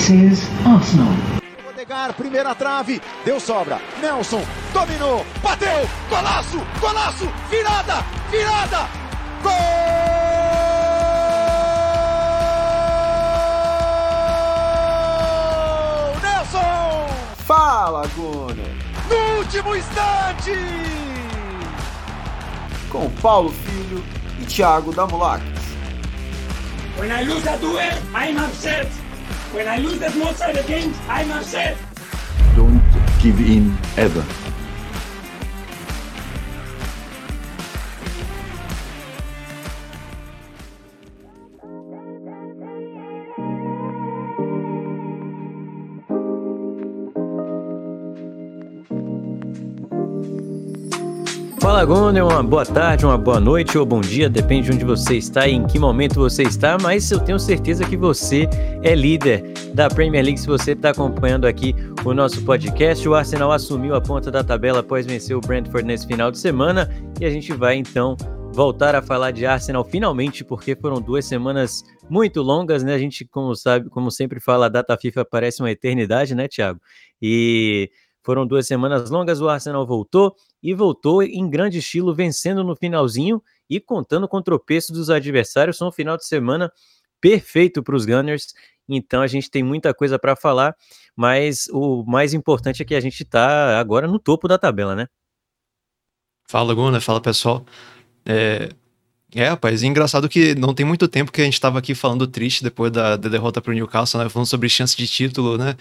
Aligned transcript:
This 0.00 0.08
is 0.08 0.48
Arsenal. 0.66 1.12
Odegar, 1.68 2.14
primeira 2.14 2.54
trave, 2.54 3.02
deu 3.22 3.38
sobra. 3.38 3.78
Nelson 4.00 4.42
dominou, 4.72 5.26
bateu, 5.42 5.86
golaço, 6.08 6.58
golaço, 6.80 7.28
virada, 7.50 8.02
virada, 8.30 8.88
gol! 9.42 9.52
Nelson! 16.22 17.06
Fala, 17.44 18.06
Gunner! 18.16 18.74
No 19.06 19.38
último 19.40 19.76
instante! 19.76 20.52
Com 22.88 23.10
Paulo 23.20 23.50
Filho 23.50 24.02
e 24.40 24.46
Thiago 24.46 24.94
Damulac. 24.94 25.42
When 26.98 27.10
I 27.10 27.22
lose 27.22 27.46
a 27.46 27.58
duel, 27.58 27.98
I'm 28.14 28.38
upset. 28.38 28.99
When 29.52 29.66
I 29.66 29.78
lose 29.78 29.98
small 30.12 30.32
side 30.32 30.56
games, 30.68 30.96
I'm 31.08 31.32
upset. 31.32 31.76
Don't 32.54 32.80
give 33.20 33.40
in 33.40 33.76
ever. 33.96 34.49
Fala 51.70 51.84
Gondel, 51.84 52.26
uma 52.26 52.42
boa 52.42 52.66
tarde, 52.66 53.06
uma 53.06 53.16
boa 53.16 53.38
noite 53.38 53.78
ou 53.78 53.86
bom 53.86 54.00
dia, 54.00 54.28
depende 54.28 54.68
de 54.68 54.74
onde 54.74 54.84
você 54.84 55.18
está 55.18 55.46
e 55.46 55.52
em 55.52 55.64
que 55.64 55.78
momento 55.78 56.16
você 56.16 56.42
está, 56.42 56.76
mas 56.82 57.08
eu 57.12 57.20
tenho 57.20 57.38
certeza 57.38 57.84
que 57.84 57.96
você 57.96 58.48
é 58.82 58.92
líder 58.92 59.52
da 59.72 59.88
Premier 59.88 60.24
League 60.24 60.40
se 60.40 60.48
você 60.48 60.72
está 60.72 60.90
acompanhando 60.90 61.46
aqui 61.46 61.72
o 62.04 62.12
nosso 62.12 62.44
podcast. 62.44 63.08
O 63.08 63.14
Arsenal 63.14 63.52
assumiu 63.52 63.94
a 63.94 64.00
ponta 64.00 64.32
da 64.32 64.42
tabela 64.42 64.80
após 64.80 65.06
vencer 65.06 65.36
o 65.36 65.40
Brentford 65.40 65.86
nesse 65.86 66.08
final 66.08 66.32
de 66.32 66.40
semana 66.40 66.90
e 67.20 67.24
a 67.24 67.30
gente 67.30 67.52
vai 67.52 67.76
então 67.76 68.16
voltar 68.52 68.96
a 68.96 69.00
falar 69.00 69.30
de 69.30 69.46
Arsenal 69.46 69.84
finalmente, 69.84 70.42
porque 70.42 70.74
foram 70.74 71.00
duas 71.00 71.24
semanas 71.24 71.84
muito 72.10 72.42
longas, 72.42 72.82
né? 72.82 72.94
A 72.94 72.98
gente, 72.98 73.24
como 73.24 73.54
sabe, 73.54 73.88
como 73.90 74.10
sempre 74.10 74.40
fala, 74.40 74.66
a 74.66 74.68
data 74.68 74.98
FIFA 75.00 75.24
parece 75.24 75.62
uma 75.62 75.70
eternidade, 75.70 76.34
né, 76.34 76.48
Thiago? 76.48 76.80
E 77.22 77.88
foram 78.22 78.46
duas 78.46 78.66
semanas 78.66 79.10
longas, 79.10 79.40
o 79.40 79.48
Arsenal 79.48 79.86
voltou 79.86 80.34
e 80.62 80.74
voltou 80.74 81.22
em 81.22 81.48
grande 81.48 81.78
estilo, 81.78 82.14
vencendo 82.14 82.62
no 82.62 82.76
finalzinho 82.76 83.42
e 83.68 83.80
contando 83.80 84.28
com 84.28 84.36
o 84.38 84.42
tropeço 84.42 84.92
dos 84.92 85.08
adversários. 85.10 85.78
Foi 85.78 85.88
um 85.88 85.92
final 85.92 86.16
de 86.16 86.26
semana 86.26 86.70
perfeito 87.20 87.82
para 87.82 87.96
os 87.96 88.04
Gunners. 88.04 88.54
Então 88.88 89.22
a 89.22 89.26
gente 89.26 89.50
tem 89.50 89.62
muita 89.62 89.94
coisa 89.94 90.18
para 90.18 90.34
falar, 90.34 90.74
mas 91.14 91.68
o 91.72 92.04
mais 92.04 92.34
importante 92.34 92.82
é 92.82 92.84
que 92.84 92.94
a 92.94 93.00
gente 93.00 93.22
está 93.22 93.78
agora 93.78 94.06
no 94.06 94.18
topo 94.18 94.48
da 94.48 94.58
tabela, 94.58 94.94
né? 94.96 95.06
Fala, 96.48 96.74
Guna, 96.74 97.00
fala 97.00 97.20
pessoal. 97.20 97.64
É, 98.26 98.70
é, 99.32 99.48
rapaz, 99.48 99.84
engraçado 99.84 100.28
que 100.28 100.56
não 100.56 100.74
tem 100.74 100.84
muito 100.84 101.06
tempo 101.06 101.30
que 101.30 101.40
a 101.40 101.44
gente 101.44 101.54
estava 101.54 101.78
aqui 101.78 101.94
falando 101.94 102.26
triste 102.26 102.64
depois 102.64 102.90
da, 102.90 103.16
da 103.16 103.28
derrota 103.28 103.60
para 103.60 103.70
o 103.70 103.74
Newcastle, 103.74 104.20
né? 104.20 104.28
Falando 104.28 104.48
sobre 104.48 104.68
chance 104.68 104.96
de 104.96 105.06
título, 105.06 105.56
né? 105.56 105.76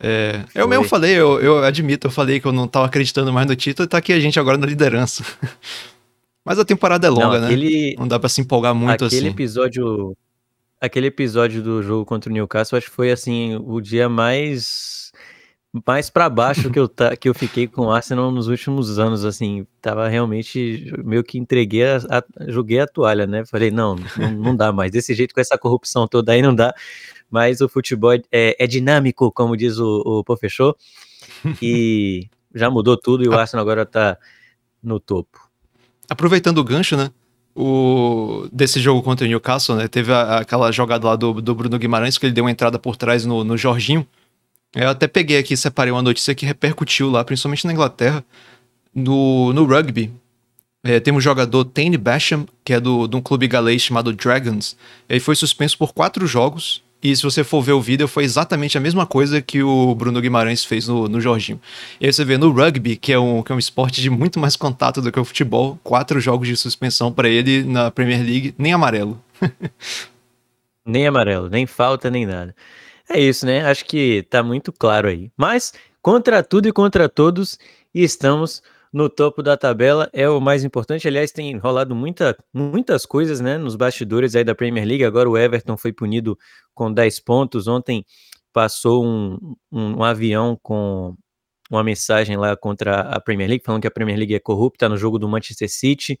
É, 0.00 0.44
eu 0.54 0.68
mesmo 0.68 0.84
falei, 0.84 1.12
eu, 1.14 1.40
eu 1.40 1.58
admito, 1.64 2.06
eu 2.06 2.10
falei 2.10 2.38
que 2.38 2.46
eu 2.46 2.52
não 2.52 2.66
estava 2.66 2.86
acreditando 2.86 3.32
mais 3.32 3.46
no 3.46 3.56
título 3.56 3.84
e 3.86 3.88
tá 3.88 3.98
aqui 3.98 4.12
a 4.12 4.20
gente 4.20 4.38
agora 4.38 4.56
na 4.56 4.66
liderança. 4.66 5.24
Mas 6.44 6.58
a 6.58 6.64
temporada 6.64 7.06
é 7.06 7.10
longa, 7.10 7.38
Não, 7.40 7.46
aquele- 7.46 7.90
né? 7.90 7.94
Não 7.98 8.08
dá 8.08 8.18
para 8.18 8.28
se 8.28 8.40
empolgar 8.40 8.74
muito 8.74 9.04
aquele 9.04 9.26
assim. 9.26 9.34
episódio 9.34 10.16
aquele 10.80 11.08
episódio 11.08 11.60
do 11.60 11.82
jogo 11.82 12.04
contra 12.06 12.30
o 12.30 12.32
Newcastle 12.32 12.78
acho 12.78 12.88
que 12.88 12.94
foi 12.94 13.10
assim 13.10 13.56
o 13.66 13.80
dia 13.80 14.08
mais 14.08 15.10
mais 15.84 16.08
para 16.08 16.30
baixo 16.30 16.70
que 16.70 16.78
eu 16.78 16.88
ta- 16.88 17.16
que 17.16 17.28
eu 17.28 17.34
fiquei 17.34 17.66
com 17.66 17.86
o 17.86 17.90
Arsenal 17.90 18.30
nos 18.30 18.46
últimos 18.46 18.96
anos 18.96 19.24
assim 19.24 19.66
tava 19.82 20.06
realmente 20.08 20.90
meio 21.04 21.24
que 21.24 21.36
entreguei 21.36 21.84
a, 21.84 21.96
a- 22.08 22.24
joguei 22.46 22.78
a 22.78 22.86
toalha 22.86 23.26
né 23.26 23.44
falei 23.44 23.72
não, 23.72 23.96
não 24.16 24.30
não 24.30 24.56
dá 24.56 24.72
mais 24.72 24.92
desse 24.92 25.12
jeito 25.14 25.34
com 25.34 25.40
essa 25.40 25.58
corrupção 25.58 26.06
toda 26.06 26.30
aí 26.32 26.40
não 26.40 26.54
dá 26.54 26.72
mas 27.30 27.60
o 27.60 27.68
futebol 27.68 28.12
é, 28.12 28.56
é 28.58 28.66
dinâmico 28.66 29.30
como 29.32 29.56
diz 29.56 29.78
o, 29.78 30.02
o 30.04 30.24
professor 30.24 30.76
e 31.62 32.26
já 32.54 32.70
mudou 32.70 32.96
tudo 32.96 33.24
e 33.24 33.28
o 33.28 33.38
Arsenal 33.38 33.62
agora 33.62 33.84
tá 33.86 34.16
no 34.82 34.98
topo 34.98 35.46
Aproveitando 36.10 36.56
o 36.58 36.64
gancho, 36.64 36.96
né? 36.96 37.10
O, 37.54 38.48
desse 38.50 38.80
jogo 38.80 39.02
contra 39.02 39.26
o 39.26 39.28
Newcastle, 39.28 39.76
né? 39.76 39.88
Teve 39.88 40.10
a- 40.10 40.38
aquela 40.38 40.72
jogada 40.72 41.06
lá 41.06 41.16
do, 41.16 41.34
do 41.42 41.54
Bruno 41.54 41.78
Guimarães 41.78 42.16
que 42.16 42.24
ele 42.24 42.32
deu 42.32 42.44
uma 42.44 42.50
entrada 42.50 42.78
por 42.78 42.96
trás 42.96 43.26
no, 43.26 43.44
no 43.44 43.58
Jorginho. 43.58 44.06
Eu 44.74 44.88
até 44.88 45.06
peguei 45.06 45.36
aqui, 45.38 45.54
separei 45.54 45.92
uma 45.92 46.00
notícia 46.00 46.34
que 46.34 46.46
repercutiu 46.46 47.10
lá, 47.10 47.22
principalmente 47.24 47.66
na 47.66 47.74
Inglaterra, 47.74 48.24
no, 48.94 49.52
no 49.52 49.66
rugby. 49.66 50.10
É, 50.82 50.98
tem 50.98 51.12
um 51.12 51.20
jogador, 51.20 51.64
Tane 51.66 51.98
Basham, 51.98 52.46
que 52.64 52.72
é 52.72 52.80
do, 52.80 53.06
de 53.06 53.16
um 53.16 53.20
clube 53.20 53.46
galês 53.46 53.82
chamado 53.82 54.10
Dragons. 54.14 54.76
Ele 55.08 55.20
foi 55.20 55.34
suspenso 55.36 55.76
por 55.76 55.92
quatro 55.92 56.26
jogos. 56.26 56.82
E 57.02 57.14
se 57.14 57.22
você 57.22 57.44
for 57.44 57.62
ver 57.62 57.72
o 57.72 57.80
vídeo, 57.80 58.08
foi 58.08 58.24
exatamente 58.24 58.76
a 58.76 58.80
mesma 58.80 59.06
coisa 59.06 59.40
que 59.40 59.62
o 59.62 59.94
Bruno 59.94 60.20
Guimarães 60.20 60.64
fez 60.64 60.88
no, 60.88 61.08
no 61.08 61.20
Jorginho. 61.20 61.60
E 62.00 62.06
aí 62.06 62.12
você 62.12 62.24
vê 62.24 62.36
no 62.36 62.50
rugby, 62.50 62.96
que 62.96 63.12
é, 63.12 63.18
um, 63.18 63.42
que 63.42 63.52
é 63.52 63.54
um 63.54 63.58
esporte 63.58 64.00
de 64.00 64.10
muito 64.10 64.40
mais 64.40 64.56
contato 64.56 65.00
do 65.00 65.12
que 65.12 65.20
o 65.20 65.24
futebol, 65.24 65.78
quatro 65.84 66.20
jogos 66.20 66.48
de 66.48 66.56
suspensão 66.56 67.12
para 67.12 67.28
ele 67.28 67.62
na 67.62 67.90
Premier 67.90 68.20
League, 68.20 68.54
nem 68.58 68.72
amarelo. 68.72 69.22
Nem 70.84 71.06
amarelo, 71.06 71.50
nem 71.50 71.66
falta, 71.66 72.08
nem 72.08 72.24
nada. 72.24 72.56
É 73.10 73.20
isso, 73.20 73.44
né? 73.44 73.62
Acho 73.66 73.84
que 73.84 74.22
tá 74.30 74.42
muito 74.42 74.72
claro 74.72 75.08
aí. 75.08 75.30
Mas, 75.36 75.74
contra 76.00 76.42
tudo 76.42 76.66
e 76.66 76.72
contra 76.72 77.10
todos, 77.10 77.58
estamos 77.94 78.62
no 78.92 79.08
topo 79.08 79.42
da 79.42 79.56
tabela. 79.56 80.08
É 80.12 80.28
o 80.28 80.40
mais 80.40 80.64
importante. 80.64 81.06
Aliás, 81.06 81.30
tem 81.32 81.56
rolado 81.58 81.94
muita, 81.94 82.36
muitas 82.52 83.06
coisas, 83.06 83.40
né? 83.40 83.58
Nos 83.58 83.76
bastidores 83.76 84.34
aí 84.34 84.44
da 84.44 84.54
Premier 84.54 84.86
League. 84.86 85.04
Agora 85.04 85.28
o 85.28 85.36
Everton 85.36 85.76
foi 85.76 85.92
punido 85.92 86.38
com 86.74 86.92
10 86.92 87.20
pontos. 87.20 87.66
Ontem 87.68 88.04
passou 88.52 89.04
um, 89.04 89.54
um, 89.70 89.98
um 89.98 90.04
avião 90.04 90.58
com 90.62 91.14
uma 91.70 91.84
mensagem 91.84 92.36
lá 92.36 92.56
contra 92.56 93.00
a 93.00 93.20
Premier 93.20 93.48
League, 93.48 93.64
falando 93.64 93.82
que 93.82 93.88
a 93.88 93.90
Premier 93.90 94.18
League 94.18 94.34
é 94.34 94.40
corrupta 94.40 94.88
no 94.88 94.96
jogo 94.96 95.18
do 95.18 95.28
Manchester 95.28 95.68
City. 95.70 96.18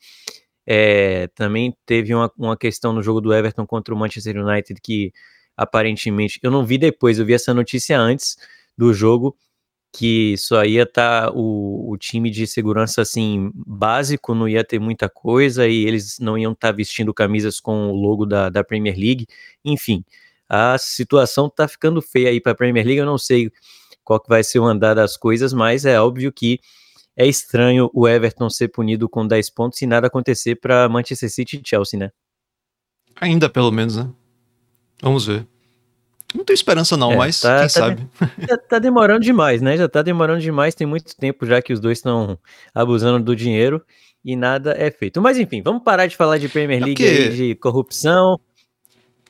É, 0.66 1.28
também 1.28 1.74
teve 1.86 2.14
uma, 2.14 2.30
uma 2.36 2.56
questão 2.56 2.92
no 2.92 3.02
jogo 3.02 3.20
do 3.22 3.32
Everton 3.32 3.66
contra 3.66 3.94
o 3.94 3.98
Manchester 3.98 4.36
United 4.36 4.78
que 4.82 5.12
aparentemente 5.56 6.38
eu 6.42 6.50
não 6.50 6.64
vi 6.64 6.76
depois, 6.76 7.18
eu 7.18 7.24
vi 7.24 7.32
essa 7.32 7.54
notícia 7.54 7.98
antes 7.98 8.36
do 8.76 8.92
jogo 8.92 9.34
que 9.92 10.36
só 10.36 10.64
ia 10.64 10.82
estar 10.82 11.30
o, 11.34 11.90
o 11.90 11.96
time 11.96 12.30
de 12.30 12.46
segurança 12.46 13.02
assim 13.02 13.50
básico, 13.54 14.34
não 14.34 14.48
ia 14.48 14.62
ter 14.64 14.78
muita 14.78 15.08
coisa 15.08 15.66
e 15.66 15.84
eles 15.84 16.18
não 16.18 16.36
iam 16.36 16.52
estar 16.52 16.72
vestindo 16.72 17.14
camisas 17.14 17.58
com 17.60 17.88
o 17.88 17.94
logo 17.94 18.26
da, 18.26 18.48
da 18.48 18.62
Premier 18.62 18.96
League. 18.96 19.26
Enfim, 19.64 20.04
a 20.48 20.76
situação 20.78 21.48
tá 21.48 21.66
ficando 21.66 22.00
feia 22.02 22.30
aí 22.30 22.40
para 22.40 22.52
a 22.52 22.54
Premier 22.54 22.84
League. 22.84 23.00
Eu 23.00 23.06
não 23.06 23.18
sei 23.18 23.50
qual 24.04 24.20
que 24.20 24.28
vai 24.28 24.44
ser 24.44 24.58
o 24.58 24.64
andar 24.64 24.94
das 24.94 25.16
coisas, 25.16 25.52
mas 25.52 25.84
é 25.84 26.00
óbvio 26.00 26.32
que 26.32 26.60
é 27.16 27.26
estranho 27.26 27.90
o 27.92 28.06
Everton 28.06 28.48
ser 28.48 28.68
punido 28.68 29.08
com 29.08 29.26
10 29.26 29.50
pontos 29.50 29.82
e 29.82 29.86
nada 29.86 30.06
acontecer 30.06 30.54
para 30.56 30.88
Manchester 30.88 31.30
City 31.30 31.60
e 31.62 31.68
Chelsea, 31.68 31.98
né? 31.98 32.10
Ainda, 33.20 33.50
pelo 33.50 33.72
menos, 33.72 33.96
né? 33.96 34.08
Vamos 35.02 35.26
ver. 35.26 35.46
Não 36.34 36.44
tenho 36.44 36.54
esperança 36.54 36.96
não, 36.96 37.12
É, 37.12 37.16
mas 37.16 37.40
tá- 37.40 37.54
quem 37.60 37.62
tá 37.64 37.68
sabe. 37.68 38.06
Já 38.48 38.56
tá 38.58 38.78
demorando 38.78 39.20
demais, 39.20 39.62
né? 39.62 39.76
Já 39.76 39.88
tá 39.88 40.02
demorando 40.02 40.40
demais, 40.40 40.74
tem 40.74 40.86
muito 40.86 41.16
tempo 41.16 41.46
já 41.46 41.62
que 41.62 41.72
os 41.72 41.80
dois 41.80 41.98
estão 41.98 42.38
abusando 42.74 43.24
do 43.24 43.34
dinheiro 43.34 43.82
e 44.24 44.36
nada 44.36 44.74
é 44.78 44.90
feito. 44.90 45.22
Mas 45.22 45.38
enfim, 45.38 45.62
vamos 45.62 45.82
parar 45.82 46.06
de 46.06 46.16
falar 46.16 46.36
de 46.38 46.48
Premier 46.48 46.82
É 46.82 46.84
League 46.84 47.02
porque- 47.02 47.22
aí, 47.22 47.36
de 47.36 47.54
corrupção. 47.54 48.38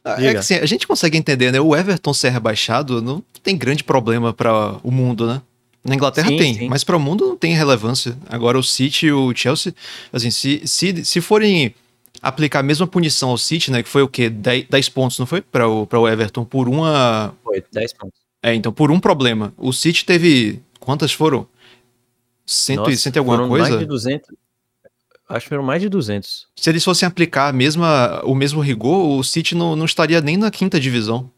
É 0.05 0.17
Diga. 0.17 0.31
que 0.33 0.37
assim, 0.39 0.55
a 0.55 0.67
gente 0.67 0.87
consegue 0.87 1.17
entender, 1.19 1.53
né? 1.53 1.61
O 1.61 1.77
Everton 1.77 2.15
ser 2.15 2.31
rebaixado 2.31 3.01
não 3.03 3.23
tem 3.43 3.57
grande 3.57 3.85
problema 3.85 4.33
para 4.33 4.77
o 4.83 4.91
mundo, 4.91 5.27
né? 5.27 5.43
Na 5.85 5.95
Inglaterra 5.95 6.29
Sim, 6.29 6.37
tem, 6.37 6.55
sim. 6.55 6.69
mas 6.69 6.83
para 6.83 6.97
o 6.97 7.01
mundo 7.01 7.27
não 7.27 7.37
tem 7.37 7.55
relevância. 7.55 8.17
Agora 8.29 8.59
o 8.59 8.63
City 8.63 9.07
e 9.07 9.13
o 9.13 9.33
Chelsea, 9.35 9.75
assim, 10.13 10.31
se, 10.31 10.63
se, 10.67 11.05
se 11.05 11.21
forem 11.21 11.75
aplicar 12.23 12.61
a 12.61 12.63
mesma 12.63 12.87
punição 12.87 13.31
ao 13.31 13.39
City, 13.39 13.71
né, 13.71 13.83
que 13.83 13.89
foi 13.89 14.03
o 14.03 14.09
quê? 14.09 14.29
10, 14.29 14.67
10 14.69 14.89
pontos, 14.89 15.19
não 15.19 15.27
foi? 15.27 15.41
Para 15.41 15.69
o, 15.69 15.87
pra 15.87 15.99
o 15.99 16.09
Everton 16.09 16.45
por 16.45 16.69
uma 16.69 17.35
Foi, 17.45 17.65
10 17.73 17.93
pontos. 17.95 18.19
É, 18.43 18.55
então, 18.55 18.73
por 18.73 18.91
um 18.91 19.01
problema. 19.01 19.53
O 19.57 19.73
City 19.73 20.05
teve. 20.05 20.61
Quantas 20.79 21.13
foram? 21.13 21.47
Cento, 22.47 22.79
e- 22.89 22.91
Nossa, 22.91 22.97
cento 22.97 23.17
e 23.17 23.19
alguma 23.19 23.37
foram 23.37 23.49
coisa? 23.49 23.69
Mais 23.69 23.79
de 23.81 23.87
200. 23.87 24.31
Acho 25.29 25.45
que 25.45 25.49
foram 25.51 25.63
mais 25.63 25.83
de 25.83 25.89
200. 25.91 26.47
Se 26.57 26.71
eles 26.71 26.83
fossem 26.83 27.07
aplicar 27.07 27.49
a 27.49 27.53
mesma, 27.53 28.23
o 28.25 28.35
mesmo 28.35 28.61
rigor, 28.63 29.19
o 29.19 29.23
City 29.23 29.55
não, 29.55 29.77
não 29.77 29.85
estaria 29.85 30.21
nem 30.23 30.37
na 30.39 30.51
quinta 30.51 30.81
divisão. 30.81 31.31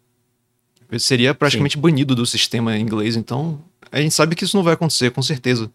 Ele 0.89 1.01
seria 1.01 1.35
praticamente 1.35 1.77
banido 1.77 2.15
do 2.15 2.25
sistema 2.25 2.77
inglês. 2.79 3.17
Então, 3.17 3.61
a 3.91 4.01
gente 4.01 4.15
sabe 4.15 4.37
que 4.37 4.45
isso 4.45 4.57
não 4.57 4.63
vai 4.63 4.75
acontecer, 4.75 5.11
com 5.11 5.23
certeza. 5.23 5.71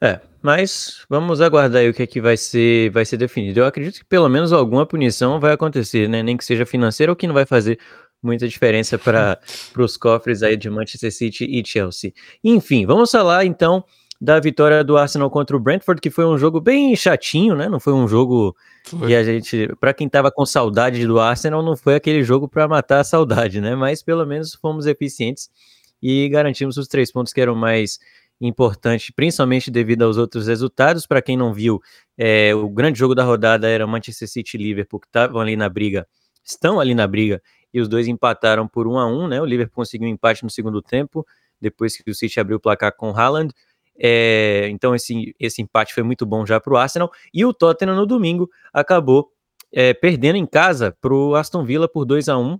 É, 0.00 0.20
mas 0.42 1.04
vamos 1.08 1.40
aguardar 1.40 1.82
aí 1.82 1.88
o 1.88 1.94
que 1.94 2.02
é 2.02 2.06
que 2.06 2.20
vai 2.20 2.36
ser, 2.36 2.90
vai 2.90 3.04
ser 3.04 3.16
definido. 3.16 3.60
Eu 3.60 3.66
acredito 3.66 4.00
que 4.00 4.04
pelo 4.04 4.28
menos 4.28 4.52
alguma 4.52 4.84
punição 4.84 5.38
vai 5.38 5.52
acontecer, 5.52 6.08
né? 6.08 6.22
Nem 6.22 6.36
que 6.36 6.44
seja 6.44 6.66
financeira, 6.66 7.12
o 7.12 7.16
que 7.16 7.26
não 7.26 7.34
vai 7.34 7.46
fazer 7.46 7.78
muita 8.22 8.46
diferença 8.48 8.98
para 8.98 9.38
os 9.78 9.96
cofres 9.96 10.42
aí 10.42 10.56
de 10.56 10.68
Manchester 10.70 11.12
City 11.12 11.44
e 11.44 11.66
Chelsea. 11.66 12.12
Enfim, 12.42 12.86
vamos 12.86 13.10
falar 13.10 13.44
então 13.44 13.84
da 14.20 14.38
vitória 14.38 14.84
do 14.84 14.96
Arsenal 14.96 15.28
contra 15.28 15.56
o 15.56 15.60
Brentford, 15.60 16.00
que 16.00 16.08
foi 16.08 16.24
um 16.24 16.38
jogo 16.38 16.60
bem 16.60 16.94
chatinho, 16.94 17.56
né? 17.56 17.68
Não 17.68 17.80
foi 17.80 17.92
um 17.92 18.06
jogo 18.06 18.54
foi. 18.84 19.08
que 19.08 19.14
a 19.16 19.24
gente, 19.24 19.68
para 19.80 19.92
quem 19.92 20.08
tava 20.08 20.30
com 20.30 20.46
saudade 20.46 21.04
do 21.04 21.18
Arsenal, 21.18 21.60
não 21.60 21.76
foi 21.76 21.96
aquele 21.96 22.22
jogo 22.22 22.48
para 22.48 22.68
matar 22.68 23.00
a 23.00 23.04
saudade, 23.04 23.60
né? 23.60 23.74
Mas 23.74 24.00
pelo 24.00 24.24
menos 24.24 24.54
fomos 24.54 24.86
eficientes 24.86 25.50
e 26.00 26.28
garantimos 26.28 26.76
os 26.76 26.86
três 26.86 27.10
pontos 27.10 27.32
que 27.32 27.40
eram 27.40 27.56
mais 27.56 27.98
importantes, 28.42 29.10
principalmente 29.14 29.70
devido 29.70 30.02
aos 30.02 30.16
outros 30.16 30.46
resultados. 30.46 31.06
Para 31.06 31.22
quem 31.22 31.36
não 31.36 31.52
viu, 31.54 31.80
é, 32.18 32.54
o 32.54 32.68
grande 32.68 32.98
jogo 32.98 33.14
da 33.14 33.24
rodada 33.24 33.68
era 33.68 33.86
Manchester 33.86 34.28
City 34.28 34.56
e 34.56 34.62
Liverpool, 34.62 35.00
que 35.00 35.06
estavam 35.06 35.40
ali 35.40 35.56
na 35.56 35.68
briga, 35.68 36.06
estão 36.44 36.80
ali 36.80 36.94
na 36.94 37.06
briga, 37.06 37.42
e 37.72 37.80
os 37.80 37.88
dois 37.88 38.08
empataram 38.08 38.68
por 38.68 38.86
um 38.86 38.98
a 38.98 39.06
um, 39.06 39.26
né? 39.28 39.40
O 39.40 39.44
Liverpool 39.44 39.76
conseguiu 39.76 40.08
um 40.08 40.10
empate 40.10 40.44
no 40.44 40.50
segundo 40.50 40.82
tempo, 40.82 41.26
depois 41.60 41.96
que 41.96 42.10
o 42.10 42.14
City 42.14 42.40
abriu 42.40 42.56
o 42.58 42.60
placar 42.60 42.94
com 42.96 43.10
o 43.10 43.16
Haaland. 43.16 43.54
É, 43.98 44.68
então 44.70 44.94
esse, 44.94 45.34
esse 45.38 45.62
empate 45.62 45.94
foi 45.94 46.02
muito 46.02 46.26
bom 46.26 46.44
já 46.44 46.60
para 46.60 46.72
o 46.72 46.76
Arsenal. 46.76 47.10
E 47.32 47.44
o 47.44 47.54
Tottenham 47.54 47.94
no 47.94 48.06
domingo 48.06 48.50
acabou 48.72 49.30
é, 49.72 49.94
perdendo 49.94 50.36
em 50.36 50.46
casa 50.46 50.96
para 51.00 51.14
o 51.14 51.34
Aston 51.34 51.64
Villa 51.64 51.88
por 51.88 52.04
2 52.04 52.28
a 52.28 52.36
1 52.36 52.42
Um 52.42 52.58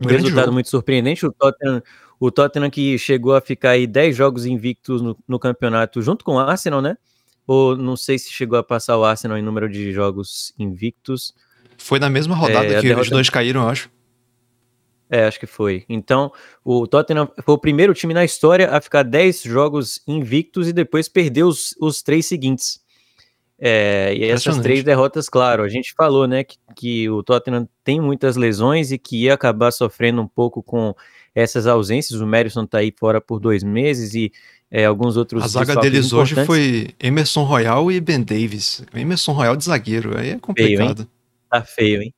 Grande 0.00 0.22
resultado 0.24 0.44
jogo. 0.46 0.54
muito 0.54 0.68
surpreendente. 0.68 1.26
O 1.26 1.32
Tottenham, 1.32 1.82
o 2.20 2.30
Tottenham 2.30 2.68
que 2.68 2.98
chegou 2.98 3.34
a 3.34 3.40
ficar 3.40 3.70
aí 3.70 3.86
10 3.86 4.14
jogos 4.14 4.44
invictos 4.44 5.00
no, 5.00 5.16
no, 5.26 5.38
campeonato 5.38 6.02
junto 6.02 6.22
com 6.22 6.34
o 6.34 6.38
Arsenal, 6.38 6.82
né? 6.82 6.98
Ou 7.46 7.74
não 7.74 7.96
sei 7.96 8.18
se 8.18 8.30
chegou 8.30 8.58
a 8.58 8.62
passar 8.62 8.98
o 8.98 9.04
Arsenal 9.04 9.38
em 9.38 9.42
número 9.42 9.70
de 9.70 9.90
jogos 9.90 10.52
invictos. 10.58 11.34
Foi 11.78 11.98
na 11.98 12.10
mesma 12.10 12.36
rodada 12.36 12.66
é, 12.66 12.80
que 12.80 12.88
derrota... 12.88 13.00
os 13.00 13.10
dois 13.10 13.30
caíram, 13.30 13.62
eu 13.62 13.68
acho. 13.68 13.90
É, 15.08 15.24
acho 15.24 15.40
que 15.40 15.46
foi. 15.46 15.84
Então, 15.88 16.30
o 16.62 16.86
Tottenham 16.86 17.28
foi 17.42 17.54
o 17.54 17.58
primeiro 17.58 17.94
time 17.94 18.12
na 18.12 18.24
história 18.24 18.70
a 18.70 18.80
ficar 18.80 19.02
10 19.02 19.42
jogos 19.42 20.00
invictos 20.06 20.68
e 20.68 20.74
depois 20.74 21.08
perder 21.08 21.44
os, 21.44 21.74
os 21.80 22.02
três 22.02 22.26
seguintes. 22.26 22.80
É, 23.58 24.14
e 24.14 24.24
essas 24.24 24.58
três 24.58 24.84
derrotas, 24.84 25.28
claro, 25.28 25.62
a 25.62 25.68
gente 25.68 25.92
falou, 25.94 26.26
né, 26.26 26.44
que, 26.44 26.56
que, 26.74 27.10
o 27.10 27.22
Tottenham 27.22 27.68
tem 27.84 28.00
muitas 28.00 28.36
lesões 28.36 28.90
e 28.90 28.98
que 28.98 29.24
ia 29.24 29.34
acabar 29.34 29.70
sofrendo 29.70 30.22
um 30.22 30.28
pouco 30.28 30.62
com 30.62 30.94
essas 31.34 31.66
ausências. 31.66 32.20
O 32.20 32.26
Merison 32.26 32.66
tá 32.66 32.78
aí 32.78 32.92
fora 32.98 33.20
por 33.20 33.40
dois 33.40 33.62
meses 33.62 34.14
e 34.14 34.32
é, 34.70 34.84
alguns 34.84 35.16
outros. 35.16 35.42
A 35.42 35.48
zaga 35.48 35.76
deles 35.76 36.12
hoje 36.12 36.44
foi 36.44 36.88
Emerson 37.00 37.42
Royal 37.42 37.90
e 37.90 38.00
Ben 38.00 38.22
Davis. 38.22 38.84
Emerson 38.94 39.32
Royal 39.32 39.56
de 39.56 39.64
zagueiro, 39.64 40.16
aí 40.16 40.30
é 40.30 40.38
complicado. 40.38 40.98
Feio, 40.98 41.08
tá 41.50 41.62
feio, 41.62 42.02
hein? 42.02 42.14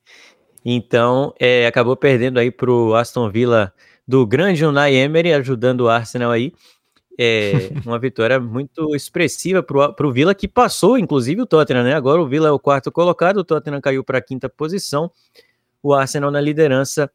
Então, 0.65 1.33
é, 1.39 1.67
acabou 1.67 1.95
perdendo 1.95 2.39
aí 2.39 2.49
pro 2.49 2.95
Aston 2.95 3.29
Villa 3.29 3.73
do 4.07 4.25
grande 4.25 4.65
Unai 4.65 4.95
Emery, 4.95 5.33
ajudando 5.33 5.81
o 5.81 5.89
Arsenal 5.89 6.31
aí. 6.31 6.53
É 7.19 7.51
uma 7.85 7.99
vitória 7.99 8.39
muito 8.39 8.95
expressiva 8.95 9.61
para 9.61 10.07
o 10.07 10.11
Villa, 10.11 10.33
que 10.33 10.47
passou, 10.47 10.97
inclusive, 10.97 11.41
o 11.41 11.45
Tottenham, 11.45 11.83
né? 11.83 11.93
Agora 11.93 12.21
o 12.21 12.27
Villa 12.27 12.47
é 12.47 12.51
o 12.51 12.59
quarto 12.59 12.91
colocado, 12.91 13.37
o 13.37 13.43
Tottenham 13.43 13.81
caiu 13.81 14.03
para 14.03 14.19
a 14.19 14.21
quinta 14.21 14.47
posição, 14.47 15.11
o 15.81 15.93
Arsenal 15.93 16.31
na 16.31 16.39
liderança. 16.39 17.11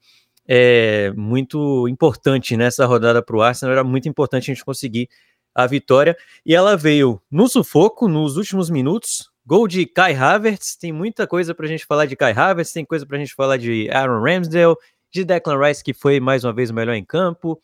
É 0.48 1.12
muito 1.14 1.86
importante 1.88 2.56
nessa 2.56 2.86
rodada 2.86 3.22
para 3.22 3.36
o 3.36 3.42
Arsenal, 3.42 3.74
era 3.74 3.84
muito 3.84 4.08
importante 4.08 4.50
a 4.50 4.54
gente 4.54 4.64
conseguir 4.64 5.08
a 5.54 5.66
vitória, 5.66 6.16
e 6.46 6.54
ela 6.54 6.76
veio 6.76 7.20
no 7.30 7.48
sufoco, 7.48 8.08
nos 8.08 8.36
últimos 8.36 8.70
minutos, 8.70 9.30
Gol 9.44 9.66
de 9.66 9.86
Kai 9.86 10.14
Havertz, 10.14 10.76
tem 10.76 10.92
muita 10.92 11.26
coisa 11.26 11.54
para 11.54 11.66
a 11.66 11.68
gente 11.68 11.84
falar 11.84 12.06
de 12.06 12.14
Kai 12.14 12.32
Havertz, 12.32 12.72
tem 12.72 12.84
coisa 12.84 13.06
para 13.06 13.16
a 13.16 13.20
gente 13.20 13.34
falar 13.34 13.56
de 13.56 13.88
Aaron 13.90 14.22
Ramsdale, 14.22 14.76
de 15.10 15.24
Declan 15.24 15.58
Rice, 15.58 15.82
que 15.82 15.94
foi 15.94 16.20
mais 16.20 16.44
uma 16.44 16.52
vez 16.52 16.70
o 16.70 16.74
melhor 16.74 16.94
em 16.94 17.04
campo, 17.04 17.60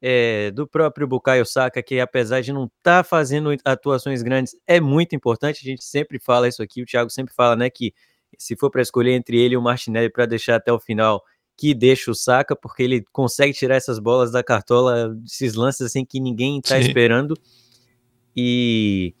é, 0.00 0.50
do 0.52 0.66
próprio 0.66 1.06
Bukayo 1.08 1.44
Saka, 1.44 1.82
que 1.82 1.98
apesar 1.98 2.40
de 2.40 2.52
não 2.52 2.64
estar 2.64 3.02
tá 3.02 3.04
fazendo 3.04 3.50
atuações 3.64 4.22
grandes, 4.22 4.54
é 4.66 4.80
muito 4.80 5.16
importante, 5.16 5.60
a 5.62 5.70
gente 5.70 5.84
sempre 5.84 6.18
fala 6.18 6.46
isso 6.46 6.62
aqui, 6.62 6.82
o 6.82 6.86
Thiago 6.86 7.10
sempre 7.10 7.34
fala, 7.34 7.56
né, 7.56 7.68
que 7.68 7.92
se 8.38 8.56
for 8.56 8.70
para 8.70 8.82
escolher 8.82 9.12
entre 9.12 9.40
ele 9.40 9.54
e 9.54 9.56
o 9.56 9.62
Martinelli 9.62 10.10
para 10.10 10.26
deixar 10.26 10.56
até 10.56 10.72
o 10.72 10.78
final, 10.78 11.22
que 11.56 11.74
deixa 11.74 12.10
o 12.10 12.14
Saka, 12.14 12.56
porque 12.56 12.82
ele 12.82 13.04
consegue 13.12 13.52
tirar 13.52 13.76
essas 13.76 13.98
bolas 13.98 14.32
da 14.32 14.42
cartola, 14.42 15.16
esses 15.24 15.54
lances 15.54 15.82
assim 15.82 16.04
que 16.04 16.20
ninguém 16.20 16.58
está 16.58 16.78
esperando, 16.78 17.36
e 18.36 19.14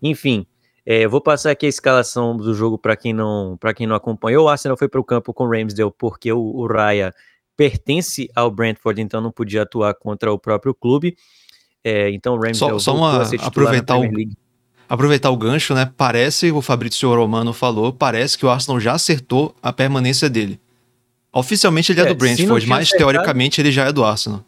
enfim, 0.00 0.46
é, 0.84 1.04
eu 1.04 1.10
vou 1.10 1.20
passar 1.20 1.52
aqui 1.52 1.66
a 1.66 1.68
escalação 1.68 2.36
do 2.36 2.54
jogo 2.54 2.76
para 2.76 2.96
quem 2.96 3.12
não 3.12 3.56
para 3.58 3.72
quem 3.72 3.86
não 3.86 3.94
acompanhou. 3.94 4.46
O 4.46 4.48
Arsenal 4.48 4.76
foi 4.76 4.88
para 4.88 5.00
o 5.00 5.04
campo 5.04 5.32
com 5.32 5.44
o 5.44 5.50
Ramsdale 5.50 5.92
porque 5.96 6.32
o, 6.32 6.40
o 6.40 6.66
Raya 6.66 7.12
pertence 7.56 8.28
ao 8.34 8.50
Brentford, 8.50 9.00
então 9.00 9.20
não 9.20 9.30
podia 9.30 9.62
atuar 9.62 9.94
contra 9.94 10.32
o 10.32 10.38
próprio 10.38 10.74
clube. 10.74 11.16
É, 11.84 12.10
então 12.10 12.34
o 12.34 12.36
Ramsdale 12.36 12.72
só, 12.72 12.78
só 12.78 12.96
uma, 12.96 13.22
aproveitar 13.40 13.98
o, 13.98 14.04
aproveitar 14.88 15.30
o 15.30 15.36
gancho, 15.36 15.74
né? 15.74 15.90
Parece 15.96 16.50
o 16.50 16.60
Fabrício 16.60 17.08
Romano 17.14 17.52
falou, 17.52 17.92
parece 17.92 18.36
que 18.36 18.44
o 18.44 18.50
Arsenal 18.50 18.80
já 18.80 18.92
acertou 18.92 19.54
a 19.62 19.72
permanência 19.72 20.28
dele. 20.28 20.60
Oficialmente 21.32 21.92
ele 21.92 22.00
é, 22.00 22.04
é 22.04 22.06
do 22.08 22.14
Brentford, 22.14 22.66
mas 22.66 22.88
acertado... 22.88 23.12
teoricamente 23.12 23.60
ele 23.60 23.72
já 23.72 23.86
é 23.86 23.92
do 23.92 24.04
Arsenal 24.04 24.44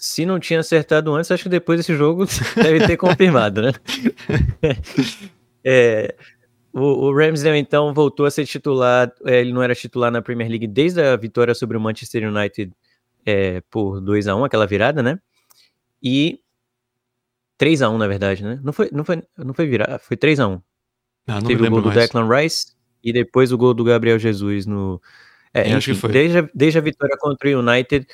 se 0.00 0.24
não 0.24 0.40
tinha 0.40 0.60
acertado 0.60 1.14
antes, 1.14 1.30
acho 1.30 1.42
que 1.42 1.48
depois 1.50 1.78
desse 1.78 1.94
jogo 1.94 2.24
deve 2.56 2.86
ter 2.86 2.96
confirmado, 2.96 3.60
né? 3.60 3.72
é, 5.62 6.14
o, 6.72 6.80
o 6.80 7.14
Ramsdale, 7.14 7.58
então, 7.58 7.92
voltou 7.92 8.24
a 8.24 8.30
ser 8.30 8.46
titular. 8.46 9.12
É, 9.26 9.42
ele 9.42 9.52
não 9.52 9.62
era 9.62 9.74
titular 9.74 10.10
na 10.10 10.22
Premier 10.22 10.48
League 10.48 10.66
desde 10.66 11.02
a 11.02 11.14
vitória 11.16 11.54
sobre 11.54 11.76
o 11.76 11.80
Manchester 11.80 12.26
United 12.26 12.72
é, 13.26 13.60
por 13.70 14.00
2 14.00 14.26
a 14.26 14.34
1 14.34 14.44
aquela 14.44 14.66
virada, 14.66 15.02
né? 15.02 15.20
E 16.02 16.40
3 17.58 17.82
a 17.82 17.90
1 17.90 17.98
na 17.98 18.06
verdade, 18.06 18.42
né? 18.42 18.58
Não 18.64 18.72
foi, 18.72 18.88
não 18.90 19.04
foi, 19.04 19.22
não 19.36 19.52
foi 19.52 19.66
virada, 19.66 19.98
foi 19.98 20.16
3 20.16 20.40
a 20.40 20.48
1 20.48 20.62
ah, 21.26 21.42
Teve 21.42 21.66
o 21.66 21.70
gol 21.70 21.82
do 21.82 21.90
Declan 21.90 22.26
Rice 22.26 22.72
e 23.04 23.12
depois 23.12 23.52
o 23.52 23.58
gol 23.58 23.74
do 23.74 23.84
Gabriel 23.84 24.18
Jesus 24.18 24.64
no. 24.64 25.00
É, 25.52 25.62
enfim, 25.62 25.74
acho 25.74 25.92
que 25.92 25.98
foi. 25.98 26.12
Desde, 26.12 26.38
a, 26.38 26.48
desde 26.54 26.78
a 26.78 26.82
vitória 26.82 27.16
contra 27.18 27.48
o 27.48 27.60
United, 27.60 28.06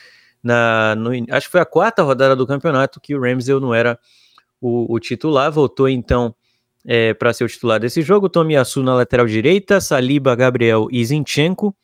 na, 0.42 0.94
no, 0.96 1.10
acho 1.30 1.46
que 1.46 1.52
foi 1.52 1.60
a 1.60 1.66
quarta 1.66 2.02
rodada 2.02 2.34
do 2.34 2.46
campeonato 2.46 3.00
que 3.00 3.14
o 3.14 3.20
Ramsdale 3.20 3.60
não 3.60 3.74
era 3.74 3.98
o, 4.60 4.92
o 4.94 4.98
titular, 4.98 5.50
voltou 5.50 5.88
então 5.88 6.34
é, 6.86 7.12
para 7.14 7.32
ser 7.32 7.44
o 7.44 7.48
titular 7.48 7.80
desse 7.80 8.00
jogo, 8.00 8.28
Tomiyasu 8.28 8.82
na 8.82 8.94
lateral 8.94 9.26
direita, 9.26 9.80
Saliba, 9.80 10.34
Gabriel 10.36 10.88
e 10.90 11.04
Zinchenko, 11.04 11.74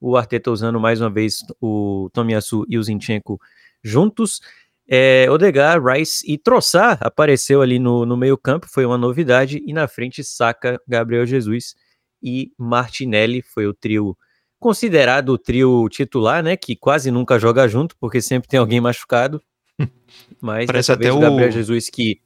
o 0.00 0.16
Arteta 0.16 0.50
usando 0.50 0.80
mais 0.80 1.00
uma 1.00 1.10
vez 1.10 1.38
o 1.60 2.08
Tomiyasu 2.12 2.64
e 2.68 2.78
o 2.78 2.82
Zinchenko 2.82 3.38
juntos, 3.84 4.40
é, 4.88 5.26
Odegar, 5.30 5.82
Rice 5.84 6.24
e 6.30 6.38
Troçar 6.38 6.98
apareceu 7.00 7.60
ali 7.60 7.78
no, 7.78 8.06
no 8.06 8.16
meio 8.16 8.38
campo, 8.38 8.66
foi 8.68 8.86
uma 8.86 8.96
novidade, 8.96 9.62
e 9.66 9.72
na 9.72 9.86
frente 9.86 10.24
Saka, 10.24 10.80
Gabriel 10.86 11.26
Jesus 11.26 11.74
e 12.22 12.52
Martinelli, 12.56 13.42
foi 13.42 13.66
o 13.66 13.74
trio 13.74 14.16
considerado 14.58 15.30
o 15.30 15.38
trio 15.38 15.88
titular, 15.88 16.42
né? 16.42 16.56
Que 16.56 16.76
quase 16.76 17.10
nunca 17.10 17.38
joga 17.38 17.68
junto, 17.68 17.96
porque 17.98 18.20
sempre 18.20 18.48
tem 18.48 18.58
alguém 18.58 18.80
machucado. 18.80 19.40
Mas 20.40 20.66
Parece 20.66 20.92
até 20.92 21.12
o 21.12 21.18
Gabriel 21.18 21.50
Jesus 21.50 21.90
que. 21.90 22.20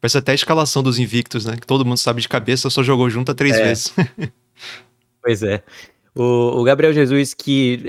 Parece 0.00 0.18
até 0.18 0.32
a 0.32 0.34
escalação 0.34 0.82
dos 0.82 0.98
invictos, 0.98 1.44
né? 1.44 1.56
Que 1.56 1.66
todo 1.66 1.84
mundo 1.84 1.98
sabe 1.98 2.20
de 2.20 2.28
cabeça, 2.28 2.70
só 2.70 2.82
jogou 2.82 3.10
junto 3.10 3.34
três 3.34 3.56
é. 3.56 3.64
vezes. 3.64 3.92
pois 5.22 5.42
é. 5.42 5.62
O, 6.14 6.60
o, 6.60 6.64
Gabriel 6.64 6.92
Jesus 6.92 7.34
que 7.34 7.82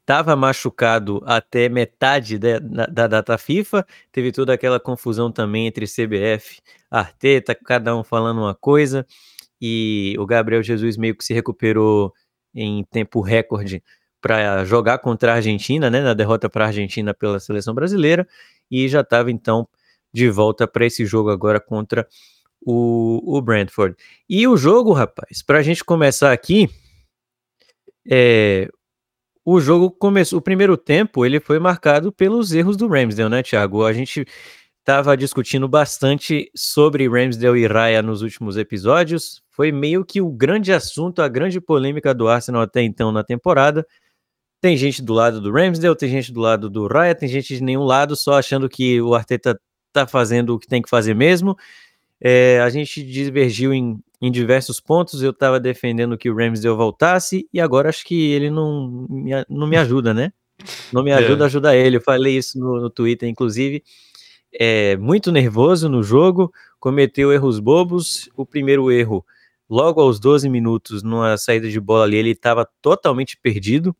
estava 0.00 0.32
é, 0.32 0.36
machucado 0.36 1.22
até 1.24 1.68
metade 1.68 2.38
da, 2.38 2.58
da, 2.58 3.06
data 3.06 3.36
FIFA, 3.36 3.86
teve 4.10 4.32
toda 4.32 4.52
aquela 4.52 4.80
confusão 4.80 5.30
também 5.30 5.66
entre 5.66 5.86
CBF, 5.86 6.60
Arteta, 6.90 7.54
cada 7.54 7.96
um 7.96 8.02
falando 8.02 8.38
uma 8.38 8.54
coisa, 8.54 9.06
e 9.60 10.16
o 10.18 10.26
Gabriel 10.26 10.62
Jesus 10.62 10.96
meio 10.96 11.16
que 11.16 11.24
se 11.24 11.34
recuperou 11.34 12.12
em 12.60 12.84
tempo 12.84 13.20
recorde 13.20 13.82
para 14.20 14.64
jogar 14.64 14.98
contra 14.98 15.32
a 15.32 15.36
Argentina, 15.36 15.88
né, 15.88 16.00
na 16.00 16.12
derrota 16.12 16.50
para 16.50 16.64
a 16.64 16.68
Argentina 16.68 17.14
pela 17.14 17.38
seleção 17.38 17.72
brasileira, 17.72 18.26
e 18.70 18.88
já 18.88 19.00
estava 19.00 19.30
então 19.30 19.68
de 20.12 20.28
volta 20.28 20.66
para 20.66 20.86
esse 20.86 21.06
jogo 21.06 21.30
agora 21.30 21.60
contra 21.60 22.06
o, 22.60 23.20
o 23.24 23.40
Brentford. 23.40 23.96
E 24.28 24.46
o 24.48 24.56
jogo, 24.56 24.92
rapaz, 24.92 25.42
para 25.42 25.58
a 25.58 25.62
gente 25.62 25.84
começar 25.84 26.32
aqui, 26.32 26.68
é, 28.10 28.68
o 29.44 29.60
jogo 29.60 29.90
começou, 29.90 30.40
o 30.40 30.42
primeiro 30.42 30.76
tempo 30.76 31.24
ele 31.24 31.38
foi 31.38 31.58
marcado 31.58 32.10
pelos 32.12 32.52
erros 32.52 32.76
do 32.76 32.88
Ramsdale, 32.88 33.30
né, 33.30 33.42
Thiago? 33.42 33.84
A 33.84 33.92
gente 33.92 34.26
estava 34.88 35.14
discutindo 35.18 35.68
bastante 35.68 36.50
sobre 36.56 37.06
Ramsdale 37.06 37.60
e 37.60 37.66
Raya 37.66 38.00
nos 38.00 38.22
últimos 38.22 38.56
episódios. 38.56 39.42
Foi 39.50 39.70
meio 39.70 40.02
que 40.02 40.18
o 40.22 40.30
grande 40.30 40.72
assunto, 40.72 41.20
a 41.20 41.28
grande 41.28 41.60
polêmica 41.60 42.14
do 42.14 42.26
Arsenal 42.26 42.62
até 42.62 42.80
então 42.80 43.12
na 43.12 43.22
temporada. 43.22 43.86
Tem 44.62 44.78
gente 44.78 45.02
do 45.02 45.12
lado 45.12 45.42
do 45.42 45.52
Ramsdale, 45.52 45.94
tem 45.94 46.08
gente 46.08 46.32
do 46.32 46.40
lado 46.40 46.70
do 46.70 46.86
Raya, 46.86 47.14
tem 47.14 47.28
gente 47.28 47.54
de 47.54 47.62
nenhum 47.62 47.84
lado, 47.84 48.16
só 48.16 48.38
achando 48.38 48.66
que 48.66 48.98
o 49.02 49.14
Arteta 49.14 49.60
tá 49.92 50.06
fazendo 50.06 50.54
o 50.54 50.58
que 50.58 50.66
tem 50.66 50.80
que 50.80 50.88
fazer 50.88 51.12
mesmo. 51.12 51.54
É, 52.18 52.58
a 52.60 52.70
gente 52.70 53.02
divergiu 53.02 53.74
em, 53.74 54.02
em 54.22 54.32
diversos 54.32 54.80
pontos. 54.80 55.22
Eu 55.22 55.32
estava 55.32 55.60
defendendo 55.60 56.16
que 56.16 56.30
o 56.30 56.34
Ramsdale 56.34 56.74
voltasse 56.74 57.46
e 57.52 57.60
agora 57.60 57.90
acho 57.90 58.06
que 58.06 58.30
ele 58.32 58.48
não 58.48 59.06
me, 59.10 59.32
não 59.50 59.66
me 59.66 59.76
ajuda, 59.76 60.14
né? 60.14 60.32
Não 60.90 61.04
me 61.04 61.12
ajuda, 61.12 61.44
É. 61.44 61.46
ajuda 61.46 61.76
ele. 61.76 61.98
Eu 61.98 62.00
falei 62.00 62.38
isso 62.38 62.58
no, 62.58 62.80
no 62.80 62.88
Twitter, 62.88 63.28
inclusive. 63.28 63.84
É, 64.52 64.96
muito 64.96 65.30
nervoso 65.30 65.88
no 65.88 66.02
jogo, 66.02 66.52
cometeu 66.80 67.32
erros 67.32 67.60
bobos. 67.60 68.28
O 68.36 68.46
primeiro 68.46 68.90
erro, 68.90 69.24
logo 69.68 70.00
aos 70.00 70.18
12 70.18 70.48
minutos, 70.48 71.02
numa 71.02 71.36
saída 71.36 71.68
de 71.68 71.80
bola 71.80 72.04
ali, 72.04 72.16
ele 72.16 72.30
estava 72.30 72.68
totalmente 72.80 73.36
perdido. 73.36 73.94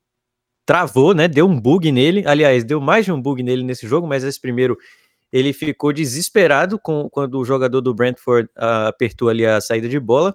Travou, 0.66 1.14
né? 1.14 1.28
Deu 1.28 1.46
um 1.46 1.60
bug 1.60 1.90
nele. 1.90 2.24
Aliás, 2.26 2.64
deu 2.64 2.80
mais 2.80 3.04
de 3.04 3.12
um 3.12 3.20
bug 3.20 3.42
nele 3.42 3.62
nesse 3.64 3.86
jogo, 3.86 4.06
mas 4.06 4.24
esse 4.24 4.40
primeiro 4.40 4.76
ele 5.32 5.52
ficou 5.52 5.92
desesperado 5.92 6.78
com, 6.78 7.08
quando 7.10 7.38
o 7.38 7.44
jogador 7.44 7.80
do 7.80 7.94
Brentford 7.94 8.48
ah, 8.56 8.88
apertou 8.88 9.28
ali 9.28 9.44
a 9.44 9.60
saída 9.60 9.88
de 9.88 10.00
bola 10.00 10.34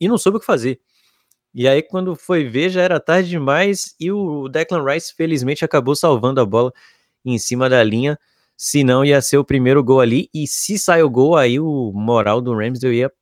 e 0.00 0.08
não 0.08 0.18
soube 0.18 0.38
o 0.38 0.40
que 0.40 0.46
fazer. 0.46 0.80
E 1.54 1.68
aí, 1.68 1.82
quando 1.82 2.16
foi 2.16 2.44
ver, 2.44 2.68
já 2.68 2.82
era 2.82 2.98
tarde 2.98 3.28
demais 3.28 3.94
e 4.00 4.10
o 4.10 4.48
Declan 4.48 4.84
Rice, 4.84 5.14
felizmente, 5.14 5.64
acabou 5.64 5.94
salvando 5.94 6.40
a 6.40 6.44
bola 6.44 6.72
em 7.24 7.38
cima 7.38 7.70
da 7.70 7.82
linha. 7.82 8.18
Senão 8.56 9.04
ia 9.04 9.20
ser 9.20 9.38
o 9.38 9.44
primeiro 9.44 9.82
gol 9.82 10.00
ali. 10.00 10.28
E 10.32 10.46
se 10.46 10.78
sair 10.78 11.02
o 11.02 11.10
gol, 11.10 11.36
aí 11.36 11.58
o 11.58 11.92
moral 11.94 12.40
do 12.40 12.54
Ramsdale 12.54 12.96
ia, 12.96 13.12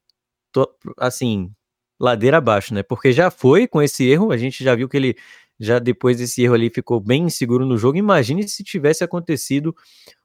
to- 0.53 0.69
assim, 0.99 1.51
ladeira 1.99 2.39
abaixo, 2.39 2.75
né? 2.75 2.83
Porque 2.83 3.13
já 3.13 3.31
foi 3.31 3.67
com 3.67 3.81
esse 3.81 4.05
erro, 4.09 4.33
a 4.33 4.37
gente 4.37 4.63
já 4.63 4.75
viu 4.75 4.89
que 4.89 4.97
ele, 4.97 5.17
já 5.59 5.79
depois 5.79 6.19
desse 6.19 6.43
erro 6.43 6.55
ali, 6.55 6.71
ficou 6.71 7.01
bem 7.01 7.25
inseguro 7.25 7.65
no 7.65 7.79
jogo. 7.79 7.97
Imagine 7.97 8.47
se 8.49 8.63
tivesse 8.65 9.03
acontecido 9.05 9.75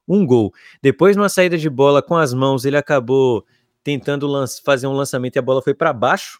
um 0.07 0.25
gol. 0.25 0.53
Depois, 0.81 1.15
numa 1.15 1.29
saída 1.29 1.57
de 1.57 1.69
bola 1.69 2.01
com 2.01 2.15
as 2.15 2.33
mãos, 2.33 2.65
ele 2.65 2.77
acabou 2.77 3.45
tentando 3.83 4.27
fazer 4.65 4.87
um 4.87 4.93
lançamento 4.93 5.35
e 5.35 5.39
a 5.39 5.41
bola 5.41 5.61
foi 5.61 5.73
para 5.73 5.93
baixo. 5.93 6.39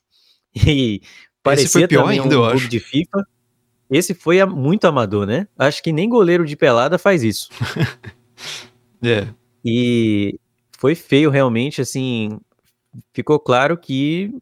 E 0.66 1.02
parecia 1.44 1.70
foi 1.70 1.88
pior 1.88 2.04
também 2.04 2.20
ainda, 2.20 2.36
um 2.36 2.40
eu 2.40 2.46
acho. 2.46 2.68
de 2.68 2.80
FIFA. 2.80 3.24
Esse 3.92 4.14
foi 4.14 4.44
muito 4.46 4.86
amador, 4.86 5.26
né? 5.28 5.48
Acho 5.58 5.84
que 5.84 5.94
nem 5.94 6.10
goleiro 6.10 6.46
de 6.46 6.56
pelada 6.56 6.98
faz 6.98 7.24
isso. 7.24 7.50
É. 9.02 9.28
E 9.64 10.40
foi 10.78 10.96
feio 10.96 11.30
realmente, 11.30 11.82
assim, 11.82 12.40
ficou 13.14 13.40
claro 13.40 13.78
que 13.78 14.34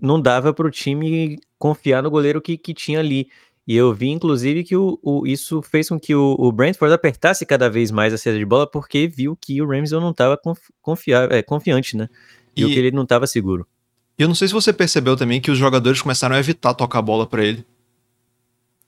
não 0.00 0.20
dava 0.20 0.52
para 0.52 0.66
o 0.66 0.70
time 0.70 1.38
confiar 1.58 2.02
no 2.02 2.10
goleiro 2.10 2.40
que, 2.40 2.56
que 2.56 2.72
tinha 2.72 3.00
ali. 3.00 3.28
E 3.66 3.76
eu 3.76 3.92
vi, 3.94 4.08
inclusive, 4.08 4.64
que 4.64 4.74
o, 4.74 4.98
o- 5.02 5.26
isso 5.26 5.62
fez 5.62 5.88
com 5.88 6.00
que 6.00 6.14
o, 6.14 6.34
o 6.38 6.50
Brentford 6.50 6.92
apertasse 6.92 7.44
cada 7.46 7.68
vez 7.68 7.90
mais 7.90 8.12
a 8.12 8.18
saída 8.18 8.38
de 8.38 8.44
bola, 8.44 8.66
porque 8.68 9.06
viu 9.06 9.36
que 9.36 9.60
o 9.62 9.68
Ramsdale 9.68 10.02
não 10.02 10.10
estava 10.10 10.40
é, 11.30 11.42
confiante, 11.42 11.96
né? 11.96 12.08
Viu 12.56 12.68
E- 12.68 12.72
que 12.72 12.78
ele 12.78 12.90
não 12.90 13.02
estava 13.04 13.26
seguro. 13.26 13.66
E 14.18 14.22
eu 14.22 14.28
não 14.28 14.34
sei 14.34 14.48
se 14.48 14.54
você 14.54 14.72
percebeu 14.72 15.16
também 15.16 15.40
que 15.40 15.50
os 15.50 15.58
jogadores 15.58 16.02
começaram 16.02 16.34
a 16.34 16.38
evitar 16.38 16.74
tocar 16.74 16.98
a 16.98 17.02
bola 17.02 17.26
pra 17.26 17.44
ele. 17.44 17.64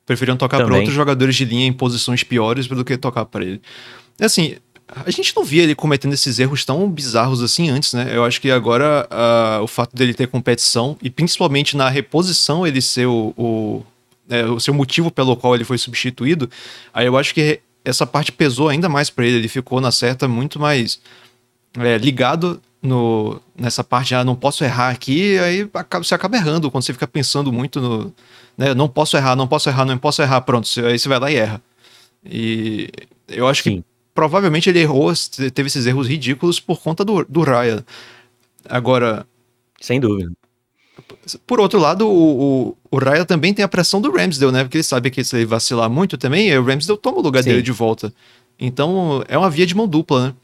Preferiam 0.05 0.37
tocar 0.37 0.59
para 0.59 0.75
outros 0.79 0.95
jogadores 0.95 1.37
de 1.37 1.45
linha 1.45 1.67
em 1.67 1.73
posições 1.73 2.25
piores 2.25 2.67
do 2.67 2.85
que 2.85 2.99
tocar 2.99 3.25
pra 3.25 3.45
ele. 3.45 3.63
Assim, 4.25 4.57
a 4.89 5.11
gente 5.11 5.35
não 5.35 5.45
via 5.45 5.63
ele 5.63 5.75
cometendo 5.75 6.13
esses 6.13 6.39
erros 6.39 6.65
tão 6.65 6.89
bizarros 6.91 7.43
assim 7.43 7.71
antes, 7.71 7.95
né? 7.95 8.15
Eu 8.15 8.25
acho 8.25 8.41
que 8.41 8.51
agora 8.51 9.07
ah, 9.11 9.61
o 9.63 9.67
fato 9.67 9.97
dele 9.97 10.13
ter 10.13 10.29
competição 10.29 10.97
e 11.01 11.09
principalmente 11.09 11.77
na 11.77 11.89
reposição 11.89 12.67
ele 12.67 12.83
ser 12.83 13.07
o, 13.07 13.33
o, 13.37 13.83
é, 14.29 14.45
o 14.45 14.61
seu 14.61 14.75
motivo 14.75 15.11
pelo 15.11 15.37
qual 15.37 15.55
ele 15.55 15.65
foi 15.65 15.79
substituído, 15.79 16.51
aí 16.93 17.07
eu 17.07 17.17
acho 17.17 17.33
que 17.35 17.61
essa 17.85 18.07
parte 18.07 18.31
pesou 18.31 18.69
ainda 18.69 18.89
mais 18.89 19.11
pra 19.11 19.27
ele. 19.27 19.39
Ele 19.39 19.49
ficou 19.49 19.81
na 19.81 19.91
certa 19.91 20.29
muito 20.29 20.61
mais 20.61 21.01
é, 21.79 21.97
ligado 21.97 22.61
no, 22.83 23.41
nessa 23.57 23.83
parte, 23.83 24.15
ah, 24.15 24.25
não 24.25 24.35
posso 24.35 24.65
errar 24.65 24.91
aqui, 24.91 25.39
aí 25.39 25.69
você 26.01 26.15
acaba 26.15 26.37
errando 26.37 26.71
quando 26.71 26.85
você 26.85 26.93
fica 26.93 27.07
pensando 27.07 27.53
muito 27.53 27.81
no. 27.81 28.13
Né, 28.59 28.75
não 28.75 28.89
posso 28.89 29.17
errar, 29.17 29.35
não 29.35 29.47
posso 29.47 29.71
errar, 29.71 29.87
não 29.87 29.97
posso 29.97 30.21
errar, 30.21 30.43
pronto, 30.43 30.69
aí 30.85 30.99
você 30.99 31.09
vai 31.09 31.19
lá 31.19 31.31
e 31.31 31.37
erra. 31.37 31.63
E 32.25 32.91
eu 33.29 33.49
acho 33.49 33.63
que 33.63 33.71
Sim. 33.71 33.85
Provavelmente 34.15 34.69
ele 34.69 34.81
errou, 34.81 35.13
teve 35.55 35.67
esses 35.67 35.87
erros 35.87 36.07
ridículos 36.07 36.61
por 36.61 36.81
conta 36.81 37.05
do, 37.05 37.25
do 37.25 37.43
Ryan. 37.43 37.85
Agora, 38.69 39.27
Sem 39.81 39.99
dúvida. 39.99 40.31
por 41.47 41.61
outro 41.61 41.79
lado, 41.79 42.07
o, 42.07 42.69
o, 42.69 42.77
o 42.91 42.99
Raya 42.99 43.25
também 43.25 43.53
tem 43.53 43.65
a 43.65 43.69
pressão 43.69 44.01
do 44.01 44.11
Ramsdale, 44.11 44.53
né? 44.53 44.63
Porque 44.63 44.79
ele 44.79 44.85
sabe 44.85 45.11
que 45.11 45.25
se 45.25 45.37
ele 45.37 45.47
vacilar 45.47 45.91
muito 45.91 46.17
também, 46.17 46.57
o 46.57 46.65
Ramsdale 46.65 46.99
toma 46.99 47.19
o 47.19 47.23
lugar 47.23 47.43
Sim. 47.43 47.51
dele 47.51 47.63
de 47.63 47.73
volta. 47.73 48.13
Então, 48.59 49.25
é 49.27 49.37
uma 49.37 49.51
via 49.51 49.67
de 49.67 49.75
mão 49.75 49.89
dupla, 49.89 50.29
né? 50.29 50.35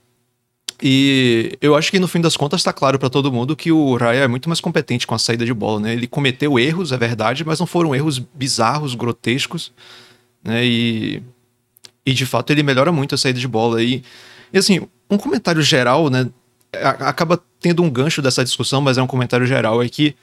E 0.81 1.59
eu 1.61 1.75
acho 1.75 1.91
que 1.91 1.99
no 1.99 2.07
fim 2.07 2.21
das 2.21 2.37
contas 2.37 2.63
tá 2.63 2.73
claro 2.73 2.99
pra 3.01 3.11
todo 3.11 3.33
mundo 3.33 3.57
que 3.57 3.73
o 3.73 3.97
Raya 3.97 4.21
é 4.21 4.29
muito 4.29 4.49
mais 4.49 4.61
competente 4.61 5.09
com 5.09 5.15
a 5.15 5.19
saída 5.19 5.45
de 5.45 5.53
bola, 5.53 5.81
né? 5.81 5.93
Ele 5.93 6.07
cometeu 6.07 6.59
erros, 6.59 6.93
é 6.93 6.97
verdade, 6.97 7.45
mas 7.45 7.59
não 7.59 7.67
foram 7.67 7.95
erros 7.95 8.19
bizarros, 8.19 8.95
grotescos, 8.95 9.73
né? 10.43 10.65
E, 10.65 11.23
e 12.09 12.15
de 12.15 12.25
fato 12.25 12.50
ele 12.50 12.62
melhora 12.62 12.91
muito 12.91 13.15
a 13.15 13.19
saída 13.19 13.38
de 13.38 13.47
bola. 13.47 13.83
E, 13.83 14.03
e 14.50 14.57
assim, 14.57 14.81
um 15.11 15.19
comentário 15.19 15.61
geral, 15.61 16.09
né? 16.09 16.27
Acaba 16.73 17.38
tendo 17.61 17.83
um 17.83 17.91
gancho 17.91 18.23
dessa 18.23 18.43
discussão, 18.43 18.81
mas 18.81 18.97
é 18.97 19.03
um 19.03 19.07
comentário 19.07 19.47
geral, 19.47 19.83
é 19.83 19.88
que 19.91 20.17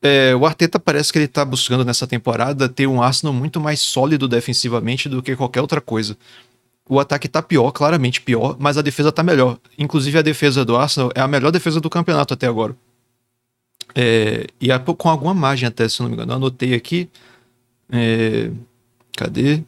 é, 0.00 0.34
o 0.36 0.46
Arteta 0.46 0.78
parece 0.78 1.12
que 1.12 1.18
ele 1.18 1.26
tá 1.26 1.44
buscando 1.44 1.84
nessa 1.84 2.06
temporada 2.06 2.68
ter 2.68 2.86
um 2.86 3.02
Arsenal 3.02 3.34
muito 3.34 3.60
mais 3.60 3.80
sólido 3.80 4.28
defensivamente 4.28 5.08
do 5.08 5.20
que 5.20 5.34
qualquer 5.34 5.60
outra 5.60 5.80
coisa. 5.80 6.16
O 6.88 7.00
ataque 7.00 7.28
tá 7.28 7.42
pior, 7.42 7.72
claramente 7.72 8.20
pior, 8.20 8.56
mas 8.58 8.78
a 8.78 8.82
defesa 8.82 9.10
tá 9.10 9.22
melhor. 9.22 9.58
Inclusive 9.76 10.16
a 10.16 10.22
defesa 10.22 10.64
do 10.64 10.76
Arsenal 10.76 11.10
é 11.14 11.20
a 11.20 11.28
melhor 11.28 11.50
defesa 11.50 11.80
do 11.80 11.90
campeonato 11.90 12.34
até 12.34 12.46
agora. 12.46 12.76
É, 13.96 14.46
e 14.60 14.68
com 14.96 15.08
alguma 15.08 15.34
margem 15.34 15.66
até, 15.66 15.88
se 15.88 16.00
não 16.00 16.08
me 16.08 16.14
engano. 16.14 16.32
Eu 16.32 16.36
anotei 16.36 16.72
aqui. 16.72 17.08
É, 17.90 18.50
cadê? 19.16 19.64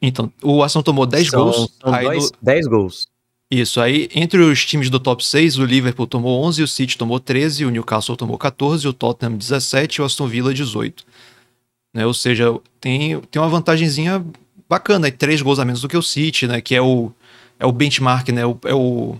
Então, 0.00 0.32
o 0.42 0.62
Arsenal 0.62 0.82
tomou 0.82 1.06
10 1.06 1.28
São- 1.28 1.44
gols. 1.44 1.72
São 1.82 1.92
aí 1.94 2.04
dois, 2.04 2.30
no- 2.30 2.38
10 2.40 2.66
gols. 2.66 3.08
isso, 3.50 3.80
aí 3.80 4.08
entre 4.14 4.40
os 4.40 4.64
times 4.64 4.88
do 4.90 5.00
top 5.00 5.24
6, 5.24 5.58
o 5.58 5.64
Liverpool 5.64 6.06
tomou 6.06 6.42
11, 6.44 6.62
o 6.62 6.68
City 6.68 6.96
tomou 6.96 7.18
13, 7.18 7.64
o 7.64 7.70
Newcastle 7.70 8.16
tomou 8.16 8.38
14, 8.38 8.86
o 8.86 8.92
Tottenham 8.92 9.36
17 9.36 9.96
e 9.96 10.02
o 10.02 10.04
Aston 10.04 10.26
Villa 10.28 10.54
18. 10.54 11.04
Né? 11.94 12.06
Ou 12.06 12.14
seja, 12.14 12.54
tem, 12.80 13.18
tem 13.22 13.40
uma 13.42 13.48
vantagenzinha 13.48 14.24
bacana, 14.68 15.06
aí 15.06 15.12
três 15.12 15.40
gols 15.42 15.58
a 15.58 15.64
menos 15.64 15.80
do 15.80 15.88
que 15.88 15.96
o 15.96 16.02
City, 16.02 16.46
né? 16.46 16.60
Que 16.60 16.74
é 16.74 16.82
o, 16.82 17.10
é 17.58 17.66
o 17.66 17.72
benchmark, 17.72 18.28
né? 18.28 18.44
O, 18.46 18.58
é, 18.64 18.74
o, 18.74 19.16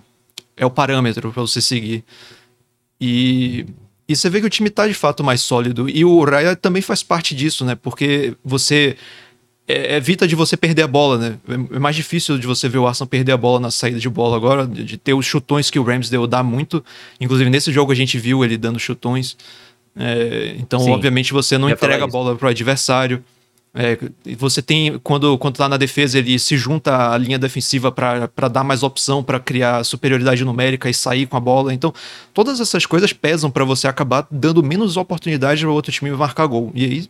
é 0.56 0.66
o 0.66 0.70
parâmetro 0.70 1.32
para 1.32 1.40
você 1.42 1.61
seguir. 1.62 2.04
E, 3.00 3.64
e 4.08 4.14
você 4.14 4.28
vê 4.28 4.40
que 4.40 4.47
o 4.47 4.50
time 4.50 4.70
tá 4.70 4.87
de 4.87 4.94
fato 4.94 5.25
mais 5.25 5.40
sólido. 5.40 5.88
E 5.88 6.04
o 6.04 6.23
Raya 6.25 6.54
também 6.54 6.82
faz 6.82 7.02
parte 7.02 7.35
disso, 7.35 7.64
né? 7.64 7.75
Porque 7.75 8.37
você 8.44 8.97
é, 9.68 9.96
evita 9.96 10.26
de 10.26 10.34
você 10.34 10.56
perder 10.56 10.82
a 10.82 10.87
bola, 10.87 11.18
né? 11.18 11.38
É 11.46 11.76
é 11.76 11.78
mais 11.78 11.94
difícil 11.94 12.38
de 12.38 12.46
você 12.46 12.68
ver 12.68 12.78
o 12.78 12.87
Arsenal 12.87 13.06
perder 13.06 13.32
a 13.32 13.37
bola 13.37 13.60
na 13.60 13.70
saída 13.70 14.00
de 14.00 14.08
bola 14.08 14.34
agora, 14.34 14.66
de, 14.66 14.82
de 14.82 14.96
ter 14.96 15.12
os 15.12 15.26
chutões 15.26 15.70
que 15.70 15.78
o 15.78 15.82
Ramsdale 15.82 16.26
dá 16.26 16.42
muito. 16.42 16.82
Inclusive, 17.20 17.50
nesse 17.50 17.70
jogo 17.70 17.92
a 17.92 17.94
gente 17.94 18.18
viu 18.18 18.42
ele 18.42 18.56
dando 18.56 18.78
chutões. 18.78 19.37
É, 19.94 20.54
então, 20.58 20.80
Sim. 20.80 20.90
obviamente, 20.92 21.32
você 21.34 21.58
não 21.58 21.68
entrega 21.68 22.04
a 22.04 22.06
bola 22.06 22.34
pro 22.34 22.48
adversário. 22.48 23.22
É, 23.75 23.98
você 24.37 24.62
tem, 24.62 24.98
quando, 25.00 25.37
quando 25.37 25.56
tá 25.56 25.68
na 25.68 25.76
defesa, 25.76 26.18
ele 26.18 26.38
se 26.38 26.56
junta 26.56 27.12
à 27.12 27.18
linha 27.18 27.38
defensiva 27.38 27.92
para 27.92 28.48
dar 28.48 28.64
mais 28.64 28.82
opção, 28.82 29.22
para 29.22 29.38
criar 29.38 29.84
superioridade 29.84 30.42
numérica 30.44 30.88
e 30.88 30.94
sair 30.94 31.26
com 31.26 31.37
a 31.37 31.40
bola. 31.40 31.75
Então, 31.75 31.92
todas 32.32 32.58
essas 32.58 32.87
coisas 32.87 33.12
pesam 33.12 33.50
para 33.50 33.64
você 33.64 33.87
acabar 33.87 34.26
dando 34.30 34.62
menos 34.62 34.96
oportunidade 34.96 35.64
ao 35.64 35.72
outro 35.72 35.92
time 35.92 36.10
marcar 36.12 36.46
gol. 36.46 36.72
E 36.75 36.84
aí, 36.84 37.08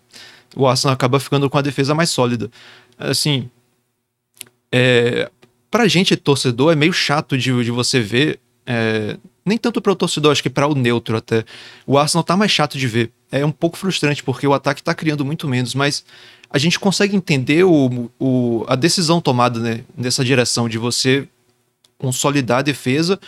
o 0.57 0.67
Arsenal 0.67 0.95
acaba 0.95 1.19
ficando 1.21 1.49
com 1.49 1.59
a 1.59 1.62
defesa 1.62 1.95
mais 1.95 2.11
sólida. 2.11 2.50
Assim, 2.99 3.49
é, 4.73 5.31
pra 5.71 5.87
gente, 5.88 6.17
torcedor, 6.17 6.73
é 6.73 6.76
meio 6.76 6.93
chato 6.93 7.37
de, 7.37 7.64
de 7.64 7.71
você 7.71 8.00
ver. 8.00 8.40
é, 8.67 9.17
nem 9.45 9.57
tanto 9.57 9.81
para 9.81 9.93
o 9.93 9.97
torcedor, 9.97 10.31
acho 10.33 10.43
que 10.43 10.50
para 10.50 10.67
o 10.69 10.75
neutro 10.75 11.17
até. 11.17 11.43
O 11.87 11.97
Arsenal 11.97 12.23
tá 12.23 12.37
mais 12.37 12.50
chato 12.52 12.76
de 12.76 12.87
ver. 12.87 13.11
É 13.33 13.45
um 13.45 13.50
pouco 13.52 13.78
frustrante, 13.78 14.23
porque 14.23 14.47
o 14.47 14.52
ataque 14.52 14.83
tá 14.83 14.95
criando 14.95 15.25
muito 15.25 15.49
menos, 15.49 15.75
mas 15.75 16.05
a 16.50 16.59
gente 16.59 16.78
consegue 16.78 17.17
entender 17.17 17.64
o, 17.64 18.11
o- 18.19 18.64
a 18.69 18.75
decisão 18.76 19.21
tomada 19.21 19.59
né, 19.61 19.85
nessa 19.97 20.23
direção 20.25 20.69
de 20.69 20.76
você 20.76 21.26
consolidar 21.99 22.59
a 22.59 22.62
defesa, 22.62 23.19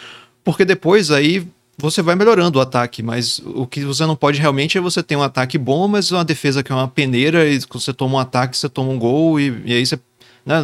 porque 0.45 0.65
depois 0.65 1.11
aí 1.11 1.47
você 1.81 2.03
vai 2.03 2.15
melhorando 2.15 2.59
o 2.59 2.63
ataque, 2.63 3.03
mas 3.03 3.41
o 3.45 3.67
que 3.67 3.85
você 3.85 4.05
não 4.07 4.15
pode 4.15 4.41
realmente 4.41 4.79
é 4.79 4.81
você 4.81 5.03
ter 5.03 5.17
um 5.17 5.23
ataque 5.23 5.59
bom, 5.59 5.89
mas 5.89 6.11
uma 6.13 6.25
defesa 6.25 6.63
que 6.63 6.71
é 6.71 6.75
uma 6.75 6.89
peneira, 6.89 7.49
e 7.49 7.61
quando 7.67 7.83
você 7.83 7.93
toma 7.93 8.17
um 8.17 8.19
ataque, 8.19 8.57
você 8.57 8.69
toma 8.69 8.91
um 8.91 8.99
gol, 8.99 9.41
e, 9.41 9.63
e 9.65 9.73
aí 9.73 9.85
você 9.85 9.99
né, 10.45 10.55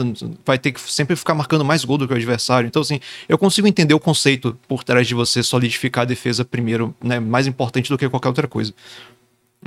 vai 0.45 0.59
ter 0.59 0.73
que 0.73 0.81
sempre 0.81 1.17
ficar 1.17 1.35
marcando 1.35 1.65
mais 1.65 1.85
gol 1.85 1.99
do 1.99 2.07
que 2.07 2.13
o 2.13 2.17
adversário. 2.17 2.67
Então, 2.67 2.83
assim, 2.83 3.01
eu 3.29 3.39
consigo 3.39 3.67
entender 3.67 3.95
o 3.95 4.01
conceito 4.01 4.59
por 4.69 4.85
trás 4.85 5.07
de 5.07 5.15
você 5.15 5.43
solidificar 5.43 6.03
a 6.03 6.07
defesa 6.07 6.45
primeiro, 6.45 6.95
né, 7.03 7.19
mais 7.21 7.47
importante 7.47 7.89
do 7.89 7.99
que 7.99 8.09
qualquer 8.09 8.29
outra 8.29 8.49
coisa. 8.49 8.73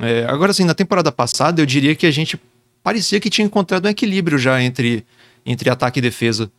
É, 0.01 0.25
agora, 0.27 0.51
assim, 0.51 0.63
na 0.63 0.73
temporada 0.73 1.11
passada, 1.11 1.61
eu 1.61 1.65
diria 1.65 1.95
que 1.95 2.05
a 2.05 2.11
gente 2.11 2.39
parecia 2.83 3.19
que 3.19 3.29
tinha 3.29 3.45
encontrado 3.45 3.85
um 3.85 3.89
equilíbrio 3.89 4.37
já 4.37 4.61
entre, 4.61 5.05
entre 5.45 5.69
ataque 5.69 5.99
e 5.99 6.01
defesa. 6.01 6.51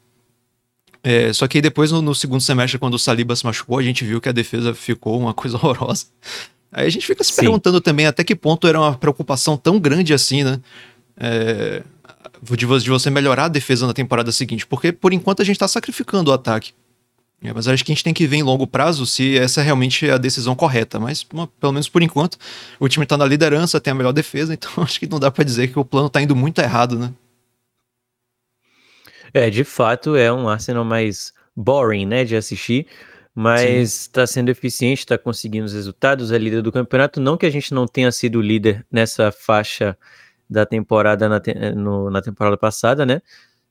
É, 1.03 1.33
só 1.33 1.49
que 1.49 1.59
aí 1.59 1.63
depois, 1.63 1.91
no, 1.91 2.03
no, 2.03 2.15
segundo 2.15 2.41
semestre, 2.41 2.79
quando 2.79 2.95
o 2.95 2.99
Saliba 2.99 3.35
se 3.35 3.45
machucou, 3.45 3.79
a 3.79 3.83
gente 3.83 4.05
viu 4.05 4.21
que 4.21 4.29
a 4.29 4.33
defesa 4.33 4.75
ficou 4.75 5.19
uma 5.19 5.33
coisa 5.35 5.57
horrorosa. 5.57 6.07
Aí 6.73 6.87
a 6.87 6.91
gente 6.91 7.07
fica 7.07 7.25
se 7.25 7.33
Sim. 7.33 7.43
perguntando 7.43 7.81
também 7.81 8.07
até 8.07 8.23
que 8.23 8.37
ponto 8.37 8.67
era 8.67 8.79
uma 8.79 8.95
preocupação 8.95 9.57
tão 9.57 9.79
grande 9.79 10.13
assim, 10.15 10.45
né? 10.45 10.61
É, 11.17 11.83
de, 12.57 12.67
você 12.67 13.11
melhorar 13.11 13.47
a 13.47 13.49
defesa 13.49 13.87
na 13.87 13.93
temporada 13.93 14.31
seguinte, 14.33 14.67
porque 14.67 14.93
por 14.93 15.13
enquanto 15.13 15.43
a 15.43 15.45
gente 15.45 15.59
tá 15.59 15.69
sacrificando 15.69 16.31
o 16.31 16.35
ataque. 16.35 16.73
É, 17.43 17.53
mas 17.55 17.67
acho 17.67 17.83
que 17.83 17.91
a 17.91 17.95
gente 17.95 18.05
tem 18.05 18.13
que 18.13 18.27
ver 18.27 18.37
em 18.37 18.43
longo 18.43 18.67
prazo 18.67 19.07
se 19.07 19.39
essa 19.39 19.63
é 19.63 19.65
realmente 19.65 20.11
a 20.11 20.19
decisão 20.19 20.55
correta. 20.55 21.01
Mas, 21.01 21.27
uma, 21.33 21.47
pelo 21.47 21.73
menos 21.73 21.89
por 21.89 22.03
enquanto, 22.03 22.37
o 22.79 22.87
time 22.87 23.07
tá 23.07 23.17
na 23.17 23.25
liderança, 23.25 23.81
tem 23.81 23.93
a 23.93 23.95
melhor 23.95 24.13
defesa, 24.13 24.53
então 24.55 24.71
acho 24.85 25.01
que 25.01 25.07
não 25.07 25.19
dá 25.19 25.31
para 25.31 25.43
dizer 25.43 25.69
que 25.69 25.79
o 25.79 25.85
plano 25.85 26.11
tá 26.11 26.21
indo 26.21 26.37
muito 26.37 26.61
errado, 26.61 26.99
né? 26.99 27.11
É, 29.33 29.51
de 29.51 29.65
fato, 29.65 30.17
é 30.17 30.33
um 30.33 30.49
Arsenal 30.49 30.85
mais 30.85 31.33
boring, 31.55 32.07
né, 32.07 32.25
de 32.25 32.37
assistir, 32.37 32.87
mas 33.35 34.03
está 34.03 34.27
sendo 34.27 34.49
eficiente, 34.49 35.01
está 35.01 35.17
conseguindo 35.17 35.67
os 35.67 35.73
resultados, 35.73 36.33
é 36.33 36.39
líder 36.39 36.63
do 36.63 36.73
campeonato. 36.73 37.21
Não 37.21 37.37
que 37.37 37.47
a 37.47 37.51
gente 37.51 37.73
não 37.73 37.87
tenha 37.87 38.11
sido 38.11 38.41
líder 38.41 38.85
nessa 38.91 39.31
faixa 39.31 39.97
da 40.49 40.67
temporada 40.67 41.29
na, 41.29 41.39
te 41.41 41.55
no, 41.75 42.11
na 42.11 42.21
temporada 42.21 42.57
passada, 42.57 43.07
né? 43.07 43.23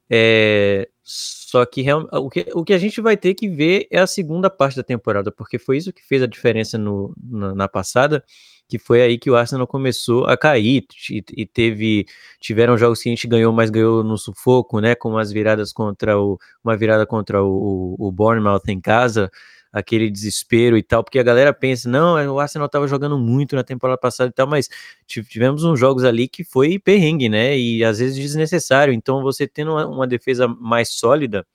É, 0.10 0.89
só 1.04 1.66
que 1.66 1.86
o, 1.94 2.30
que 2.30 2.48
o 2.56 2.63
que 2.63 2.74
a 2.74 2.78
gente 2.78 3.00
vai 3.00 3.16
ter 3.16 3.36
que 3.36 3.48
ver 3.48 3.88
é 3.92 4.00
a 4.00 4.08
segunda 4.08 4.50
parte 4.50 4.78
da 4.78 4.84
temporada, 4.84 5.32
porque 5.32 5.60
foi 5.60 5.78
isso 5.78 5.94
que 5.94 6.04
fez 6.04 6.24
a 6.24 6.28
diferença 6.28 6.78
no, 6.78 7.13
na, 7.22 7.54
na 7.54 7.68
passada 7.68 8.24
que 8.69 8.77
foi 8.77 9.01
aí 9.01 9.17
que 9.17 9.31
o 9.31 9.35
Arsenal 9.35 9.65
começou 9.65 10.25
a 10.27 10.38
cair 10.38 10.85
e, 11.09 11.23
e, 11.35 11.45
teve 11.45 12.05
tiveram 12.39 12.77
jogos 12.77 13.01
que 13.01 13.09
a 13.09 13.11
gente 13.11 13.27
ganhou, 13.27 13.51
mas 13.51 13.71
ganhou 13.71 14.03
no 14.03 14.15
sufoco, 14.17 14.79
né? 14.79 14.93
Como 14.95 15.17
as 15.17 15.31
viradas 15.31 15.73
contra 15.73 16.19
o 16.19 16.38
uma 16.63 16.77
virada 16.77 17.05
contra 17.05 17.43
o, 17.43 17.95
o, 17.99 18.07
o 18.07 18.11
Bournemouth 18.11 18.61
em 18.67 18.79
casa, 18.79 19.31
aquele 19.73 20.09
desespero 20.11 20.77
e 20.77 20.83
tal, 20.83 21.03
porque 21.03 21.17
a 21.17 21.23
galera 21.23 21.51
pensa, 21.51 21.89
não, 21.89 22.17
é, 22.17 22.29
o 22.29 22.39
Arsenal 22.39 22.67
estava 22.67 22.88
jogando 22.88 23.17
muito 23.17 23.55
na 23.55 23.63
temporada 23.63 23.99
passada 23.99 24.29
e 24.29 24.33
tal, 24.33 24.47
mas 24.47 24.69
tivemos 25.07 25.63
uns 25.63 25.79
jogos 25.79 26.03
ali 26.03 26.27
que 26.27 26.43
foi 26.43 26.77
perrengue, 26.77 27.27
né? 27.27 27.57
E 27.57 27.83
às 27.83 27.97
vezes 27.99 28.15
desnecessário. 28.17 28.93
Então 28.93 29.23
você 29.23 29.47
tendo 29.47 29.71
uma, 29.71 29.88
uma 29.88 30.07
defesa 30.07 30.47
mais 30.47 30.89
sólida 30.89 31.45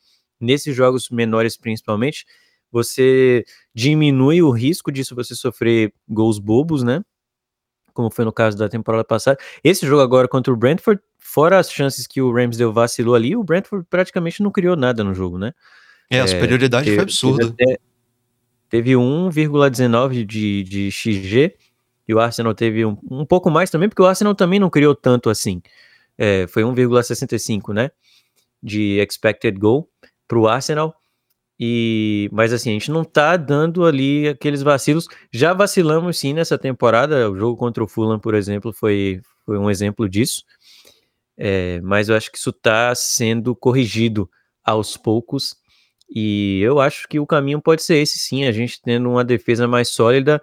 nesses 0.41 0.75
jogos 0.75 1.11
menores 1.11 1.57
principalmente, 1.57 2.27
você 2.75 3.45
diminui 3.73 4.43
o 4.43 4.51
risco 4.51 4.91
disso 4.91 5.15
você 5.15 5.33
sofrer 5.37 5.95
gols 6.09 6.41
bobos, 6.41 6.83
né? 6.83 7.03
Como 7.93 8.11
foi 8.11 8.25
no 8.25 8.33
caso 8.33 8.59
da 8.59 8.69
temporada 8.69 9.05
passada. 9.05 9.39
Esse 9.63 9.87
jogo 9.87 10.03
agora 10.03 10.27
contra 10.27 10.53
o 10.53 10.57
Brentford, 10.57 11.01
fora 11.17 11.61
as 11.61 11.71
chances 11.71 12.05
que 12.05 12.21
o 12.21 12.33
Ramsdale 12.33 12.73
vacilou 12.73 13.15
ali, 13.15 13.37
o 13.37 13.45
Brentford 13.45 13.87
praticamente 13.89 14.43
não 14.43 14.51
criou 14.51 14.75
nada 14.75 15.05
no 15.05 15.15
jogo, 15.15 15.39
né? 15.39 15.53
É, 16.11 16.19
a 16.19 16.27
superioridade 16.27 16.91
é, 16.91 16.95
foi 16.95 17.03
absurda. 17.05 17.55
Teve, 17.57 17.79
teve 18.69 18.91
1,19 18.95 20.25
de, 20.25 20.65
de 20.65 20.91
XG 20.91 21.55
e 22.09 22.13
o 22.13 22.19
Arsenal 22.19 22.55
teve 22.55 22.85
um, 22.85 22.99
um 23.09 23.25
pouco 23.25 23.49
mais 23.49 23.71
também, 23.71 23.89
porque 23.89 24.03
o 24.03 24.07
Arsenal 24.07 24.35
também 24.35 24.59
não 24.59 24.69
criou 24.69 24.97
tanto 24.97 25.31
assim. 25.31 25.63
É, 26.19 26.49
foi 26.49 26.65
1,65, 26.65 27.73
né? 27.73 27.91
De 28.61 28.99
expected 29.01 29.57
goal 29.61 29.89
para 30.27 30.39
o 30.39 30.49
Arsenal. 30.49 31.01
E, 31.59 32.29
mas 32.33 32.53
assim, 32.53 32.71
a 32.71 32.73
gente 32.73 32.91
não 32.91 33.05
tá 33.05 33.37
dando 33.37 33.85
ali 33.85 34.29
aqueles 34.29 34.63
vacilos. 34.63 35.07
Já 35.33 35.53
vacilamos 35.53 36.19
sim 36.19 36.33
nessa 36.33 36.59
temporada. 36.59 37.31
O 37.31 37.37
jogo 37.37 37.57
contra 37.57 37.83
o 37.83 37.89
Fulham, 37.89 38.19
por 38.19 38.35
exemplo, 38.35 38.73
foi, 38.73 39.21
foi 39.47 39.59
um 39.59 39.71
exemplo 39.71 40.09
disso. 40.09 40.43
É, 41.37 41.81
mas 41.81 42.09
eu 42.09 42.17
acho 42.17 42.31
que 42.31 42.39
isso 42.39 42.51
está 42.51 42.95
sendo 42.95 43.55
corrigido 43.55 44.29
aos 44.65 44.97
poucos. 44.97 45.57
E 46.09 46.61
eu 46.63 46.81
acho 46.81 47.09
que 47.09 47.19
o 47.19 47.27
caminho 47.27 47.61
pode 47.61 47.83
ser 47.83 47.97
esse 47.97 48.19
sim, 48.19 48.45
a 48.45 48.53
gente 48.53 48.81
tendo 48.83 49.09
uma 49.11 49.25
defesa 49.25 49.67
mais 49.67 49.89
sólida. 49.89 50.43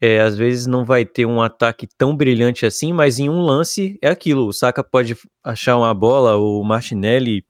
É, 0.00 0.20
às 0.20 0.36
vezes 0.36 0.66
não 0.66 0.84
vai 0.84 1.06
ter 1.06 1.24
um 1.26 1.40
ataque 1.40 1.88
tão 1.96 2.14
brilhante 2.14 2.66
assim, 2.66 2.92
mas 2.92 3.18
em 3.18 3.30
um 3.30 3.40
lance 3.40 3.98
é 4.02 4.08
aquilo. 4.08 4.46
O 4.46 4.52
Saka 4.52 4.84
pode 4.84 5.16
achar 5.42 5.76
uma 5.78 5.94
bola, 5.94 6.36
o 6.36 6.62
Martinelli, 6.62 7.46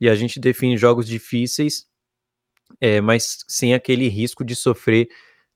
e 0.00 0.08
a 0.08 0.14
gente 0.14 0.38
define 0.38 0.76
jogos 0.76 1.06
difíceis 1.06 1.87
é, 2.80 3.00
mas 3.00 3.44
sem 3.46 3.74
aquele 3.74 4.08
risco 4.08 4.44
de 4.44 4.54
sofrer 4.54 5.08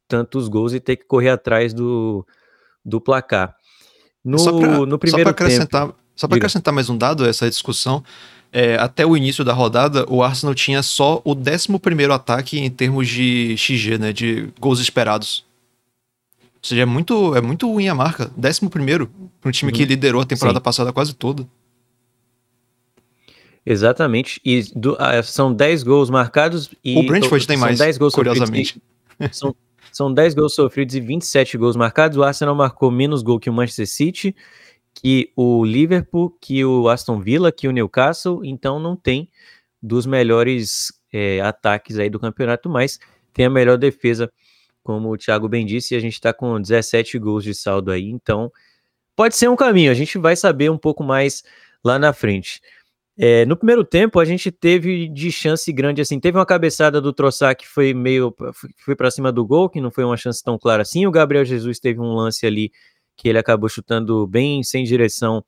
tantos 0.08 0.48
gols 0.48 0.72
e 0.72 0.80
ter 0.80 0.96
que 0.96 1.04
correr 1.04 1.30
atrás 1.30 1.72
do, 1.72 2.26
do 2.84 3.00
placar. 3.00 3.54
No, 4.24 4.38
pra, 4.58 4.86
no 4.86 4.98
primeiro 4.98 5.28
só 5.28 5.32
acrescentar, 5.32 5.86
tempo, 5.86 5.98
Só 6.14 6.28
para 6.28 6.36
acrescentar 6.36 6.72
mais 6.72 6.88
um 6.88 6.96
dado 6.96 7.24
a 7.24 7.28
essa 7.28 7.48
discussão, 7.48 8.04
é, 8.52 8.76
até 8.76 9.06
o 9.06 9.16
início 9.16 9.44
da 9.44 9.52
rodada, 9.52 10.04
o 10.08 10.22
Arsenal 10.22 10.54
tinha 10.54 10.82
só 10.82 11.22
o 11.24 11.32
11 11.34 12.12
ataque 12.12 12.58
em 12.58 12.70
termos 12.70 13.08
de 13.08 13.56
XG, 13.56 13.98
né, 13.98 14.12
de 14.12 14.50
gols 14.60 14.78
esperados. 14.78 15.44
Ou 16.62 16.68
seja, 16.68 16.82
é 16.82 16.86
muito, 16.86 17.34
é 17.34 17.40
muito 17.40 17.68
ruim 17.68 17.88
a 17.88 17.94
marca. 17.94 18.30
11 18.38 18.68
para 18.68 19.48
um 19.48 19.50
time 19.50 19.72
uhum. 19.72 19.76
que 19.76 19.84
liderou 19.84 20.20
a 20.20 20.24
temporada 20.26 20.58
Sim. 20.58 20.62
passada 20.62 20.92
quase 20.92 21.14
toda. 21.14 21.46
Exatamente. 23.64 24.40
E 24.44 24.62
do, 24.74 24.96
ah, 24.98 25.22
são 25.22 25.52
10 25.52 25.82
gols 25.82 26.10
marcados 26.10 26.70
e. 26.84 26.98
O 26.98 27.06
Brentford 27.06 27.46
tem 27.46 27.56
mais, 27.56 27.78
10 27.78 27.98
gols 27.98 28.14
curiosamente. 28.14 28.82
E, 29.20 29.32
são, 29.32 29.54
são 29.92 30.12
10 30.12 30.34
gols 30.34 30.54
sofridos 30.54 30.94
e 30.94 31.00
27 31.00 31.56
gols 31.58 31.76
marcados. 31.76 32.18
O 32.18 32.22
Arsenal 32.24 32.54
marcou 32.54 32.90
menos 32.90 33.22
gol 33.22 33.38
que 33.38 33.48
o 33.48 33.52
Manchester 33.52 33.86
City, 33.86 34.36
que 34.94 35.30
o 35.36 35.64
Liverpool, 35.64 36.36
que 36.40 36.64
o 36.64 36.88
Aston 36.88 37.20
Villa, 37.20 37.52
que 37.52 37.68
o 37.68 37.72
Newcastle. 37.72 38.44
Então 38.44 38.80
não 38.80 38.96
tem 38.96 39.28
dos 39.80 40.06
melhores 40.06 40.92
é, 41.12 41.40
ataques 41.40 41.98
aí 41.98 42.10
do 42.10 42.18
campeonato, 42.18 42.68
mas 42.68 42.98
tem 43.32 43.46
a 43.46 43.50
melhor 43.50 43.78
defesa, 43.78 44.30
como 44.82 45.10
o 45.10 45.16
Thiago 45.16 45.48
bem 45.48 45.64
disse, 45.64 45.94
e 45.94 45.96
a 45.96 46.00
gente 46.00 46.14
está 46.14 46.32
com 46.32 46.60
17 46.60 47.18
gols 47.18 47.44
de 47.44 47.54
saldo 47.54 47.92
aí. 47.92 48.08
Então 48.10 48.50
pode 49.14 49.36
ser 49.36 49.48
um 49.48 49.56
caminho. 49.56 49.92
A 49.92 49.94
gente 49.94 50.18
vai 50.18 50.34
saber 50.34 50.68
um 50.68 50.78
pouco 50.78 51.04
mais 51.04 51.44
lá 51.84 51.96
na 51.96 52.12
frente. 52.12 52.60
É, 53.18 53.44
no 53.44 53.56
primeiro 53.56 53.84
tempo, 53.84 54.18
a 54.18 54.24
gente 54.24 54.50
teve 54.50 55.08
de 55.08 55.30
chance 55.30 55.70
grande 55.72 56.00
assim. 56.00 56.18
Teve 56.18 56.38
uma 56.38 56.46
cabeçada 56.46 57.00
do 57.00 57.12
Troçar 57.12 57.54
que 57.56 57.68
foi 57.68 57.92
meio. 57.92 58.34
foi 58.78 58.96
para 58.96 59.10
cima 59.10 59.30
do 59.30 59.44
gol, 59.46 59.68
que 59.68 59.80
não 59.80 59.90
foi 59.90 60.04
uma 60.04 60.16
chance 60.16 60.42
tão 60.42 60.58
clara 60.58 60.82
assim. 60.82 61.06
O 61.06 61.10
Gabriel 61.10 61.44
Jesus 61.44 61.78
teve 61.78 62.00
um 62.00 62.14
lance 62.14 62.46
ali 62.46 62.72
que 63.16 63.28
ele 63.28 63.38
acabou 63.38 63.68
chutando 63.68 64.26
bem 64.26 64.62
sem 64.62 64.84
direção 64.84 65.44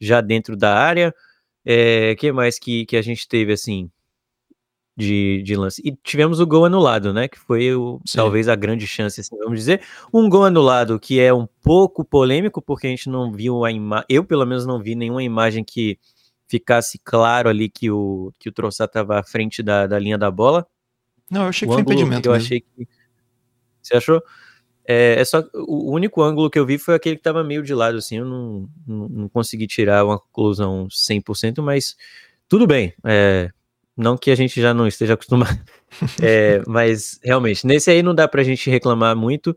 já 0.00 0.20
dentro 0.20 0.56
da 0.56 0.74
área. 0.76 1.14
É, 1.64 2.14
que 2.16 2.30
mais 2.32 2.58
que, 2.58 2.84
que 2.84 2.96
a 2.96 3.02
gente 3.02 3.26
teve 3.28 3.52
assim 3.52 3.90
de, 4.96 5.42
de 5.44 5.56
lance? 5.56 5.80
E 5.84 5.96
tivemos 6.02 6.40
o 6.40 6.46
gol 6.46 6.64
anulado, 6.64 7.12
né? 7.12 7.28
Que 7.28 7.38
foi 7.38 7.72
o, 7.74 8.00
talvez 8.12 8.48
a 8.48 8.56
grande 8.56 8.86
chance, 8.88 9.20
assim, 9.20 9.36
vamos 9.38 9.58
dizer. 9.58 9.82
Um 10.12 10.28
gol 10.28 10.44
anulado 10.44 10.98
que 10.98 11.20
é 11.20 11.32
um 11.32 11.46
pouco 11.62 12.04
polêmico, 12.04 12.60
porque 12.60 12.88
a 12.88 12.90
gente 12.90 13.08
não 13.08 13.32
viu 13.32 13.64
a 13.64 13.70
imagem. 13.70 14.06
Eu, 14.08 14.24
pelo 14.24 14.44
menos, 14.44 14.66
não 14.66 14.82
vi 14.82 14.94
nenhuma 14.96 15.22
imagem 15.22 15.64
que 15.64 15.98
ficasse 16.46 16.98
claro 17.02 17.48
ali 17.48 17.68
que 17.68 17.90
o, 17.90 18.32
que 18.38 18.48
o 18.48 18.52
Troçar 18.52 18.86
estava 18.86 19.18
à 19.18 19.22
frente 19.22 19.62
da, 19.62 19.86
da 19.86 19.98
linha 19.98 20.18
da 20.18 20.30
bola. 20.30 20.66
Não, 21.30 21.42
eu 21.42 21.48
achei 21.48 21.66
o 21.66 21.70
que 21.70 21.74
foi 21.74 21.82
impedimento. 21.82 22.28
Eu 22.28 22.32
mesmo. 22.32 22.46
achei 22.46 22.60
que. 22.60 22.88
Você 23.82 23.96
achou? 23.96 24.22
É, 24.86 25.18
é, 25.18 25.24
só 25.24 25.42
o 25.54 25.90
único 25.92 26.22
ângulo 26.22 26.50
que 26.50 26.58
eu 26.58 26.66
vi 26.66 26.76
foi 26.76 26.94
aquele 26.94 27.16
que 27.16 27.20
estava 27.20 27.42
meio 27.42 27.62
de 27.62 27.74
lado, 27.74 27.98
assim. 27.98 28.18
Eu 28.18 28.26
não, 28.26 28.68
não, 28.86 29.08
não 29.08 29.28
consegui 29.28 29.66
tirar 29.66 30.04
uma 30.04 30.18
conclusão 30.18 30.86
100%, 30.88 31.62
mas 31.62 31.96
tudo 32.48 32.66
bem. 32.66 32.94
É, 33.04 33.50
não 33.96 34.16
que 34.16 34.30
a 34.30 34.34
gente 34.34 34.60
já 34.60 34.74
não 34.74 34.86
esteja 34.86 35.14
acostumado, 35.14 35.58
é, 36.22 36.62
mas 36.66 37.18
realmente, 37.22 37.66
nesse 37.66 37.90
aí 37.90 38.02
não 38.02 38.14
dá 38.14 38.26
pra 38.26 38.42
gente 38.42 38.68
reclamar 38.68 39.16
muito, 39.16 39.56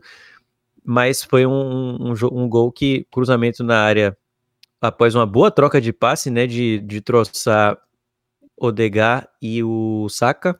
mas 0.84 1.22
foi 1.22 1.44
um, 1.44 2.12
um, 2.12 2.14
um 2.32 2.48
gol 2.48 2.72
que, 2.72 3.06
cruzamento 3.10 3.62
na 3.64 3.80
área 3.80 4.16
após 4.80 5.14
uma 5.14 5.26
boa 5.26 5.50
troca 5.50 5.80
de 5.80 5.92
passe, 5.92 6.30
né, 6.30 6.46
de, 6.46 6.78
de 6.80 7.00
troçar 7.00 7.78
Odegar 8.56 9.28
e 9.40 9.62
o 9.62 10.08
Saka. 10.08 10.58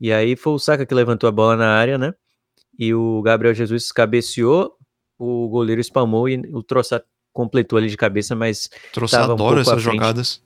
E 0.00 0.12
aí 0.12 0.36
foi 0.36 0.52
o 0.54 0.58
Saka 0.58 0.84
que 0.84 0.94
levantou 0.94 1.28
a 1.28 1.32
bola 1.32 1.56
na 1.56 1.68
área, 1.68 1.96
né? 1.96 2.14
E 2.78 2.92
o 2.92 3.22
Gabriel 3.22 3.54
Jesus 3.54 3.90
cabeceou, 3.90 4.76
o 5.18 5.48
goleiro 5.48 5.80
espalmou 5.80 6.28
e 6.28 6.36
o 6.52 6.62
Troçar 6.62 7.02
completou 7.32 7.78
ali 7.78 7.88
de 7.88 7.96
cabeça, 7.96 8.34
mas. 8.34 8.68
Troçar 8.92 9.30
adora 9.30 9.56
um 9.56 9.60
essas 9.60 9.80
jogadas. 9.80 10.42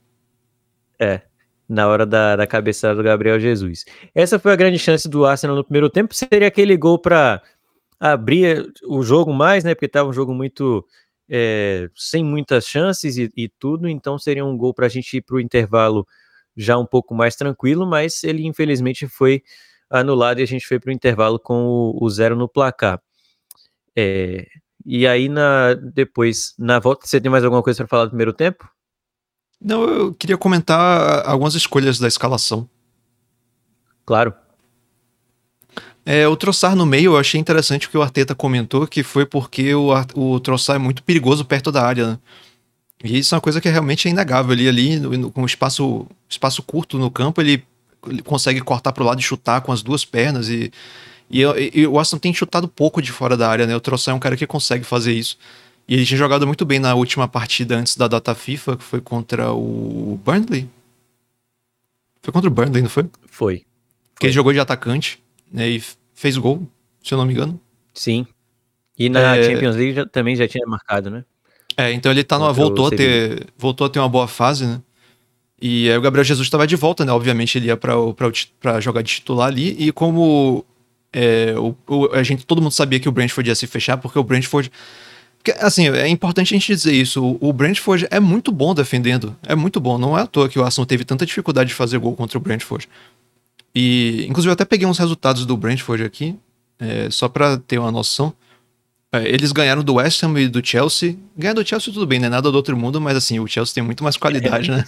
É, 0.98 1.22
na 1.68 1.88
hora 1.88 2.04
da, 2.04 2.36
da 2.36 2.46
cabeçada 2.46 2.94
do 2.94 3.02
Gabriel 3.02 3.40
Jesus. 3.40 3.84
Essa 4.14 4.38
foi 4.38 4.52
a 4.52 4.56
grande 4.56 4.78
chance 4.78 5.08
do 5.08 5.24
Arsenal 5.24 5.56
no 5.56 5.64
primeiro 5.64 5.88
tempo. 5.88 6.14
Seria 6.14 6.46
aquele 6.46 6.76
gol 6.76 6.98
para 6.98 7.42
abrir 7.98 8.72
o 8.86 9.02
jogo 9.02 9.32
mais, 9.32 9.64
né? 9.64 9.74
Porque 9.74 9.86
estava 9.86 10.08
um 10.08 10.12
jogo 10.12 10.34
muito 10.34 10.84
é, 11.30 11.88
sem 11.94 12.24
muitas 12.24 12.66
chances 12.66 13.16
e, 13.16 13.30
e, 13.36 13.48
tudo, 13.48 13.88
então 13.88 14.18
seria 14.18 14.44
um 14.44 14.56
gol 14.56 14.74
para 14.74 14.86
a 14.86 14.88
gente 14.88 15.16
ir 15.16 15.22
para 15.22 15.36
o 15.36 15.40
intervalo 15.40 16.04
já 16.56 16.76
um 16.76 16.84
pouco 16.84 17.14
mais 17.14 17.36
tranquilo, 17.36 17.86
mas 17.86 18.24
ele 18.24 18.44
infelizmente 18.44 19.06
foi 19.06 19.42
anulado 19.88 20.40
e 20.40 20.42
a 20.42 20.46
gente 20.46 20.66
foi 20.66 20.80
para 20.80 20.90
o 20.90 20.92
intervalo 20.92 21.38
com 21.38 21.64
o, 21.64 22.04
o, 22.04 22.10
zero 22.10 22.34
no 22.34 22.48
placar. 22.48 23.00
É, 23.96 24.44
e 24.84 25.06
aí 25.06 25.28
na 25.28 25.74
depois 25.74 26.54
na 26.58 26.80
volta 26.80 27.06
você 27.06 27.20
tem 27.20 27.30
mais 27.30 27.44
alguma 27.44 27.62
coisa 27.62 27.78
para 27.78 27.88
falar 27.88 28.04
do 28.06 28.10
primeiro 28.10 28.32
tempo? 28.32 28.68
Não, 29.60 29.84
eu 29.84 30.14
queria 30.14 30.36
comentar 30.36 31.24
algumas 31.28 31.54
escolhas 31.54 31.98
da 31.98 32.08
escalação. 32.08 32.68
claro. 34.04 34.34
É, 36.04 36.26
o 36.26 36.36
Troçar 36.36 36.74
no 36.74 36.86
meio, 36.86 37.12
eu 37.12 37.18
achei 37.18 37.40
interessante 37.40 37.86
o 37.86 37.90
que 37.90 37.98
o 37.98 38.02
Arteta 38.02 38.34
comentou, 38.34 38.86
que 38.86 39.02
foi 39.02 39.26
porque 39.26 39.74
o, 39.74 39.90
o 40.14 40.40
Troçar 40.40 40.76
é 40.76 40.78
muito 40.78 41.02
perigoso 41.02 41.44
perto 41.44 41.70
da 41.70 41.84
área, 41.84 42.06
né? 42.12 42.18
E 43.04 43.18
isso 43.18 43.34
é 43.34 43.36
uma 43.36 43.40
coisa 43.40 43.60
que 43.60 43.68
realmente 43.68 44.08
é 44.08 44.10
inegável. 44.10 44.52
Ele 44.52 44.68
ali, 44.68 44.98
no- 44.98 45.30
com 45.30 45.44
espaço, 45.46 46.06
espaço 46.28 46.62
curto 46.62 46.98
no 46.98 47.10
campo, 47.10 47.40
ele, 47.40 47.62
ele 48.06 48.22
consegue 48.22 48.60
cortar 48.60 48.92
pro 48.92 49.04
lado 49.04 49.20
e 49.20 49.22
chutar 49.22 49.60
com 49.62 49.72
as 49.72 49.82
duas 49.82 50.04
pernas. 50.04 50.48
E, 50.48 50.70
e, 51.30 51.42
e- 51.74 51.86
o 51.86 51.98
Aston 51.98 52.18
tem 52.18 52.32
chutado 52.34 52.66
pouco 52.68 53.00
de 53.00 53.12
fora 53.12 53.36
da 53.36 53.48
área, 53.48 53.66
né? 53.66 53.74
O 53.76 53.80
Troçar 53.80 54.12
é 54.12 54.16
um 54.16 54.20
cara 54.20 54.36
que 54.36 54.46
consegue 54.46 54.84
fazer 54.84 55.12
isso. 55.14 55.38
E 55.88 55.94
ele 55.94 56.04
tinha 56.06 56.18
jogado 56.18 56.46
muito 56.46 56.64
bem 56.64 56.78
na 56.78 56.94
última 56.94 57.26
partida 57.26 57.76
antes 57.76 57.96
da 57.96 58.06
data 58.08 58.34
FIFA, 58.34 58.76
que 58.76 58.84
foi 58.84 59.00
contra 59.00 59.50
o 59.52 60.20
Burnley. 60.24 60.68
Foi 62.22 62.32
contra 62.32 62.48
o 62.48 62.52
Burnley, 62.52 62.82
não 62.82 62.90
foi? 62.90 63.06
Foi. 63.30 63.62
Que 64.18 64.26
ele 64.26 64.32
jogou 64.32 64.52
de 64.52 64.60
atacante? 64.60 65.18
E 65.54 65.76
f- 65.76 65.96
fez 66.14 66.36
gol, 66.36 66.66
se 67.02 67.12
eu 67.14 67.18
não 67.18 67.24
me 67.26 67.32
engano. 67.32 67.60
Sim. 67.94 68.26
E 68.98 69.08
na 69.08 69.36
É. 69.36 69.42
Champions 69.44 69.76
League 69.76 69.94
já- 69.94 70.06
também 70.06 70.36
já 70.36 70.46
tinha 70.46 70.66
marcado, 70.66 71.10
né? 71.10 71.24
É, 71.76 71.92
então 71.92 72.12
ele 72.12 72.22
tá 72.24 72.38
numa, 72.38 72.52
voltou 72.52 72.86
a 72.86 72.90
ter 72.90 73.46
voltou 73.56 73.86
a 73.86 73.90
ter 73.90 73.98
uma 73.98 74.08
boa 74.08 74.28
fase, 74.28 74.66
né? 74.66 74.80
E 75.62 75.90
aí 75.90 75.96
o 75.96 76.00
Gabriel 76.00 76.24
Jesus 76.24 76.46
estava 76.46 76.66
de 76.66 76.76
volta, 76.76 77.04
né? 77.04 77.12
Obviamente 77.12 77.56
ele 77.58 77.66
ia 77.66 77.76
para 77.76 77.94
para 78.60 78.80
jogar 78.80 79.02
de 79.02 79.10
titular 79.14 79.48
ali 79.48 79.76
e 79.78 79.92
como 79.92 80.64
é, 81.12 81.54
o, 81.58 81.74
o- 81.88 82.08
a 82.12 82.22
gente 82.22 82.44
todo 82.46 82.60
mundo 82.62 82.72
sabia 82.72 83.00
que 83.00 83.08
o 83.08 83.12
Brentford 83.12 83.48
ia 83.48 83.54
se 83.54 83.66
fechar 83.66 83.96
porque 83.96 84.18
o 84.18 84.22
Brentford 84.24 84.70
porque, 85.42 85.52
assim, 85.58 85.88
é 85.88 86.06
importante 86.06 86.52
a 86.54 86.58
gente 86.58 86.66
dizer 86.70 86.92
isso. 86.92 87.24
O, 87.24 87.48
o 87.48 87.52
Brentford 87.52 88.06
é 88.10 88.20
muito 88.20 88.52
bom 88.52 88.74
defendendo. 88.74 89.34
É 89.42 89.54
muito 89.54 89.80
bom. 89.80 89.96
Não 89.96 90.16
é 90.18 90.20
à 90.20 90.26
toa 90.26 90.50
que 90.50 90.58
o 90.58 90.62
Arsenal 90.62 90.84
teve 90.84 91.02
tanta 91.02 91.24
dificuldade 91.24 91.68
de 91.68 91.74
fazer 91.74 91.96
gol 91.96 92.14
contra 92.14 92.36
o 92.36 92.40
Brentford. 92.42 92.86
E, 93.74 94.26
inclusive, 94.28 94.50
eu 94.50 94.52
até 94.54 94.64
peguei 94.64 94.86
uns 94.86 94.98
resultados 94.98 95.46
do 95.46 95.56
Brentford 95.56 96.02
aqui, 96.04 96.36
é, 96.78 97.08
só 97.10 97.28
pra 97.28 97.56
ter 97.56 97.78
uma 97.78 97.90
noção. 97.92 98.32
É, 99.12 99.28
eles 99.28 99.52
ganharam 99.52 99.82
do 99.82 99.94
West 99.94 100.22
Ham 100.22 100.38
e 100.40 100.48
do 100.48 100.64
Chelsea. 100.64 101.16
Ganhar 101.36 101.54
do 101.54 101.66
Chelsea 101.66 101.92
tudo 101.92 102.06
bem, 102.06 102.18
não 102.18 102.26
é 102.26 102.30
nada 102.30 102.50
do 102.50 102.54
outro 102.54 102.76
mundo, 102.76 103.00
mas 103.00 103.16
assim, 103.16 103.38
o 103.40 103.46
Chelsea 103.46 103.74
tem 103.74 103.82
muito 103.82 104.02
mais 104.04 104.16
qualidade, 104.16 104.70
né? 104.70 104.84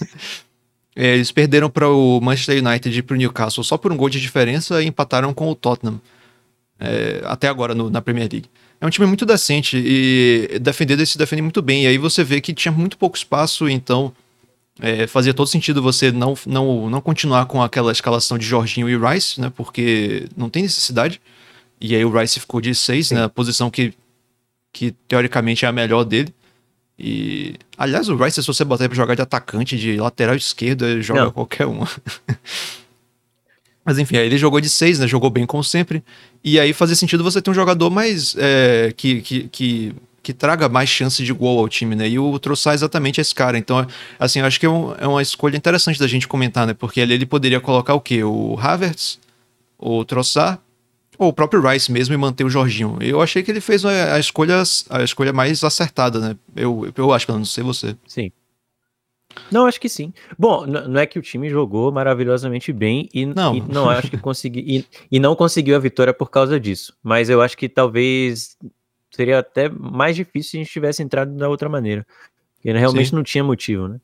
É, 0.95 1.15
eles 1.15 1.31
perderam 1.31 1.69
para 1.69 1.89
o 1.89 2.21
Manchester 2.21 2.63
United 2.63 2.97
e 2.97 3.01
para 3.01 3.15
o 3.15 3.17
Newcastle 3.17 3.63
só 3.63 3.77
por 3.77 3.91
um 3.91 3.97
gol 3.97 4.09
de 4.09 4.21
diferença 4.21 4.81
e 4.81 4.87
empataram 4.87 5.33
com 5.33 5.49
o 5.49 5.55
Tottenham. 5.55 5.99
é, 6.79 7.21
até 7.25 7.47
agora 7.47 7.73
no- 7.73 7.89
na 7.89 8.01
Premier 8.01 8.27
League. 8.31 8.49
É 8.81 8.85
um 8.85 8.89
time 8.89 9.07
muito 9.07 9.25
decente 9.25 9.77
e 9.77 10.59
defender 10.59 10.93
eles 10.95 11.09
se 11.09 11.17
defende 11.17 11.41
muito 11.41 11.61
bem. 11.61 11.83
E 11.83 11.87
aí 11.87 11.97
você 11.97 12.23
vê 12.23 12.41
que 12.41 12.53
tinha 12.53 12.71
muito 12.71 12.97
pouco 12.97 13.15
espaço, 13.15 13.69
então 13.69 14.13
é, 14.81 15.07
fazia 15.07 15.33
todo 15.33 15.47
sentido 15.47 15.81
você 15.81 16.11
não, 16.11 16.35
não, 16.45 16.89
não 16.89 17.01
continuar 17.01 17.45
com 17.45 17.61
aquela 17.61 17.91
escalação 17.91 18.37
de 18.37 18.45
Jorginho 18.45 18.89
e 18.89 18.97
Rice, 18.97 19.39
né? 19.39 19.51
Porque 19.55 20.27
não 20.35 20.49
tem 20.49 20.63
necessidade. 20.63 21.21
E 21.79 21.95
aí 21.95 22.03
o 22.03 22.17
Rice 22.17 22.39
ficou 22.39 22.59
de 22.59 22.73
6, 22.73 23.11
né? 23.11 23.23
A 23.25 23.29
posição 23.29 23.69
que, 23.69 23.93
que 24.71 24.91
teoricamente 25.07 25.65
é 25.65 25.67
a 25.67 25.71
melhor 25.71 26.03
dele. 26.03 26.33
E. 26.97 27.55
Aliás, 27.77 28.09
o 28.09 28.15
Rice, 28.15 28.41
se 28.41 28.47
você 28.47 28.63
botar 28.63 28.87
pra 28.87 28.95
jogar 28.95 29.15
de 29.15 29.21
atacante, 29.21 29.77
de 29.77 29.97
lateral 29.97 30.35
esquerdo, 30.35 30.85
ele 30.85 31.01
joga 31.01 31.25
Não. 31.25 31.31
qualquer 31.31 31.67
um. 31.67 31.85
Mas 33.85 33.99
enfim, 33.99 34.15
aí 34.15 34.25
ele 34.25 34.37
jogou 34.37 34.61
de 34.61 34.69
6, 34.69 34.99
né? 34.99 35.07
Jogou 35.07 35.29
bem 35.29 35.45
como 35.45 35.63
sempre. 35.63 36.03
E 36.43 36.59
aí 36.59 36.71
fazia 36.71 36.95
sentido 36.95 37.23
você 37.23 37.41
ter 37.41 37.51
um 37.51 37.53
jogador 37.53 37.89
mais. 37.89 38.35
é, 38.39 38.93
que, 38.95 39.21
que, 39.21 39.49
que, 39.49 39.95
que 40.23 40.33
traga 40.33 40.69
mais 40.69 40.87
chance 40.89 41.21
de 41.23 41.33
gol 41.33 41.59
ao 41.59 41.67
time, 41.67 41.95
né? 41.95 42.07
E 42.09 42.17
o 42.17 42.39
Troçar 42.39 42.73
é 42.73 42.75
exatamente 42.75 43.19
esse 43.19 43.35
cara. 43.35 43.57
Então, 43.57 43.85
assim, 44.17 44.39
eu 44.39 44.45
acho 44.45 44.57
que 44.59 44.65
é, 44.65 44.69
um- 44.69 44.95
é 44.95 45.05
uma 45.05 45.21
escolha 45.21 45.57
interessante 45.57 45.99
da 45.99 46.07
gente 46.07 46.27
comentar, 46.27 46.65
né? 46.65 46.73
Porque 46.73 47.01
ali 47.01 47.13
ele 47.13 47.25
poderia 47.25 47.59
colocar 47.59 47.93
o 47.93 47.99
quê? 48.01 48.23
O 48.23 48.57
Havertz, 48.57 49.19
o 49.77 50.05
Troçar, 50.05 50.59
ou 51.17 51.27
o 51.27 51.33
próprio 51.33 51.61
Rice 51.61 51.91
mesmo 51.91 52.13
e 52.13 52.17
manter 52.17 52.45
o 52.45 52.49
Jorginho. 52.49 52.97
Eu 53.01 53.21
achei 53.21 53.43
que 53.43 53.51
ele 53.51 53.59
fez 53.61 53.83
a, 53.85 54.17
escolha, 54.17 54.63
a 54.89 55.03
escolha 55.03 55.33
mais 55.33 55.61
acertada, 55.63 56.19
né? 56.19 56.35
Eu, 56.55 56.91
eu 56.95 57.11
acho, 57.13 57.25
pelo 57.25 57.37
menos, 57.39 57.49
não 57.49 57.53
sei 57.53 57.63
você. 57.63 57.95
Sim. 58.07 58.31
Não, 59.51 59.65
acho 59.65 59.81
que 59.81 59.89
sim. 59.89 60.13
Bom, 60.37 60.65
não 60.65 60.99
é 61.01 61.05
que 61.05 61.17
o 61.17 61.21
time 61.21 61.49
jogou 61.49 61.91
maravilhosamente 61.91 62.71
bem 62.71 63.09
e 63.13 63.25
Não. 63.25 63.55
e 63.55 63.61
não 63.61 63.89
acho 63.89 64.09
que 64.09 64.17
consegui 64.17 64.59
e, 64.59 64.85
e 65.11 65.19
não 65.19 65.35
conseguiu 65.35 65.75
a 65.75 65.79
vitória 65.79 66.13
por 66.13 66.29
causa 66.29 66.59
disso. 66.59 66.93
Mas 67.03 67.29
eu 67.29 67.41
acho 67.41 67.57
que 67.57 67.67
talvez 67.67 68.55
seria 69.15 69.39
até 69.39 69.69
mais 69.69 70.15
difícil 70.15 70.51
se 70.51 70.57
a 70.57 70.59
gente 70.61 70.71
tivesse 70.71 71.03
entrado 71.03 71.31
da 71.35 71.49
outra 71.49 71.69
maneira. 71.69 72.05
Porque 72.55 72.71
realmente 72.71 73.09
Sim. 73.09 73.15
não 73.15 73.23
tinha 73.23 73.43
motivo, 73.43 73.87
né? 73.87 73.99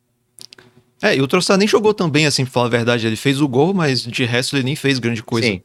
É, 1.02 1.16
e 1.16 1.22
o 1.22 1.28
Troçar 1.28 1.58
nem 1.58 1.68
jogou 1.68 1.94
tão 1.94 2.10
bem, 2.10 2.26
assim, 2.26 2.44
pra 2.44 2.52
falar 2.52 2.66
a 2.66 2.70
verdade. 2.70 3.08
Ele 3.08 3.16
fez 3.16 3.40
o 3.40 3.48
gol, 3.48 3.74
mas 3.74 4.04
de 4.04 4.26
resto 4.26 4.58
ele 4.58 4.64
nem 4.64 4.76
fez 4.76 5.00
grande 5.00 5.24
coisa. 5.24 5.48
Sim. 5.48 5.62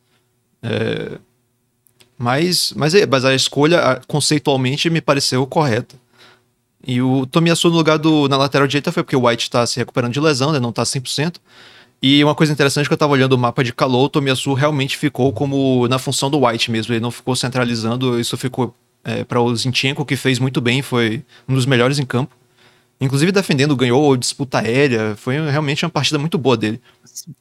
Mas, 2.17 2.73
mas, 2.77 2.95
é, 2.95 3.07
mas 3.07 3.25
a 3.25 3.35
escolha 3.35 4.01
conceitualmente 4.07 4.89
me 4.89 5.01
pareceu 5.01 5.47
correta. 5.47 5.97
E 6.87 7.01
o 7.01 7.27
Tomiyasu 7.27 7.71
no 7.71 7.77
lugar 7.77 7.99
do 7.99 8.29
na 8.29 8.37
lateral 8.37 8.67
direita 8.67 8.93
foi 8.93 9.03
porque 9.03 9.17
o 9.17 9.27
White 9.27 9.51
tá 9.51 9.67
se 9.67 9.79
recuperando 9.79 10.13
de 10.13 10.21
lesão, 10.21 10.53
né? 10.53 10.61
Não 10.61 10.73
tá 10.73 10.83
100%. 10.83 11.37
E 12.01 12.23
uma 12.23 12.35
coisa 12.35 12.53
interessante 12.53 12.85
é 12.85 12.89
que 12.89 12.93
eu 12.93 12.99
tava 12.99 13.13
olhando 13.13 13.33
o 13.33 13.39
mapa 13.39 13.65
de 13.65 13.73
calor, 13.73 14.05
o 14.05 14.09
Tomiyasu 14.09 14.53
realmente 14.53 14.97
ficou 14.97 15.33
como 15.33 15.89
na 15.89 15.99
função 15.99 16.31
do 16.31 16.47
White 16.47 16.71
mesmo. 16.71 16.93
Ele 16.93 17.01
não 17.01 17.11
ficou 17.11 17.35
centralizando, 17.35 18.21
isso 18.21 18.37
ficou 18.37 18.75
é, 19.05 19.23
para 19.25 19.41
o 19.41 19.55
Zinchenko, 19.55 20.05
que 20.05 20.17
fez 20.17 20.39
muito 20.39 20.61
bem, 20.61 20.83
foi 20.83 21.23
um 21.49 21.55
dos 21.55 21.67
melhores 21.67 21.99
em 21.99 22.07
campo. 22.07 22.35
Inclusive 23.01 23.33
defendendo, 23.33 23.77
ganhou 23.77 24.17
disputa 24.17 24.61
aérea. 24.61 25.15
Foi 25.17 25.35
realmente 25.51 25.85
uma 25.85 25.91
partida 25.91 26.19
muito 26.19 26.39
boa 26.39 26.57
dele. 26.57 26.81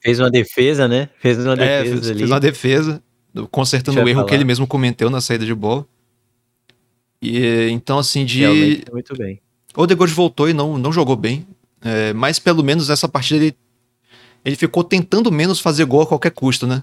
Fez 0.01 0.19
uma 0.19 0.29
defesa, 0.29 0.87
né? 0.87 1.09
Fez 1.19 1.37
uma 1.39 1.53
É, 1.53 1.83
defesa 1.83 1.95
fez, 2.01 2.09
ali. 2.09 2.17
fez 2.19 2.31
uma 2.31 2.39
defesa, 2.39 3.03
consertando 3.51 3.97
o 3.99 4.09
erro 4.09 4.23
que 4.23 4.29
falar. 4.29 4.35
ele 4.35 4.43
mesmo 4.45 4.67
cometeu 4.67 5.09
na 5.09 5.21
saída 5.21 5.45
de 5.45 5.53
bola. 5.53 5.85
E 7.21 7.69
então, 7.71 7.97
assim, 7.99 8.25
de. 8.25 8.39
Realmente 8.41 8.85
muito 8.91 9.15
bem. 9.17 9.39
Odegaard 9.75 10.13
voltou 10.13 10.49
e 10.49 10.53
não, 10.53 10.77
não 10.77 10.91
jogou 10.91 11.15
bem. 11.15 11.47
É, 11.81 12.13
mas 12.13 12.39
pelo 12.39 12.63
menos 12.63 12.89
nessa 12.89 13.07
partida 13.07 13.43
ele, 13.43 13.55
ele 14.43 14.55
ficou 14.55 14.83
tentando 14.83 15.31
menos 15.31 15.59
fazer 15.59 15.85
gol 15.85 16.01
a 16.01 16.07
qualquer 16.07 16.31
custo, 16.31 16.65
né? 16.67 16.81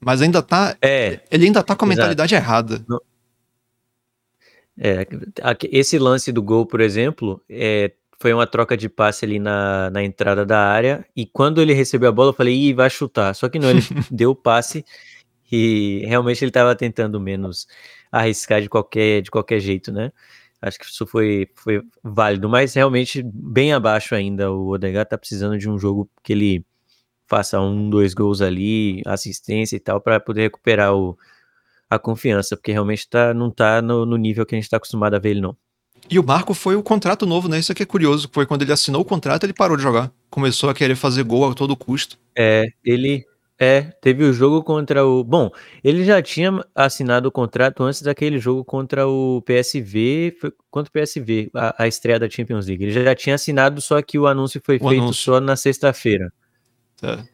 Mas 0.00 0.20
ainda 0.20 0.42
tá. 0.42 0.76
É, 0.82 1.20
Ele 1.30 1.46
ainda 1.46 1.62
tá 1.62 1.74
com 1.74 1.84
a 1.84 1.88
Exato. 1.88 1.96
mentalidade 1.98 2.34
errada. 2.34 2.84
É, 4.78 5.06
esse 5.70 5.98
lance 5.98 6.32
do 6.32 6.42
gol, 6.42 6.66
por 6.66 6.80
exemplo, 6.80 7.40
é, 7.48 7.92
foi 8.20 8.32
uma 8.32 8.46
troca 8.46 8.76
de 8.76 8.88
passe 8.88 9.24
ali 9.24 9.38
na, 9.38 9.90
na 9.90 10.02
entrada 10.02 10.44
da 10.44 10.58
área, 10.58 11.04
e 11.14 11.26
quando 11.26 11.60
ele 11.60 11.72
recebeu 11.72 12.08
a 12.08 12.12
bola, 12.12 12.30
eu 12.30 12.34
falei, 12.34 12.54
ih, 12.54 12.74
vai 12.74 12.90
chutar. 12.90 13.34
Só 13.34 13.48
que 13.48 13.58
não, 13.58 13.70
ele 13.70 13.80
deu 14.10 14.30
o 14.30 14.34
passe 14.34 14.84
e 15.50 16.04
realmente 16.06 16.42
ele 16.42 16.50
estava 16.50 16.74
tentando 16.74 17.20
menos 17.20 17.66
arriscar 18.10 18.60
de 18.62 18.68
qualquer, 18.68 19.22
de 19.22 19.30
qualquer 19.30 19.60
jeito, 19.60 19.92
né? 19.92 20.12
Acho 20.60 20.78
que 20.78 20.86
isso 20.86 21.06
foi, 21.06 21.48
foi 21.54 21.82
válido, 22.02 22.48
mas 22.48 22.72
realmente 22.74 23.22
bem 23.22 23.72
abaixo 23.72 24.14
ainda. 24.14 24.50
O 24.50 24.68
Odegaard 24.70 25.10
tá 25.10 25.18
precisando 25.18 25.58
de 25.58 25.68
um 25.68 25.78
jogo 25.78 26.08
que 26.22 26.32
ele 26.32 26.64
faça 27.26 27.60
um, 27.60 27.90
dois 27.90 28.14
gols 28.14 28.40
ali, 28.40 29.02
assistência 29.06 29.76
e 29.76 29.80
tal, 29.80 30.00
para 30.00 30.18
poder 30.18 30.42
recuperar 30.42 30.94
o, 30.94 31.18
a 31.90 31.98
confiança, 31.98 32.56
porque 32.56 32.72
realmente 32.72 33.08
tá, 33.08 33.32
não 33.34 33.50
tá 33.50 33.80
no, 33.82 34.04
no 34.06 34.16
nível 34.16 34.44
que 34.46 34.54
a 34.54 34.58
gente 34.58 34.68
tá 34.70 34.76
acostumado 34.78 35.14
a 35.14 35.18
ver 35.18 35.30
ele, 35.30 35.40
não. 35.40 35.56
E 36.10 36.18
o 36.18 36.24
Marco 36.24 36.52
foi 36.52 36.76
o 36.76 36.82
contrato 36.82 37.24
novo, 37.24 37.48
né? 37.48 37.58
Isso 37.58 37.72
aqui 37.72 37.82
é 37.82 37.86
curioso. 37.86 38.28
Foi 38.32 38.44
quando 38.44 38.62
ele 38.62 38.72
assinou 38.72 39.00
o 39.00 39.04
contrato, 39.04 39.44
ele 39.44 39.54
parou 39.54 39.76
de 39.76 39.82
jogar. 39.82 40.12
Começou 40.28 40.68
a 40.68 40.74
querer 40.74 40.96
fazer 40.96 41.22
gol 41.22 41.50
a 41.50 41.54
todo 41.54 41.74
custo. 41.74 42.18
É, 42.36 42.66
ele 42.84 43.24
é, 43.58 43.82
teve 44.02 44.22
o 44.24 44.32
jogo 44.32 44.62
contra 44.62 45.06
o. 45.06 45.24
Bom, 45.24 45.50
ele 45.82 46.04
já 46.04 46.20
tinha 46.20 46.62
assinado 46.74 47.28
o 47.28 47.32
contrato 47.32 47.82
antes 47.82 48.02
daquele 48.02 48.38
jogo 48.38 48.62
contra 48.64 49.06
o 49.08 49.40
PSV. 49.46 50.36
Foi 50.38 50.52
contra 50.70 50.90
o 50.90 50.92
PSV, 50.92 51.50
a, 51.54 51.84
a 51.84 51.88
estreia 51.88 52.18
da 52.18 52.28
Champions 52.28 52.66
League. 52.66 52.84
Ele 52.84 52.92
já 52.92 53.14
tinha 53.14 53.36
assinado, 53.36 53.80
só 53.80 54.02
que 54.02 54.18
o 54.18 54.26
anúncio 54.26 54.60
foi 54.62 54.76
O 54.76 54.88
feito 54.88 55.02
anúncio. 55.04 55.22
só 55.22 55.40
na 55.40 55.56
sexta-feira. 55.56 56.30
Tá, 57.00 57.24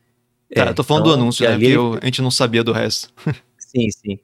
É, 0.49 0.65
tá 0.65 0.75
tô 0.75 0.85
falando 0.85 1.07
então, 1.07 1.17
do 1.17 1.23
anúncio, 1.23 1.45
né? 1.45 1.53
Porque 1.53 1.65
ele- 1.67 1.75
eu- 1.75 1.99
a 2.01 2.05
gente 2.05 2.23
não 2.23 2.31
sabia 2.31 2.63
do 2.63 2.71
resto. 2.73 3.13
Sim, 3.71 3.89
sim. 3.91 4.19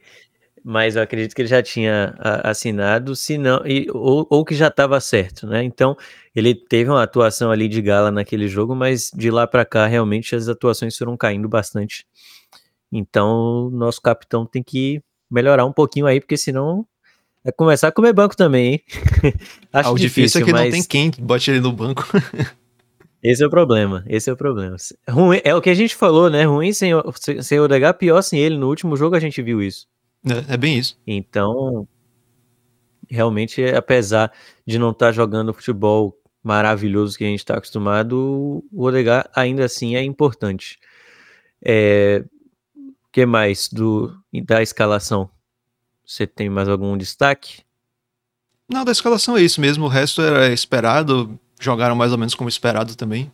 Mas 0.64 0.96
eu 0.96 1.02
acredito 1.02 1.34
que 1.34 1.42
ele 1.42 1.48
já 1.48 1.62
tinha 1.62 2.14
a- 2.18 2.50
assinado, 2.50 3.14
se 3.16 3.38
não, 3.38 3.64
e, 3.66 3.86
ou, 3.92 4.26
ou 4.28 4.44
que 4.44 4.54
já 4.54 4.68
estava 4.68 5.00
certo, 5.00 5.46
né? 5.46 5.62
Então, 5.62 5.96
ele 6.34 6.54
teve 6.54 6.90
uma 6.90 7.02
atuação 7.04 7.50
ali 7.52 7.68
de 7.68 7.80
gala 7.80 8.10
naquele 8.10 8.48
jogo, 8.48 8.74
mas 8.74 9.10
de 9.14 9.30
lá 9.30 9.46
para 9.46 9.64
cá, 9.64 9.86
realmente, 9.86 10.34
as 10.34 10.48
atuações 10.48 10.96
foram 10.96 11.16
caindo 11.16 11.48
bastante. 11.48 12.04
Então, 12.92 13.70
nosso 13.70 14.00
capitão 14.02 14.46
tem 14.46 14.62
que 14.62 15.00
melhorar 15.30 15.64
um 15.66 15.72
pouquinho 15.72 16.06
aí, 16.06 16.20
porque 16.20 16.36
senão 16.36 16.86
é 17.44 17.52
começar 17.52 17.88
a 17.88 17.92
comer 17.92 18.12
banco 18.12 18.36
também, 18.36 18.72
hein? 18.74 18.82
Acho 19.72 19.90
Ah, 19.90 19.92
o 19.92 19.96
difícil 19.98 20.40
difícil, 20.40 20.40
é 20.42 20.44
que 20.44 20.52
mas 20.52 20.64
não 20.64 20.70
tem 20.70 20.82
quem 20.84 21.24
bote 21.24 21.50
ele 21.50 21.60
no 21.60 21.72
banco. 21.72 22.04
esse 23.22 23.42
é 23.42 23.46
o 23.46 23.50
problema, 23.50 24.04
esse 24.06 24.30
é 24.30 24.32
o 24.32 24.36
problema. 24.36 24.76
Ruim, 25.08 25.40
é 25.44 25.54
o 25.54 25.60
que 25.60 25.70
a 25.70 25.74
gente 25.74 25.94
falou, 25.96 26.30
né? 26.30 26.44
Ruim 26.44 26.72
sem, 26.72 26.94
o- 26.94 27.02
sem, 27.42 27.58
o 27.58 27.64
Odegaard, 27.64 27.98
pior 27.98 28.22
sem 28.22 28.38
ele. 28.40 28.56
No 28.56 28.68
último 28.68 28.96
jogo 28.96 29.16
a 29.16 29.20
gente 29.20 29.40
viu 29.42 29.62
isso. 29.62 29.86
É, 30.24 30.54
é 30.54 30.56
bem 30.56 30.78
isso. 30.78 30.98
Então, 31.06 31.86
realmente, 33.08 33.64
apesar 33.64 34.32
de 34.66 34.78
não 34.78 34.90
estar 34.90 35.12
jogando 35.12 35.50
o 35.50 35.54
futebol 35.54 36.16
maravilhoso 36.42 37.16
que 37.18 37.24
a 37.24 37.28
gente 37.28 37.40
está 37.40 37.56
acostumado, 37.56 38.62
o 38.72 38.84
Odegaard 38.84 39.28
ainda 39.34 39.64
assim 39.64 39.96
é 39.96 40.02
importante. 40.02 40.78
É, 41.64 42.24
que 43.12 43.24
mais 43.26 43.68
do 43.68 44.14
da 44.44 44.62
escalação? 44.62 45.28
Você 46.04 46.26
tem 46.26 46.48
mais 46.48 46.68
algum 46.68 46.96
destaque? 46.96 47.62
Não, 48.68 48.84
da 48.84 48.92
escalação 48.92 49.36
é 49.36 49.42
isso 49.42 49.60
mesmo. 49.60 49.86
O 49.86 49.88
resto 49.88 50.20
era 50.22 50.52
esperado. 50.52 51.38
Jogaram 51.60 51.96
mais 51.96 52.12
ou 52.12 52.18
menos 52.18 52.34
como 52.34 52.48
esperado 52.48 52.96
também. 52.96 53.32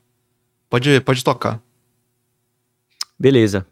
Pode, 0.68 1.00
pode 1.00 1.22
tocar. 1.22 1.60
Beleza. 3.18 3.66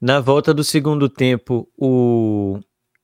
Na 0.00 0.20
volta 0.20 0.52
do 0.52 0.62
segundo 0.62 1.08
tempo, 1.08 1.68
o, 1.76 2.60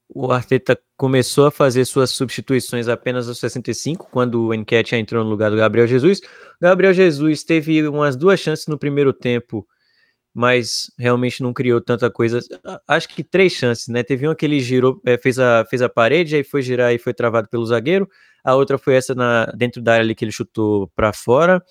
o 0.08 0.30
Arteta 0.30 0.78
começou 0.96 1.46
a 1.46 1.50
fazer 1.50 1.84
suas 1.86 2.10
substituições 2.10 2.86
apenas 2.86 3.28
aos 3.28 3.38
65, 3.38 4.08
quando 4.10 4.46
o 4.46 4.54
Enquete 4.54 4.94
entrou 4.94 5.24
no 5.24 5.30
lugar 5.30 5.50
do 5.50 5.56
Gabriel 5.56 5.86
Jesus. 5.86 6.20
Gabriel 6.60 6.92
Jesus 6.92 7.42
teve 7.42 7.86
umas 7.88 8.14
duas 8.14 8.38
chances 8.38 8.66
no 8.66 8.78
primeiro 8.78 9.12
tempo, 9.12 9.66
mas 10.34 10.92
realmente 10.98 11.42
não 11.42 11.52
criou 11.52 11.80
tanta 11.80 12.10
coisa. 12.10 12.40
Acho 12.86 13.08
que 13.08 13.24
três 13.24 13.52
chances, 13.52 13.88
né? 13.88 14.02
Teve 14.02 14.26
uma 14.26 14.36
que 14.36 14.44
ele 14.44 14.60
girou, 14.60 15.00
é, 15.04 15.16
fez, 15.16 15.38
a, 15.38 15.64
fez 15.64 15.82
a 15.82 15.88
parede, 15.88 16.36
aí 16.36 16.44
foi 16.44 16.62
girar 16.62 16.92
e 16.94 16.98
foi 16.98 17.14
travado 17.14 17.48
pelo 17.48 17.66
zagueiro. 17.66 18.08
A 18.44 18.54
outra 18.54 18.76
foi 18.78 18.94
essa 18.94 19.14
na, 19.14 19.46
dentro 19.46 19.80
da 19.80 19.92
área 19.94 20.04
ali 20.04 20.14
que 20.14 20.24
ele 20.24 20.32
chutou 20.32 20.88
para 20.96 21.12
fora. 21.12 21.62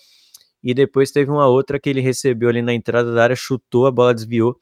E 0.63 0.73
depois 0.73 1.11
teve 1.11 1.29
uma 1.31 1.47
outra 1.47 1.79
que 1.79 1.89
ele 1.89 2.01
recebeu 2.01 2.47
ali 2.49 2.61
na 2.61 2.73
entrada 2.73 3.13
da 3.13 3.23
área, 3.23 3.35
chutou, 3.35 3.87
a 3.87 3.91
bola 3.91 4.13
desviou 4.13 4.55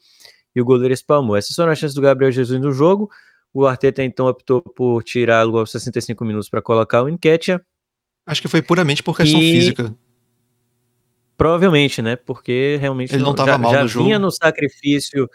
e 0.55 0.61
o 0.61 0.65
goleiro 0.65 0.93
espalmou. 0.93 1.35
Essas 1.35 1.55
foram 1.55 1.71
as 1.71 1.77
chances 1.77 1.93
do 1.93 2.01
Gabriel 2.01 2.31
Jesus 2.31 2.59
no 2.59 2.71
jogo. 2.71 3.09
O 3.53 3.65
Arteta 3.65 4.03
então 4.03 4.27
optou 4.27 4.61
por 4.61 5.03
tirá-lo 5.03 5.57
aos 5.57 5.71
65 5.71 6.23
minutos 6.23 6.49
para 6.49 6.61
colocar 6.61 7.03
o 7.03 7.09
Enquetia. 7.09 7.61
Acho 8.25 8.41
que 8.41 8.47
foi 8.47 8.61
puramente 8.61 9.03
por 9.03 9.15
questão 9.17 9.39
E- 9.41 9.51
física. 9.51 9.93
Provavelmente, 11.37 12.01
né? 12.01 12.15
Porque 12.15 12.77
realmente 12.81 13.13
Ele 13.13 13.23
não 13.23 13.33
tava 13.33 13.51
já, 13.51 13.57
mal 13.57 13.71
já 13.73 13.81
no 13.83 13.87
jogo. 13.87 14.05
vinha 14.05 14.19
no 14.19 14.29
sacrifício 14.31 15.29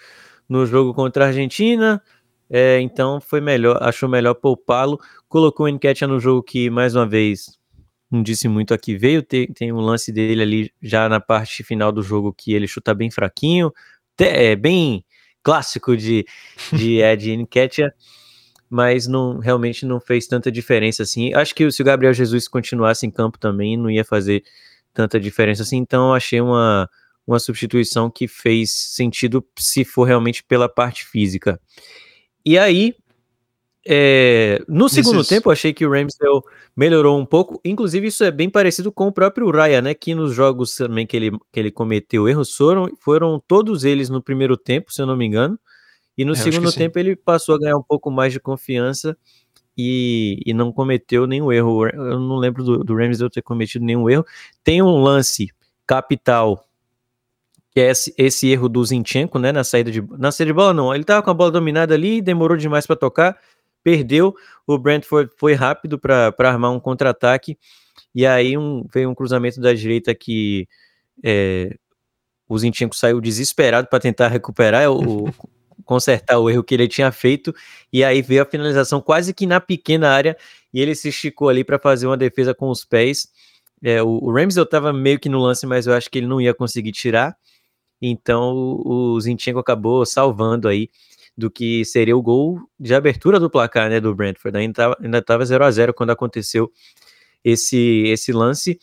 no 0.49 0.67
jogo 0.67 0.93
contra 0.93 1.25
a 1.25 1.29
Argentina. 1.29 2.03
É, 2.51 2.81
então 2.81 3.21
foi 3.21 3.41
melhor, 3.41 3.79
achou 3.83 4.09
melhor 4.09 4.35
poupá-lo. 4.35 4.99
Colocou 5.29 5.67
o 5.67 5.69
Enquetia 5.69 6.07
no 6.07 6.21
jogo 6.21 6.43
que, 6.43 6.71
mais 6.71 6.95
uma 6.95 7.07
vez, 7.07 7.59
não 8.11 8.23
disse 8.23 8.49
muito 8.49 8.73
aqui 8.75 8.97
veio. 8.97 9.23
Tem, 9.23 9.47
tem 9.47 9.73
um 9.73 9.81
lance 9.81 10.13
dele 10.13 10.43
ali 10.43 10.73
já 10.83 11.09
na 11.09 11.21
parte 11.21 11.63
final 11.63 11.91
do 11.91 12.03
jogo 12.03 12.33
que 12.33 12.53
ele 12.53 12.67
chuta 12.67 12.95
bem 12.95 13.11
fraquinho. 13.11 13.73
É 14.19 14.55
bem 14.55 15.05
clássico 15.43 15.97
de, 15.97 16.25
de 16.73 17.01
Ed 17.01 17.33
Enquetia. 17.33 17.93
Mas 18.71 19.07
não, 19.07 19.39
realmente 19.39 19.87
não 19.87 20.01
fez 20.01 20.27
tanta 20.27 20.51
diferença 20.51 21.03
assim. 21.03 21.33
Acho 21.35 21.55
que 21.55 21.71
se 21.71 21.83
o 21.83 21.85
Gabriel 21.85 22.13
Jesus 22.13 22.49
continuasse 22.49 23.07
em 23.07 23.11
campo 23.11 23.39
também, 23.39 23.77
não 23.77 23.91
ia 23.91 24.05
fazer 24.05 24.43
tanta 24.93 25.21
diferença 25.21 25.63
assim. 25.63 25.77
Então, 25.77 26.15
achei 26.15 26.41
uma, 26.41 26.89
uma 27.27 27.39
substituição 27.39 28.11
que 28.11 28.27
fez 28.27 28.71
sentido 28.71 29.45
se 29.59 29.85
for 29.85 30.05
realmente 30.05 30.43
pela 30.43 30.69
parte 30.69 31.05
física. 31.05 31.61
E 32.45 32.59
aí, 32.59 32.95
é, 33.87 34.61
no 34.69 34.89
segundo 34.89 35.17
Nesses- 35.19 35.29
tempo, 35.29 35.51
achei 35.51 35.73
que 35.73 35.85
o 35.87 35.91
Ramsdale 35.91 36.41
melhorou 36.77 37.19
um 37.19 37.27
pouco. 37.27 37.61
Inclusive, 37.65 38.07
isso 38.09 38.25
é 38.25 38.31
bem 38.31 38.49
parecido 38.49 38.91
com 38.93 39.07
o 39.09 39.13
próprio 39.13 39.51
Raya, 39.51 39.83
né? 39.83 39.95
Que 39.95 40.15
nos 40.15 40.35
jogos 40.35 40.75
também 40.75 41.07
que 41.07 41.17
ele, 41.17 41.31
que 41.53 41.61
ele 41.61 41.71
cometeu 41.71 42.29
erros 42.29 42.55
foram, 42.57 42.89
foram 43.01 43.43
todos 43.47 43.85
eles 43.85 44.09
no 44.09 44.23
primeiro 44.23 44.57
tempo, 44.57 44.93
se 44.93 45.03
eu 45.03 45.07
não 45.07 45.17
me 45.17 45.27
engano. 45.27 45.59
E 46.17 46.25
no 46.25 46.33
É, 46.33 46.37
segundo 46.37 46.71
sim. 46.71 46.79
tempo 46.79 46.99
ele 46.99 47.17
passou 47.17 47.55
a 47.57 47.59
ganhar 47.59 47.77
um 47.77 47.83
pouco 47.83 48.11
mais 48.11 48.33
de 48.33 48.41
confiança 48.41 49.17
e, 49.77 50.41
e 50.47 50.55
não 50.55 50.73
cometeu 50.73 51.27
nenhum 51.27 51.53
erro. 51.53 51.87
Eu 51.89 52.19
não 52.21 52.37
lembro 52.37 52.65
do, 52.65 52.85
do 52.85 52.97
Ramsdale 52.97 53.31
ter 53.31 53.43
cometido 53.43 53.85
nenhum 53.85 54.09
erro. 54.09 54.25
Tem 54.63 54.81
um 54.83 55.03
lance 55.03 55.49
capital 55.87 56.65
que 57.75 57.81
é 57.81 57.91
esse, 57.91 58.15
esse 58.17 58.49
erro 58.49 58.69
do 58.69 58.85
Zinchenko, 58.85 59.37
né, 59.39 59.51
na 59.51 59.65
saída 59.65 59.91
de 59.91 60.01
na 60.17 60.31
saída 60.31 60.51
de 60.51 60.55
bola 60.55 60.73
não, 60.73 60.95
ele 60.95 61.03
tava 61.03 61.23
com 61.23 61.31
a 61.31 61.35
bola 61.35 61.51
dominada 61.51 61.93
ali, 61.93 62.23
demorou 62.23 62.57
demais 62.57 62.87
para 62.87 62.95
tocar, 62.95 63.37
perdeu, 63.83 64.33
o 64.65 64.79
Brentford 64.79 65.33
foi 65.37 65.55
rápido 65.55 65.99
para 65.99 66.33
armar 66.39 66.71
um 66.71 66.79
contra-ataque 66.79 67.59
e 68.15 68.25
aí 68.25 68.57
um, 68.57 68.87
veio 68.95 69.11
um 69.11 69.15
cruzamento 69.15 69.61
da 69.61 69.75
direita 69.75 70.15
que 70.15 70.69
é, 71.23 71.77
o 72.49 72.57
Zinchenko 72.57 72.95
saiu 72.95 73.21
desesperado 73.21 73.89
para 73.89 73.99
tentar 73.99 74.29
recuperar 74.29 74.93
o, 74.93 75.29
consertar 75.85 76.39
o 76.39 76.49
erro 76.49 76.63
que 76.63 76.75
ele 76.75 76.87
tinha 76.87 77.11
feito 77.11 77.53
e 77.93 78.05
aí 78.05 78.23
veio 78.23 78.43
a 78.43 78.47
finalização 78.47 79.01
quase 79.01 79.35
que 79.35 79.47
na 79.47 79.61
pequena 79.61 80.11
área 80.11 80.37
e 80.73 80.81
ele 80.81 80.95
se 80.95 81.09
esticou 81.09 81.49
ali 81.49 81.65
para 81.65 81.79
fazer 81.79 82.07
uma 82.07 82.17
defesa 82.17 82.55
com 82.55 82.69
os 82.69 82.85
pés. 82.85 83.29
É, 83.83 84.01
o, 84.01 84.21
o 84.23 84.33
Ramsdale 84.33 84.65
estava 84.65 84.93
meio 84.93 85.19
que 85.19 85.29
no 85.29 85.41
lance, 85.41 85.67
mas 85.67 85.89
eu 85.89 85.93
acho 85.93 86.09
que 86.09 86.19
ele 86.19 86.27
não 86.29 86.41
ia 86.41 86.55
conseguir 86.55 86.93
tirar. 86.93 87.37
Então 88.01 88.53
o, 88.55 89.21
Zinchenko 89.21 89.59
acabou 89.59 90.05
salvando 90.05 90.69
aí 90.69 90.89
do 91.37 91.51
que 91.51 91.85
seria 91.85 92.17
o 92.17 92.23
gol 92.23 92.61
de 92.79 92.95
abertura 92.95 93.41
do 93.41 93.51
placar, 93.51 93.91
né, 93.91 94.01
do 94.01 94.15
Brentford. 94.15 94.57
Ainda 94.57 94.71
estava 94.71 94.97
ainda 95.01 95.23
tava 95.23 95.45
0 95.45 95.65
a 95.65 95.71
0 95.71 95.95
quando 95.95 96.11
aconteceu 96.11 96.71
esse 97.43 98.05
esse 98.07 98.33
lance. 98.33 98.79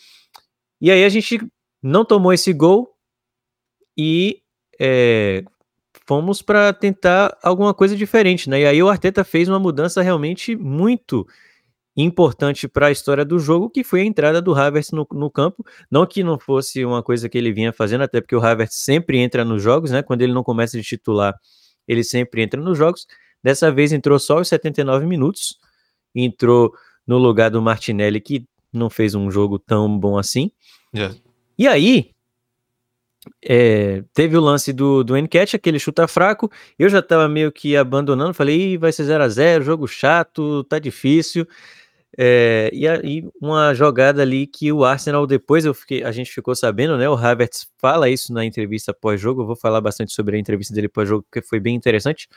E 0.80 0.91
aí 0.91 1.04
a 1.04 1.10
gente 1.10 1.39
não 1.82 2.04
tomou 2.06 2.34
esse 2.34 2.54
gol 2.54 2.95
e 3.97 4.41
é, 4.80 5.43
fomos 6.08 6.41
para 6.41 6.74
tentar 6.74 7.38
alguma 7.41 7.74
coisa 7.74 7.95
diferente, 7.95 8.50
né? 8.50 8.62
E 8.62 8.65
aí 8.65 8.84
o 8.84 8.89
Arteta 8.89 9.24
fez 9.24 9.47
uma 9.47 9.60
mudança 9.60 10.02
realmente 10.02 10.56
muito 10.56 11.28
importante 11.95 12.67
para 12.67 12.88
a 12.88 12.91
história 12.91 13.25
do 13.25 13.38
jogo, 13.38 13.69
que 13.69 13.84
foi 13.84 14.01
a 14.01 14.06
entrada 14.06 14.41
do 14.41 14.54
Havertz 14.54 14.91
no, 14.91 15.06
no 15.12 15.30
campo. 15.30 15.65
Não 15.89 16.06
que 16.06 16.23
não 16.23 16.39
fosse 16.39 16.86
uma 16.86 17.04
coisa 17.04 17.27
que 17.27 17.38
ele 17.38 17.51
vinha 17.51 17.73
fazendo, 17.73 18.01
até 18.01 18.21
porque 18.21 18.36
o 18.36 18.41
Havertz 18.41 18.75
sempre 18.75 19.17
entra 19.17 19.43
nos 19.43 19.62
jogos, 19.62 19.91
né? 19.91 20.01
Quando 20.01 20.21
ele 20.21 20.34
não 20.34 20.43
começa 20.43 20.77
de 20.77 20.84
titular, 20.84 21.36
ele 21.88 22.04
sempre 22.04 22.41
entra 22.41 22.62
nos 22.62 22.77
jogos. 22.77 23.06
Dessa 23.43 23.71
vez 23.71 23.91
entrou 23.91 24.17
só 24.19 24.39
os 24.39 24.47
79 24.47 25.06
minutos, 25.06 25.58
entrou 26.15 26.73
no 27.06 27.17
lugar 27.17 27.49
do 27.49 27.62
Martinelli, 27.62 28.21
que 28.21 28.45
não 28.71 28.89
fez 28.89 29.15
um 29.15 29.30
jogo 29.30 29.60
tão 29.60 29.99
bom 29.99 30.17
assim. 30.17 30.51
É. 30.93 31.12
E 31.58 31.67
aí, 31.67 32.12
é, 33.43 34.04
teve 34.13 34.36
o 34.38 34.41
lance 34.41 34.73
do, 34.73 35.04
do 35.04 35.17
Enquete, 35.17 35.56
aquele 35.56 35.80
chuta 35.80 36.08
fraco. 36.08 36.51
Eu 36.77 36.89
já 36.89 37.01
tava 37.01 37.27
meio 37.27 37.51
que 37.51 37.75
abandonando, 37.75 38.34
falei, 38.34 38.77
vai 38.77 38.91
ser 38.91 39.04
0 39.04 39.23
a 39.23 39.30
0 39.30 39.63
jogo 39.63 39.88
chato, 39.88 40.63
tá 40.65 40.80
difícil. 40.80 41.47
É, 42.17 42.69
e 42.74 42.88
aí, 42.88 43.24
uma 43.41 43.74
jogada 43.74 44.21
ali 44.21 44.45
que 44.45 44.71
o 44.71 44.84
Arsenal, 44.84 45.26
depois 45.26 45.65
eu 45.65 45.74
fiquei, 45.74 46.04
a 46.04 46.12
gente 46.12 46.32
ficou 46.32 46.54
sabendo, 46.56 46.97
né? 46.97 47.10
O 47.10 47.13
Havertz 47.13 47.67
fala 47.78 48.10
isso 48.10 48.34
na 48.34 48.45
entrevista 48.45 48.93
pós-jogo. 48.93 49.41
Eu 49.41 49.47
vou 49.47 49.56
falar 49.56 49.82
bastante 49.82 50.13
sobre 50.13 50.36
a 50.36 50.39
entrevista 50.39 50.74
dele 50.74 50.89
pós-jogo, 50.89 51.24
porque 51.24 51.41
foi 51.41 51.60
bem 51.60 51.76
interessante. 51.76 52.28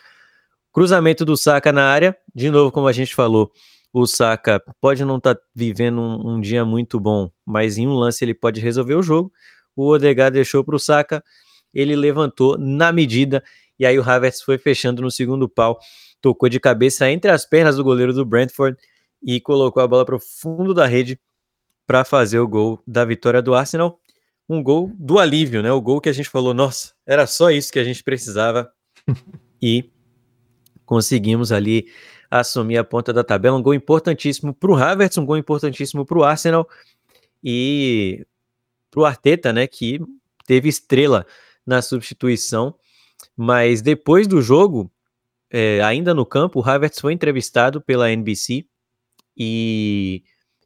Cruzamento 0.73 1.25
do 1.25 1.37
Saka 1.37 1.73
na 1.73 1.85
área, 1.85 2.17
de 2.35 2.51
novo, 2.51 2.71
como 2.73 2.89
a 2.89 2.93
gente 2.93 3.15
falou, 3.15 3.53
o 3.93 4.07
Saka 4.07 4.61
pode 4.81 5.05
não 5.05 5.19
estar 5.19 5.37
vivendo 5.55 6.01
um, 6.01 6.35
um 6.35 6.41
dia 6.41 6.65
muito 6.65 6.99
bom, 6.99 7.31
mas 7.47 7.79
em 7.79 7.87
um 7.87 7.95
lance 7.95 8.25
ele 8.25 8.35
pode 8.35 8.61
resolver 8.61 8.95
o 8.95 9.03
jogo 9.03 9.33
o 9.77 9.89
Odegaard 9.89 10.35
deixou 10.35 10.63
para 10.65 10.77
o 10.77 10.79
Saka, 10.79 11.23
ele 11.73 11.97
levantou 11.97 12.57
na 12.59 12.93
medida, 12.93 13.43
e 13.79 13.85
aí 13.85 13.99
o 13.99 14.09
Havertz 14.09 14.43
foi 14.43 14.59
fechando 14.59 15.03
no 15.03 15.11
segundo 15.11 15.49
pau, 15.49 15.79
tocou 16.21 16.49
de 16.49 16.61
cabeça 16.61 17.11
entre 17.11 17.31
as 17.31 17.45
pernas 17.45 17.77
do 17.77 17.85
goleiro 17.85 18.13
do 18.13 18.25
Brentford 18.25 18.79
e 19.25 19.41
colocou 19.41 19.83
a 19.83 19.89
bola 19.89 20.05
para 20.05 20.17
o 20.17 20.21
fundo 20.21 20.75
da 20.75 20.87
rede 20.87 21.19
para 21.87 22.05
fazer 22.05 22.39
o 22.39 22.49
gol 22.49 22.83
da 22.87 23.05
vitória 23.05 23.41
do 23.41 23.55
Arsenal. 23.55 23.99
Um 24.49 24.63
gol 24.63 24.93
do 24.95 25.19
alívio, 25.19 25.63
né? 25.63 25.73
O 25.73 25.81
gol 25.81 26.01
que 26.01 26.09
a 26.09 26.13
gente 26.13 26.29
falou, 26.29 26.53
nossa, 26.53 26.93
era 27.07 27.27
só 27.27 27.51
isso 27.51 27.73
que 27.73 27.79
a 27.79 27.85
gente 27.85 28.05
precisava. 28.05 28.71
e 29.61 29.91
conseguimos 30.85 31.51
ali 31.51 31.91
assumir 32.31 32.77
a 32.77 32.85
ponta 32.85 33.13
da 33.13 33.25
tabela. 33.25 33.57
Um 33.57 33.63
gol 33.63 33.73
importantíssimo 33.73 34.53
para 34.53 34.71
o 34.71 34.77
Havertz, 34.77 35.17
um 35.17 35.25
gol 35.25 35.39
importantíssimo 35.39 36.05
para 36.05 36.19
o 36.19 36.25
Arsenal. 36.25 36.69
E 37.43 38.27
para 38.91 39.01
o 39.01 39.05
Arteta, 39.07 39.53
né, 39.53 39.67
que 39.67 40.01
teve 40.47 40.69
estrela 40.69 41.27
na 41.67 41.81
substituição, 41.81 42.75
mas 43.35 43.81
depois 43.81 44.27
do 44.27 44.43
jogo, 44.43 44.91
é, 45.51 45.81
ainda 45.83 46.13
no 46.13 46.27
campo, 46.27 46.61
o 46.61 46.63
Havertz 46.63 47.01
foi 47.01 47.13
entrevistado 47.15 47.81
pela 47.81 48.11
NBC 48.11 48.67
e, 49.37 50.23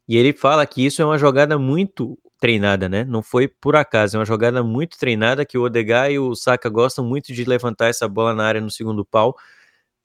e 0.07 0.17
ele 0.17 0.33
fala 0.33 0.65
que 0.65 0.85
isso 0.85 1.01
é 1.01 1.05
uma 1.05 1.17
jogada 1.17 1.57
muito 1.59 2.17
treinada, 2.39 2.87
né? 2.89 3.03
Não 3.03 3.21
foi 3.21 3.47
por 3.47 3.75
acaso, 3.75 4.17
é 4.17 4.19
uma 4.19 4.25
jogada 4.25 4.63
muito 4.63 4.97
treinada 4.97 5.45
que 5.45 5.57
o 5.57 5.63
Odegaard 5.63 6.13
e 6.13 6.19
o 6.19 6.35
Saka 6.35 6.69
gostam 6.69 7.05
muito 7.05 7.33
de 7.33 7.43
levantar 7.45 7.87
essa 7.89 8.07
bola 8.07 8.33
na 8.33 8.45
área 8.45 8.61
no 8.61 8.71
segundo 8.71 9.05
pau 9.05 9.35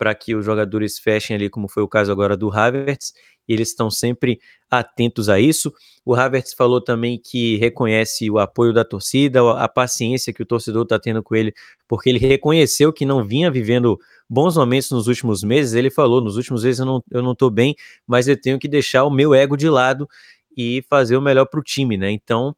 para 0.05 0.14
que 0.14 0.35
os 0.35 0.45
jogadores 0.45 0.99
fechem 0.99 1.35
ali, 1.35 1.49
como 1.49 1.67
foi 1.67 1.83
o 1.83 1.88
caso 1.88 2.12
agora 2.12 2.37
do 2.37 2.53
Havertz, 2.53 3.14
e 3.49 3.55
eles 3.55 3.71
estão 3.71 3.90
sempre 3.90 4.38
atentos 4.71 5.31
a 5.31 5.40
isso. 5.40 5.73
O 6.05 6.14
Havertz 6.14 6.53
falou 6.53 6.79
também 6.79 7.19
que 7.19 7.57
reconhece 7.57 8.31
o 8.31 8.38
apoio 8.38 8.71
da 8.71 8.85
torcida, 8.85 9.40
a 9.53 9.67
paciência 9.67 10.31
que 10.31 10.43
o 10.43 10.45
torcedor 10.45 10.83
está 10.83 10.99
tendo 10.99 11.23
com 11.23 11.35
ele, 11.35 11.55
porque 11.88 12.11
ele 12.11 12.19
reconheceu 12.19 12.93
que 12.93 13.07
não 13.07 13.25
vinha 13.25 13.51
vivendo 13.51 13.99
bons 14.29 14.59
momentos 14.59 14.90
nos 14.90 15.07
últimos 15.07 15.43
meses. 15.43 15.73
Ele 15.73 15.88
falou: 15.88 16.21
nos 16.21 16.37
últimos 16.37 16.64
meses 16.64 16.81
eu 16.81 16.85
não, 16.85 17.03
eu 17.11 17.23
não 17.23 17.35
bem, 17.51 17.75
mas 18.07 18.29
eu 18.29 18.38
tenho 18.38 18.59
que 18.59 18.69
deixar 18.69 19.05
o 19.05 19.11
meu 19.11 19.33
ego 19.33 19.57
de 19.57 19.71
lado 19.71 20.07
e 20.55 20.85
fazer 20.90 21.17
o 21.17 21.23
melhor 21.23 21.47
para 21.47 21.61
o 21.61 21.62
time, 21.62 21.97
né? 21.97 22.11
Então, 22.11 22.55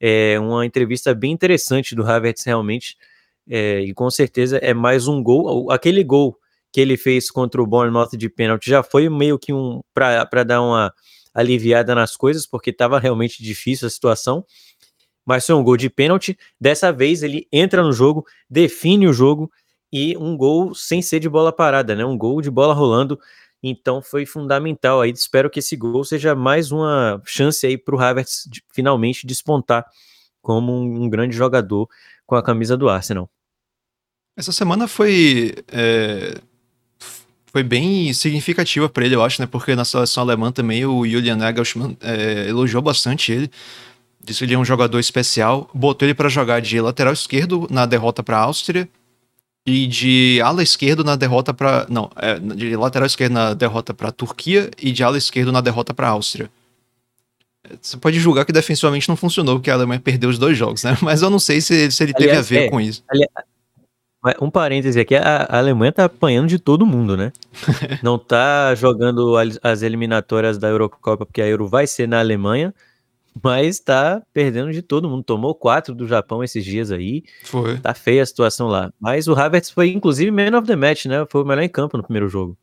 é 0.00 0.40
uma 0.40 0.64
entrevista 0.64 1.14
bem 1.14 1.32
interessante 1.32 1.94
do 1.94 2.06
Havertz 2.06 2.42
realmente. 2.46 2.96
É, 3.46 3.80
e 3.80 3.92
com 3.92 4.10
certeza 4.10 4.56
é 4.56 4.72
mais 4.72 5.06
um 5.06 5.22
gol. 5.22 5.70
Aquele 5.70 6.02
gol 6.02 6.38
que 6.76 6.80
ele 6.82 6.98
fez 6.98 7.30
contra 7.30 7.62
o 7.62 7.66
Bournemouth 7.66 8.10
de 8.18 8.28
pênalti 8.28 8.68
já 8.68 8.82
foi 8.82 9.08
meio 9.08 9.38
que 9.38 9.50
um 9.50 9.80
para 9.94 10.44
dar 10.44 10.60
uma 10.60 10.92
aliviada 11.32 11.94
nas 11.94 12.14
coisas, 12.18 12.46
porque 12.46 12.68
estava 12.68 12.98
realmente 12.98 13.42
difícil 13.42 13.86
a 13.86 13.90
situação. 13.90 14.44
Mas 15.24 15.46
foi 15.46 15.54
um 15.54 15.64
gol 15.64 15.78
de 15.78 15.88
pênalti. 15.88 16.38
Dessa 16.60 16.92
vez 16.92 17.22
ele 17.22 17.48
entra 17.50 17.82
no 17.82 17.94
jogo, 17.94 18.26
define 18.50 19.08
o 19.08 19.12
jogo 19.14 19.50
e 19.90 20.18
um 20.18 20.36
gol 20.36 20.74
sem 20.74 21.00
ser 21.00 21.18
de 21.18 21.30
bola 21.30 21.50
parada, 21.50 21.96
né? 21.96 22.04
Um 22.04 22.18
gol 22.18 22.42
de 22.42 22.50
bola 22.50 22.74
rolando. 22.74 23.18
Então 23.62 24.02
foi 24.02 24.26
fundamental 24.26 25.00
aí. 25.00 25.12
Espero 25.12 25.48
que 25.48 25.60
esse 25.60 25.76
gol 25.76 26.04
seja 26.04 26.34
mais 26.34 26.72
uma 26.72 27.22
chance 27.24 27.66
aí 27.66 27.78
para 27.78 27.96
o 27.96 27.98
Havertz 27.98 28.46
de, 28.52 28.62
finalmente 28.74 29.26
despontar 29.26 29.86
como 30.42 30.74
um, 30.74 31.04
um, 31.04 31.08
grande 31.08 31.34
jogador 31.34 31.88
com 32.26 32.34
a 32.34 32.42
camisa 32.42 32.76
do 32.76 32.90
Arsenal. 32.90 33.30
Essa 34.36 34.52
semana 34.52 34.86
foi 34.86 35.54
é, 35.68 36.38
foi 37.56 37.62
bem 37.62 38.12
significativa 38.12 38.86
para 38.86 39.06
ele, 39.06 39.14
eu 39.14 39.24
acho, 39.24 39.40
né? 39.40 39.48
Porque 39.50 39.74
na 39.74 39.82
seleção 39.82 40.22
alemã 40.22 40.52
também 40.52 40.84
o 40.84 41.08
Julian 41.08 41.36
Nagelsmann 41.36 41.96
é, 42.02 42.50
elogiou 42.50 42.82
bastante 42.82 43.32
ele. 43.32 43.50
Disse 44.22 44.40
que 44.40 44.44
ele 44.44 44.52
é 44.52 44.58
um 44.58 44.64
jogador 44.64 44.98
especial. 44.98 45.70
Botou 45.72 46.06
ele 46.06 46.12
para 46.12 46.28
jogar 46.28 46.60
de 46.60 46.78
lateral 46.78 47.14
esquerdo 47.14 47.66
na 47.70 47.86
derrota 47.86 48.22
para 48.22 48.36
a 48.36 48.40
Áustria 48.42 48.86
e 49.64 49.86
de 49.86 50.38
ala 50.44 50.62
esquerdo 50.62 51.02
na 51.02 51.16
derrota 51.16 51.54
para 51.54 51.86
não, 51.88 52.10
é, 52.16 52.38
de 52.38 52.76
lateral 52.76 53.06
esquerdo 53.06 53.32
na 53.32 53.54
derrota 53.54 53.94
para 53.94 54.10
a 54.10 54.12
Turquia 54.12 54.70
e 54.78 54.92
de 54.92 55.02
ala 55.02 55.16
esquerdo 55.16 55.50
na 55.50 55.62
derrota 55.62 55.94
para 55.94 56.08
a 56.08 56.10
Áustria. 56.10 56.50
Você 57.80 57.96
pode 57.96 58.20
julgar 58.20 58.44
que 58.44 58.52
defensivamente 58.52 59.08
não 59.08 59.16
funcionou, 59.16 59.56
porque 59.56 59.70
a 59.70 59.74
Alemanha 59.74 59.98
perdeu 59.98 60.28
os 60.28 60.36
dois 60.36 60.58
jogos, 60.58 60.84
né? 60.84 60.94
Mas 61.00 61.22
eu 61.22 61.30
não 61.30 61.38
sei 61.38 61.62
se, 61.62 61.90
se 61.90 62.02
ele 62.02 62.12
teve 62.12 62.28
aliás, 62.28 62.46
a 62.46 62.50
ver 62.50 62.64
é, 62.64 62.68
com 62.68 62.78
isso. 62.78 63.02
Aliás, 63.08 63.30
um 64.40 64.50
parêntese 64.50 64.98
aqui, 64.98 65.14
a, 65.14 65.46
Alemanha 65.48 65.92
tá 65.92 66.04
apanhando 66.04 66.48
de 66.48 66.58
todo 66.58 66.86
mundo, 66.86 67.16
né? 67.16 67.32
Não 68.02 68.18
tá 68.18 68.74
jogando 68.74 69.34
as 69.62 69.82
eliminatórias 69.82 70.58
da 70.58 70.68
Eurocopa, 70.68 71.26
porque 71.26 71.42
a 71.42 71.46
Euro 71.46 71.68
vai 71.68 71.86
ser 71.86 72.08
na 72.08 72.18
Alemanha, 72.18 72.74
mas 73.42 73.78
tá 73.78 74.22
perdendo 74.32 74.72
de 74.72 74.82
todo 74.82 75.08
mundo. 75.08 75.22
Tomou 75.22 75.54
quatro 75.54 75.94
do 75.94 76.06
Japão 76.06 76.42
esses 76.42 76.64
dias 76.64 76.90
aí. 76.90 77.22
Foi. 77.44 77.78
Tá 77.78 77.94
feia 77.94 78.22
a 78.22 78.26
situação 78.26 78.68
lá. 78.68 78.90
Mas 78.98 79.28
o 79.28 79.34
Havertz 79.34 79.70
foi, 79.70 79.90
inclusive, 79.90 80.30
man 80.30 80.56
of 80.58 80.66
the 80.66 80.76
match, 80.76 81.06
né? 81.06 81.26
Foi 81.28 81.42
o 81.42 81.44
melhor 81.44 81.62
em 81.62 81.68
campo 81.68 81.96
no 81.96 82.02
primeiro 82.02 82.28
jogo. 82.28 82.56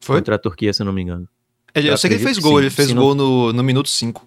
Foi? 0.00 0.16
Contra 0.16 0.36
a 0.36 0.38
Turquia, 0.38 0.72
se 0.72 0.82
eu 0.82 0.86
não 0.86 0.92
me 0.92 1.02
engano. 1.02 1.28
Ele, 1.74 1.88
eu, 1.88 1.92
eu 1.92 1.98
sei 1.98 2.08
que 2.08 2.16
ele 2.16 2.24
fez 2.24 2.38
gol, 2.38 2.52
sim, 2.52 2.58
ele 2.58 2.70
fez 2.70 2.92
gol 2.92 3.14
não... 3.14 3.26
no, 3.26 3.52
no 3.52 3.62
minuto 3.62 3.88
5. 3.88 4.26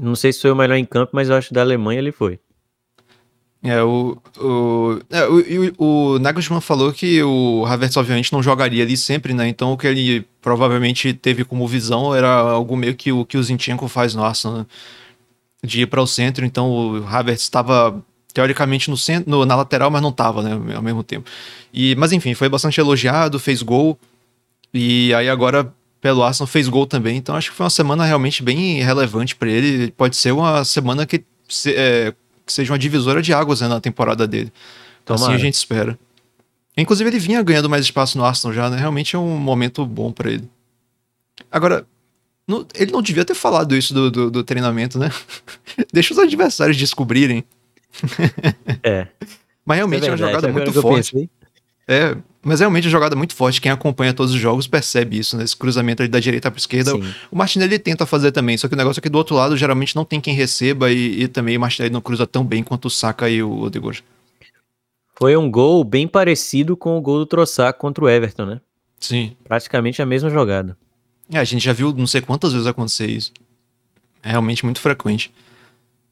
Não 0.00 0.14
sei 0.14 0.32
se 0.32 0.42
foi 0.42 0.50
o 0.50 0.56
melhor 0.56 0.76
em 0.76 0.84
campo, 0.84 1.12
mas 1.14 1.30
eu 1.30 1.36
acho 1.36 1.48
que 1.48 1.54
da 1.54 1.62
Alemanha 1.62 1.98
ele 1.98 2.12
foi. 2.12 2.38
É, 3.68 3.82
o, 3.82 4.16
o, 4.38 5.00
é, 5.10 5.26
o, 5.76 6.14
o 6.14 6.18
Nagelsmann 6.20 6.60
falou 6.60 6.92
que 6.92 7.20
o 7.22 7.64
Havertz, 7.66 7.96
obviamente, 7.96 8.32
não 8.32 8.40
jogaria 8.40 8.84
ali 8.84 8.96
sempre, 8.96 9.34
né? 9.34 9.48
Então, 9.48 9.72
o 9.72 9.76
que 9.76 9.88
ele 9.88 10.24
provavelmente 10.40 11.12
teve 11.12 11.44
como 11.44 11.66
visão 11.66 12.14
era 12.14 12.28
algo 12.28 12.76
meio 12.76 12.94
que 12.94 13.10
o 13.10 13.24
que 13.24 13.36
o 13.36 13.42
Zinchenko 13.42 13.88
faz 13.88 14.14
no 14.14 14.22
Arsenal, 14.22 14.58
né? 14.58 14.66
De 15.64 15.80
ir 15.80 15.86
para 15.86 16.00
o 16.00 16.06
centro. 16.06 16.44
Então, 16.44 16.70
o 16.70 17.06
Havertz 17.06 17.42
estava 17.42 18.00
teoricamente 18.32 18.88
no 18.88 18.96
centro, 18.96 19.28
no, 19.28 19.44
na 19.44 19.56
lateral, 19.56 19.90
mas 19.90 20.00
não 20.00 20.10
estava, 20.10 20.42
né? 20.42 20.76
Ao 20.76 20.82
mesmo 20.82 21.02
tempo. 21.02 21.28
E, 21.72 21.96
mas, 21.96 22.12
enfim, 22.12 22.34
foi 22.34 22.48
bastante 22.48 22.78
elogiado, 22.78 23.38
fez 23.40 23.62
gol. 23.62 23.98
E 24.72 25.12
aí, 25.14 25.28
agora, 25.28 25.72
pelo 26.00 26.22
Arsenal, 26.22 26.46
fez 26.46 26.68
gol 26.68 26.86
também. 26.86 27.16
Então, 27.16 27.34
acho 27.34 27.50
que 27.50 27.56
foi 27.56 27.64
uma 27.64 27.70
semana 27.70 28.04
realmente 28.04 28.42
bem 28.44 28.80
relevante 28.80 29.34
para 29.34 29.48
ele. 29.48 29.90
Pode 29.90 30.14
ser 30.14 30.30
uma 30.32 30.64
semana 30.64 31.04
que. 31.04 31.24
É, 31.66 32.14
que 32.46 32.52
seja 32.52 32.72
uma 32.72 32.78
divisora 32.78 33.20
de 33.20 33.34
águas 33.34 33.60
né, 33.60 33.68
na 33.68 33.80
temporada 33.80 34.26
dele. 34.26 34.52
Então, 35.02 35.16
assim 35.16 35.32
a 35.32 35.38
gente 35.38 35.54
espera. 35.54 35.98
Inclusive, 36.76 37.10
ele 37.10 37.18
vinha 37.18 37.42
ganhando 37.42 37.68
mais 37.68 37.84
espaço 37.84 38.16
no 38.16 38.24
Arsenal 38.24 38.54
já, 38.54 38.70
né? 38.70 38.76
Realmente 38.76 39.16
é 39.16 39.18
um 39.18 39.36
momento 39.36 39.84
bom 39.84 40.12
para 40.12 40.30
ele. 40.30 40.48
Agora, 41.50 41.86
ele 42.74 42.92
não 42.92 43.02
devia 43.02 43.24
ter 43.24 43.34
falado 43.34 43.74
isso 43.76 43.92
do, 43.92 44.10
do, 44.10 44.30
do 44.30 44.44
treinamento, 44.44 44.98
né? 44.98 45.10
Deixa 45.92 46.12
os 46.12 46.18
adversários 46.18 46.76
descobrirem. 46.76 47.44
É. 48.82 49.08
Mas 49.64 49.78
realmente 49.78 50.04
é, 50.04 50.08
é 50.08 50.10
uma 50.10 50.16
jogada 50.16 50.48
muito 50.48 50.72
forte. 50.80 51.28
É, 51.88 52.16
mas 52.42 52.60
realmente 52.60 52.84
é 52.84 52.86
uma 52.86 52.92
jogada 52.92 53.16
muito 53.16 53.34
forte. 53.34 53.60
Quem 53.60 53.70
acompanha 53.70 54.12
todos 54.12 54.32
os 54.32 54.40
jogos 54.40 54.66
percebe 54.66 55.18
isso, 55.18 55.36
né? 55.36 55.44
Esse 55.44 55.56
cruzamento 55.56 56.02
ali 56.02 56.08
da 56.08 56.20
direita 56.20 56.50
para 56.50 56.58
esquerda. 56.58 56.92
Sim. 56.92 57.14
O 57.30 57.36
Martinelli 57.36 57.78
tenta 57.78 58.04
fazer 58.06 58.32
também, 58.32 58.56
só 58.56 58.68
que 58.68 58.74
o 58.74 58.76
negócio 58.76 59.00
é 59.00 59.02
que 59.02 59.08
do 59.08 59.18
outro 59.18 59.34
lado 59.34 59.56
geralmente 59.56 59.94
não 59.94 60.04
tem 60.04 60.20
quem 60.20 60.34
receba 60.34 60.90
e, 60.90 61.22
e 61.22 61.28
também 61.28 61.56
o 61.56 61.60
Martinelli 61.60 61.92
não 61.92 62.00
cruza 62.00 62.26
tão 62.26 62.44
bem 62.44 62.62
quanto 62.62 62.86
o 62.86 62.90
Saka 62.90 63.28
e 63.28 63.42
o 63.42 63.60
Odegaard. 63.60 64.04
Foi 65.18 65.36
um 65.36 65.50
gol 65.50 65.82
bem 65.82 66.06
parecido 66.06 66.76
com 66.76 66.98
o 66.98 67.00
gol 67.00 67.18
do 67.18 67.26
Trossard 67.26 67.78
contra 67.78 68.04
o 68.04 68.08
Everton, 68.08 68.44
né? 68.44 68.60
Sim. 69.00 69.34
Praticamente 69.44 70.02
a 70.02 70.06
mesma 70.06 70.28
jogada. 70.28 70.76
É, 71.32 71.38
a 71.38 71.44
gente 71.44 71.64
já 71.64 71.72
viu 71.72 71.92
não 71.92 72.06
sei 72.06 72.20
quantas 72.20 72.52
vezes 72.52 72.66
acontecer 72.66 73.10
isso. 73.10 73.32
É 74.22 74.30
realmente 74.30 74.64
muito 74.64 74.80
frequente. 74.80 75.32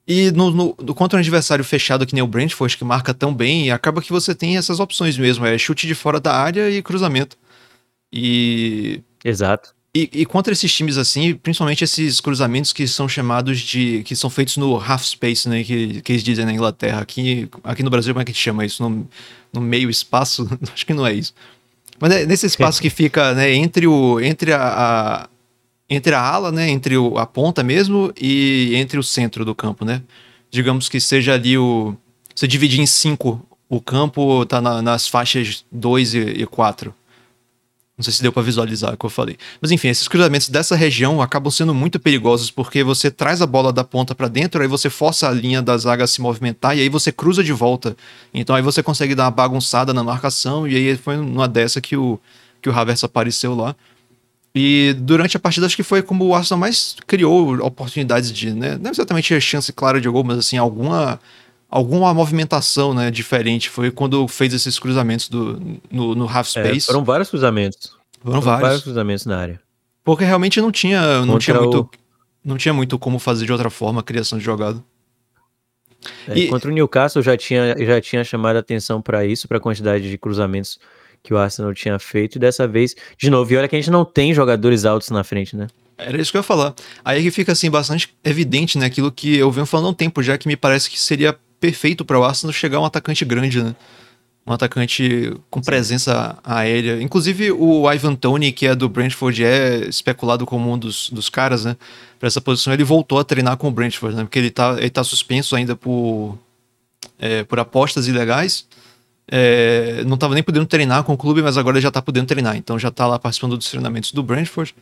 E 0.07 0.31
no, 0.33 0.51
no, 0.51 0.77
no, 0.79 0.95
contra 0.95 1.17
um 1.17 1.21
adversário 1.21 1.65
fechado 1.65 2.07
que 2.07 2.15
nem 2.15 2.23
o 2.23 2.27
Brentford, 2.27 2.77
que 2.77 2.85
marca 2.85 3.15
tão 3.15 3.35
bem, 3.35 3.71
acaba 3.71 4.03
que 4.03 4.13
você 4.13 4.35
tem 4.35 4.57
essas 4.57 4.79
opções 4.79 5.17
mesmo, 5.17 5.47
é 5.47 5.57
chute 5.57 5.87
de 5.87 5.95
fora 5.95 6.21
da 6.21 6.35
área 6.35 6.71
e 6.71 6.83
cruzamento. 6.83 7.37
E... 8.13 9.01
Exato. 9.25 9.75
E, 9.97 10.11
e, 10.13 10.27
contra 10.27 10.53
esses 10.53 10.75
times 10.75 10.99
assim, 10.99 11.35
principalmente 11.35 11.85
esses 11.85 12.21
cruzamentos 12.21 12.73
que 12.73 12.87
são 12.87 13.09
chamados 13.09 13.61
de... 13.61 14.03
que 14.03 14.15
são 14.15 14.29
feitos 14.29 14.57
no 14.57 14.77
half 14.77 15.05
space, 15.05 15.49
né, 15.49 15.65
que, 15.65 16.03
que 16.03 16.13
eles 16.13 16.23
dizem 16.23 16.45
na 16.45 16.53
Inglaterra. 16.53 17.01
Aqui, 17.01 17.49
aqui 17.63 17.83
no 17.83 17.91
Brasil, 17.91 18.13
como 18.13 18.21
é 18.21 18.25
que 18.25 18.31
a 18.31 18.35
gente 18.35 18.43
chama 18.43 18.67
isso? 18.67 18.83
No, 18.83 19.09
no 19.53 19.61
meio 19.61 19.89
espaço? 19.89 20.47
Acho 20.75 20.85
que 20.85 20.93
não 20.93 21.07
é 21.07 21.15
isso. 21.15 21.33
Mas 21.99 22.13
é 22.13 22.27
nesse 22.27 22.45
espaço 22.45 22.83
que 22.83 22.91
fica 22.91 23.33
né, 23.35 23.55
entre, 23.55 23.87
o, 23.87 24.21
entre 24.21 24.53
a, 24.53 24.61
a 24.61 25.29
entre 25.89 26.15
a 26.15 26.21
ala, 26.21 26.51
né, 26.51 26.69
entre 26.71 26.97
o, 26.97 27.19
a 27.19 27.27
ponta 27.27 27.63
mesmo 27.63 28.13
e 28.21 28.73
entre 28.75 28.99
o 28.99 29.03
centro 29.03 29.45
do 29.45 29.55
campo, 29.55 29.85
né? 29.85 30.03
Digamos 30.51 30.89
que 30.89 31.01
seja 31.01 31.35
ali 31.35 31.59
o 31.59 31.97
você 32.35 32.49
dividir 32.49 32.81
em 32.81 32.87
cinco 32.87 33.47
o 33.69 33.81
campo 33.81 34.45
tá 34.47 34.61
na, 34.61 34.83
nas 34.83 35.09
faixas 35.09 35.65
2 35.73 36.15
e 36.15 36.47
4. 36.47 36.95
Não 37.97 38.03
sei 38.03 38.13
se 38.13 38.23
deu 38.23 38.33
para 38.33 38.43
visualizar 38.43 38.93
o 38.93 38.97
que 38.97 39.07
eu 39.07 39.11
falei. 39.11 39.37
Mas 39.61 39.71
enfim, 39.71 39.89
esses 39.89 40.09
cruzamentos 40.09 40.49
dessa 40.49 40.75
região 40.75 41.23
acabam 41.23 41.51
sendo 41.51 41.73
muito 41.73 42.01
perigosos 42.01 42.51
porque 42.51 42.83
você 42.83 43.09
traz 43.09 43.41
a 43.41 43.47
bola 43.47 43.73
da 43.73 43.85
ponta 43.85 44.17
para 44.17 44.27
dentro, 44.27 44.61
aí 44.61 44.67
você 44.67 44.91
força 44.91 45.29
a 45.29 45.31
linha 45.31 45.63
da 45.63 45.77
zaga 45.79 46.03
a 46.03 46.07
se 46.07 46.21
movimentar 46.21 46.77
e 46.77 46.81
aí 46.81 46.89
você 46.89 47.13
cruza 47.13 47.43
de 47.43 47.53
volta. 47.53 47.97
Então 48.33 48.57
aí 48.57 48.63
você 48.63 48.83
consegue 48.83 49.15
dar 49.15 49.25
uma 49.25 49.31
bagunçada 49.31 49.95
na 49.95 50.03
marcação 50.03 50.67
e 50.67 50.75
aí 50.75 50.97
foi 50.97 51.17
numa 51.17 51.47
dessa 51.47 51.81
que 51.81 51.97
o 51.97 52.19
que 52.61 52.69
o 52.69 52.73
Havertz 52.73 53.05
apareceu 53.05 53.55
lá. 53.55 53.77
E 54.55 54.95
durante 55.01 55.37
a 55.37 55.41
partida, 55.41 55.67
acho 55.67 55.75
que 55.75 55.83
foi 55.83 56.01
como 56.01 56.25
o 56.25 56.35
Arsenal 56.35 56.61
mais 56.61 56.95
criou 57.07 57.59
oportunidades 57.65 58.31
de, 58.31 58.53
né? 58.53 58.79
Não 58.81 58.93
exatamente 58.93 59.35
a 59.35 59.41
chance 59.41 59.73
clara 59.73 60.01
de 60.01 60.09
gol, 60.09 60.23
mas 60.23 60.39
assim, 60.39 60.57
alguma, 60.57 61.19
alguma 61.69 62.15
movimentação 62.15 62.95
né, 62.95 63.11
diferente. 63.11 63.69
Foi 63.69 63.91
quando 63.91 64.29
fez 64.29 64.55
esses 64.55 64.79
cruzamentos 64.79 65.29
do, 65.29 65.61
no, 65.91 66.15
no 66.15 66.29
half 66.29 66.57
é, 66.57 66.63
space. 66.63 66.89
É, 66.89 66.93
foram 66.93 67.05
vários 67.05 67.31
cruzamentos. 67.31 67.97
Foram, 68.21 68.35
foram 68.35 68.41
vários. 68.43 68.63
vários. 68.63 68.83
cruzamentos 68.85 69.27
na 69.27 69.39
área. 69.39 69.61
Porque 70.05 70.25
realmente 70.25 70.61
não 70.61 70.71
tinha, 70.71 71.25
não 71.25 71.39
tinha 71.39 71.61
muito. 71.61 71.81
O... 71.81 71.91
Não 72.45 72.57
tinha 72.59 72.75
muito 72.75 72.99
como 72.99 73.19
fazer 73.19 73.47
de 73.47 73.53
outra 73.53 73.71
forma 73.71 74.01
a 74.01 74.05
criação 74.05 74.39
de 74.39 74.45
jogada. 74.45 74.81
É, 76.29 76.39
e... 76.39 76.49
Contra 76.49 76.71
o 76.71 76.75
Newcastle 76.75 77.23
já 77.23 77.37
tinha, 77.37 77.75
já 77.79 78.01
tinha 78.01 78.23
chamado 78.23 78.57
a 78.57 78.61
atenção 78.61 79.01
para 79.01 79.25
isso, 79.25 79.49
para 79.49 79.57
a 79.57 79.61
quantidade 79.61 80.09
de 80.09 80.19
cruzamentos 80.19 80.79
que 81.25 81.33
o 81.33 81.39
Arsenal 81.39 81.73
tinha 81.73 81.99
feito, 81.99 82.37
e 82.37 82.39
dessa 82.39 82.69
vez, 82.69 82.95
de 83.17 83.31
novo, 83.31 83.51
e 83.51 83.57
olha 83.57 83.67
que 83.67 83.75
a 83.75 83.79
gente 83.81 83.91
não 83.91 84.05
tem 84.05 84.35
jogadores 84.35 84.85
altos 84.85 85.09
na 85.09 85.25
frente, 85.25 85.57
né? 85.57 85.67
Era 85.97 86.21
isso 86.21 86.31
que 86.31 86.37
eu 86.37 86.41
ia 86.41 86.45
falar. 86.45 86.75
Aí 87.03 87.23
que 87.23 87.31
fica 87.31 87.53
assim 87.53 87.71
bastante 87.71 88.15
evidente, 88.23 88.77
né, 88.77 88.87
aquilo 88.87 89.11
que 89.11 89.37
eu 89.37 89.51
venho 89.51 89.65
falando 89.65 89.87
há 89.87 89.91
um 89.91 89.95
tempo 89.95 90.23
já 90.23 90.37
que 90.37 90.47
me 90.47 90.57
parece 90.57 90.91
que 90.91 91.01
seria 91.01 91.37
perfeito 91.59 92.05
para 92.05 92.19
o 92.19 92.25
Arsenal 92.25 92.53
chegar 92.53 92.79
um 92.79 92.85
atacante 92.85 93.25
grande, 93.25 93.63
né? 93.63 93.75
Um 94.47 94.53
atacante 94.53 95.35
com 95.49 95.63
presença 95.63 96.37
aérea. 96.45 97.01
Inclusive 97.01 97.53
o 97.53 97.91
Ivan 97.91 98.15
Tony, 98.15 98.53
que 98.53 98.67
é 98.67 98.75
do 98.75 98.87
Brentford, 98.91 99.43
é 99.43 99.89
especulado 99.89 100.45
como 100.45 100.71
um 100.71 100.77
dos, 100.77 101.09
dos 101.09 101.31
caras, 101.31 101.65
né? 101.65 101.75
Para 102.19 102.27
essa 102.27 102.43
posição, 102.43 102.75
ele 102.75 102.85
voltou 102.85 103.19
a 103.19 103.25
treinar 103.25 103.57
com 103.57 103.69
o 103.69 103.71
Brentford, 103.71 104.15
né? 104.15 104.25
Porque 104.25 104.39
ele 104.39 104.51
tá, 104.51 104.77
ele 104.79 104.91
tá 104.91 105.03
suspenso 105.03 105.57
ainda 105.57 105.75
por, 105.75 106.39
é, 107.19 107.45
por 107.45 107.59
apostas 107.59 108.07
ilegais. 108.09 108.67
É, 109.27 110.05
não 110.05 110.15
estava 110.15 110.35
nem 110.35 110.43
podendo 110.43 110.67
treinar 110.67 111.03
com 111.05 111.15
o 111.15 111.17
clube, 111.17 111.43
mas 111.43 111.57
agora 111.57 111.81
já 111.81 111.89
está 111.89 112.03
podendo 112.03 112.27
treinar. 112.27 112.57
Então 112.57 112.79
já 112.79 112.89
está 112.89 113.07
lá 113.07 113.19
participando 113.19 113.57
dos 113.57 113.71
treinamentos 113.71 114.13
do 114.13 114.23
Brentford. 114.23 114.75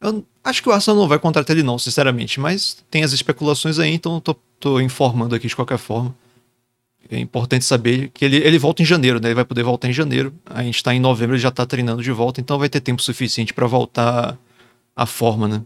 Eu 0.00 0.24
acho 0.44 0.62
que 0.62 0.68
o 0.68 0.72
Arsenal 0.72 1.00
não 1.00 1.08
vai 1.08 1.18
contratar 1.18 1.56
ele 1.56 1.64
não, 1.64 1.78
sinceramente, 1.78 2.38
mas 2.38 2.84
tem 2.90 3.02
as 3.02 3.12
especulações 3.12 3.78
aí, 3.78 3.94
então 3.94 4.20
tô, 4.20 4.34
tô 4.60 4.78
informando 4.80 5.34
aqui 5.34 5.48
de 5.48 5.56
qualquer 5.56 5.78
forma. 5.78 6.14
É 7.08 7.18
importante 7.18 7.64
saber 7.64 8.10
que 8.12 8.24
ele, 8.24 8.36
ele 8.36 8.58
volta 8.58 8.82
em 8.82 8.84
janeiro, 8.84 9.20
né? 9.20 9.28
Ele 9.28 9.34
vai 9.34 9.44
poder 9.44 9.62
voltar 9.62 9.88
em 9.88 9.92
janeiro. 9.92 10.34
A 10.44 10.62
gente 10.62 10.76
está 10.76 10.92
em 10.92 11.00
novembro, 11.00 11.36
ele 11.36 11.42
já 11.42 11.50
está 11.50 11.64
treinando 11.64 12.02
de 12.02 12.10
volta, 12.10 12.40
então 12.40 12.58
vai 12.58 12.68
ter 12.68 12.80
tempo 12.80 13.00
suficiente 13.00 13.54
para 13.54 13.66
voltar 13.66 14.36
à 14.94 15.06
forma, 15.06 15.46
né? 15.46 15.62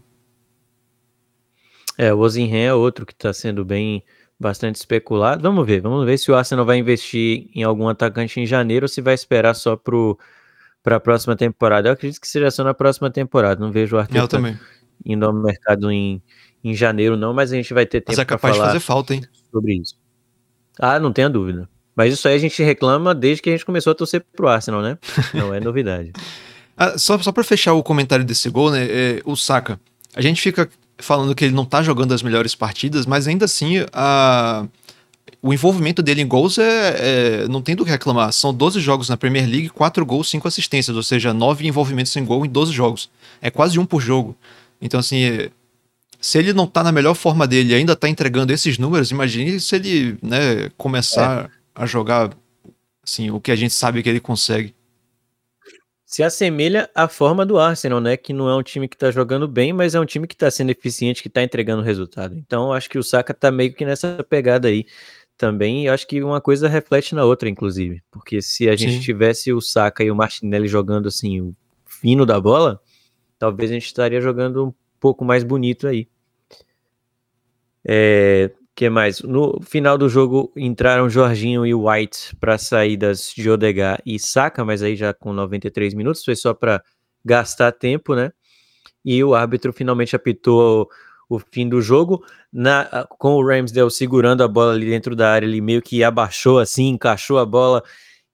É, 1.97 2.13
o 2.13 2.19
Ozinhen 2.19 2.65
é 2.65 2.73
outro 2.73 3.05
que 3.05 3.13
está 3.13 3.33
sendo 3.33 3.65
bem 3.65 4.03
bastante 4.41 4.75
especulado. 4.75 5.43
Vamos 5.43 5.65
ver, 5.65 5.81
vamos 5.81 6.03
ver 6.05 6.17
se 6.17 6.31
o 6.31 6.35
Arsenal 6.35 6.65
vai 6.65 6.77
investir 6.77 7.49
em 7.53 7.63
algum 7.63 7.87
atacante 7.87 8.39
em 8.39 8.45
janeiro 8.45 8.85
ou 8.85 8.87
se 8.87 8.99
vai 8.99 9.13
esperar 9.13 9.53
só 9.53 9.77
para 9.77 10.95
a 10.95 10.99
próxima 10.99 11.35
temporada. 11.35 11.87
Eu 11.87 11.93
acredito 11.93 12.19
que 12.19 12.27
seja 12.27 12.49
só 12.49 12.63
na 12.63 12.73
próxima 12.73 13.11
temporada. 13.11 13.63
Não 13.63 13.71
vejo 13.71 13.95
o 13.95 13.99
Arteta 13.99 14.39
indo 15.05 15.25
ao 15.25 15.33
mercado 15.33 15.91
em, 15.91 16.21
em 16.63 16.73
janeiro, 16.73 17.15
não, 17.15 17.33
mas 17.33 17.51
a 17.51 17.55
gente 17.55 17.73
vai 17.73 17.85
ter 17.85 18.01
tempo 18.01 18.11
Mas 18.11 18.19
é 18.19 18.25
para 18.25 18.35
capaz 18.35 18.53
de 18.53 18.59
falar 18.59 18.71
fazer 18.73 18.83
falta, 18.83 19.13
hein? 19.13 19.23
sobre 19.51 19.75
isso. 19.75 19.95
Ah, 20.79 20.99
não 20.99 21.13
tenha 21.13 21.29
dúvida. 21.29 21.69
Mas 21.95 22.13
isso 22.13 22.27
aí 22.27 22.35
a 22.35 22.39
gente 22.39 22.61
reclama 22.63 23.13
desde 23.13 23.41
que 23.41 23.49
a 23.49 23.53
gente 23.53 23.65
começou 23.65 23.91
a 23.91 23.95
torcer 23.95 24.23
pro 24.35 24.47
Arsenal, 24.47 24.81
né? 24.81 24.97
Não 25.33 25.53
é 25.53 25.59
novidade. 25.59 26.11
Ah, 26.83 26.97
só, 26.97 27.15
só 27.19 27.31
pra 27.31 27.43
fechar 27.43 27.73
o 27.73 27.83
comentário 27.83 28.25
desse 28.25 28.49
gol, 28.49 28.71
né? 28.71 28.87
é, 28.89 29.21
o 29.23 29.35
Saka. 29.35 29.79
A 30.15 30.21
gente 30.21 30.41
fica 30.41 30.67
falando 31.01 31.35
que 31.35 31.43
ele 31.45 31.53
não 31.55 31.65
tá 31.65 31.81
jogando 31.83 32.13
as 32.13 32.21
melhores 32.23 32.55
partidas, 32.55 33.05
mas 33.05 33.27
ainda 33.27 33.45
assim 33.45 33.77
a, 33.93 34.65
o 35.41 35.53
envolvimento 35.53 36.01
dele 36.01 36.21
em 36.21 36.27
gols 36.27 36.57
é, 36.57 37.43
é- 37.43 37.47
não 37.47 37.61
tem 37.61 37.75
do 37.75 37.83
que 37.83 37.91
reclamar. 37.91 38.31
São 38.31 38.53
12 38.53 38.79
jogos 38.79 39.09
na 39.09 39.17
Premier 39.17 39.45
League, 39.47 39.69
4 39.69 40.05
gols, 40.05 40.29
5 40.29 40.47
assistências, 40.47 40.95
ou 40.95 41.03
seja, 41.03 41.33
9 41.33 41.67
envolvimentos 41.67 42.15
em 42.15 42.23
gol 42.23 42.45
em 42.45 42.49
12 42.49 42.71
jogos. 42.71 43.09
É 43.41 43.49
quase 43.49 43.77
um 43.79 43.85
por 43.85 44.01
jogo. 44.01 44.35
Então, 44.81 44.99
assim, 44.99 45.23
é- 45.23 45.49
se 46.19 46.37
ele 46.37 46.53
não 46.53 46.67
tá 46.67 46.83
na 46.83 46.91
melhor 46.91 47.15
forma 47.15 47.47
dele 47.47 47.71
e 47.71 47.75
ainda 47.75 47.95
tá 47.95 48.07
entregando 48.07 48.53
esses 48.53 48.77
números, 48.77 49.09
imagine 49.09 49.59
se 49.59 49.75
ele 49.75 50.17
né, 50.21 50.69
começar 50.77 51.49
a 51.73 51.85
jogar 51.87 52.29
assim, 53.03 53.31
o 53.31 53.39
que 53.39 53.51
a 53.51 53.55
gente 53.55 53.73
sabe 53.73 54.03
que 54.03 54.09
ele 54.09 54.19
consegue. 54.19 54.73
Se 56.11 56.21
assemelha 56.21 56.89
à 56.93 57.07
forma 57.07 57.45
do 57.45 57.57
Arsenal, 57.57 58.01
né? 58.01 58.17
Que 58.17 58.33
não 58.33 58.49
é 58.49 58.53
um 58.53 58.61
time 58.61 58.85
que 58.85 58.97
tá 58.97 59.09
jogando 59.11 59.47
bem, 59.47 59.71
mas 59.71 59.95
é 59.95 59.99
um 59.99 60.05
time 60.05 60.27
que 60.27 60.35
tá 60.35 60.51
sendo 60.51 60.69
eficiente, 60.69 61.23
que 61.23 61.29
tá 61.29 61.41
entregando 61.41 61.81
resultado. 61.81 62.35
Então, 62.35 62.73
acho 62.73 62.89
que 62.89 62.99
o 62.99 63.03
Saka 63.03 63.33
tá 63.33 63.49
meio 63.49 63.73
que 63.73 63.85
nessa 63.85 64.21
pegada 64.21 64.67
aí 64.67 64.85
também. 65.37 65.85
E 65.85 65.87
acho 65.87 66.05
que 66.05 66.21
uma 66.21 66.41
coisa 66.41 66.67
reflete 66.67 67.15
na 67.15 67.23
outra, 67.23 67.47
inclusive. 67.47 68.03
Porque 68.11 68.41
se 68.41 68.67
a 68.67 68.75
gente 68.75 68.95
Sim. 68.95 68.99
tivesse 68.99 69.53
o 69.53 69.61
Saka 69.61 70.03
e 70.03 70.11
o 70.11 70.15
Martinelli 70.15 70.67
jogando 70.67 71.07
assim, 71.07 71.39
o 71.39 71.55
fino 71.85 72.25
da 72.25 72.41
bola, 72.41 72.81
talvez 73.39 73.71
a 73.71 73.73
gente 73.73 73.85
estaria 73.85 74.19
jogando 74.19 74.65
um 74.65 74.73
pouco 74.99 75.23
mais 75.23 75.45
bonito 75.45 75.87
aí. 75.87 76.09
É, 77.85 78.51
que 78.75 78.89
mais? 78.89 79.21
No 79.21 79.59
final 79.61 79.97
do 79.97 80.07
jogo 80.07 80.51
entraram 80.55 81.09
Jorginho 81.09 81.65
e 81.65 81.73
White 81.73 82.35
para 82.37 82.57
saídas 82.57 83.33
de 83.35 83.49
Odegaard 83.49 84.01
e 84.05 84.17
Saka, 84.17 84.63
mas 84.63 84.81
aí 84.81 84.95
já 84.95 85.13
com 85.13 85.33
93 85.33 85.93
minutos, 85.93 86.23
foi 86.23 86.35
só 86.35 86.53
para 86.53 86.83
gastar 87.23 87.71
tempo, 87.71 88.15
né? 88.15 88.31
E 89.03 89.23
o 89.23 89.35
árbitro 89.35 89.73
finalmente 89.73 90.15
apitou 90.15 90.89
o, 91.29 91.35
o 91.35 91.39
fim 91.39 91.67
do 91.67 91.81
jogo, 91.81 92.23
na, 92.51 93.05
com 93.17 93.35
o 93.35 93.45
Ramsdale 93.45 93.91
segurando 93.91 94.43
a 94.43 94.47
bola 94.47 94.73
ali 94.73 94.85
dentro 94.85 95.15
da 95.15 95.31
área, 95.31 95.45
ele 95.45 95.61
meio 95.61 95.81
que 95.81 96.03
abaixou 96.03 96.59
assim, 96.59 96.89
encaixou 96.89 97.39
a 97.39 97.45
bola 97.45 97.83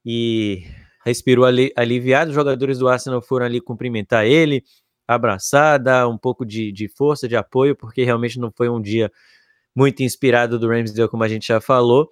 e 0.06 0.64
respirou 1.06 1.46
ali, 1.46 1.72
aliviado. 1.76 2.30
Os 2.30 2.36
jogadores 2.36 2.78
do 2.80 2.88
Arsenal 2.88 3.22
foram 3.22 3.46
ali 3.46 3.62
cumprimentar 3.62 4.26
ele, 4.26 4.64
abraçar, 5.08 5.80
dar 5.80 6.08
um 6.08 6.18
pouco 6.18 6.46
de, 6.46 6.72
de 6.72 6.88
força, 6.90 7.28
de 7.28 7.36
apoio, 7.36 7.76
porque 7.76 8.04
realmente 8.04 8.40
não 8.40 8.52
foi 8.52 8.70
um 8.70 8.82
dia 8.82 9.12
muito 9.78 10.02
inspirado 10.02 10.58
do 10.58 10.68
Ramsdale, 10.68 11.08
como 11.08 11.24
a 11.24 11.28
gente 11.28 11.48
já 11.48 11.62
falou. 11.62 12.10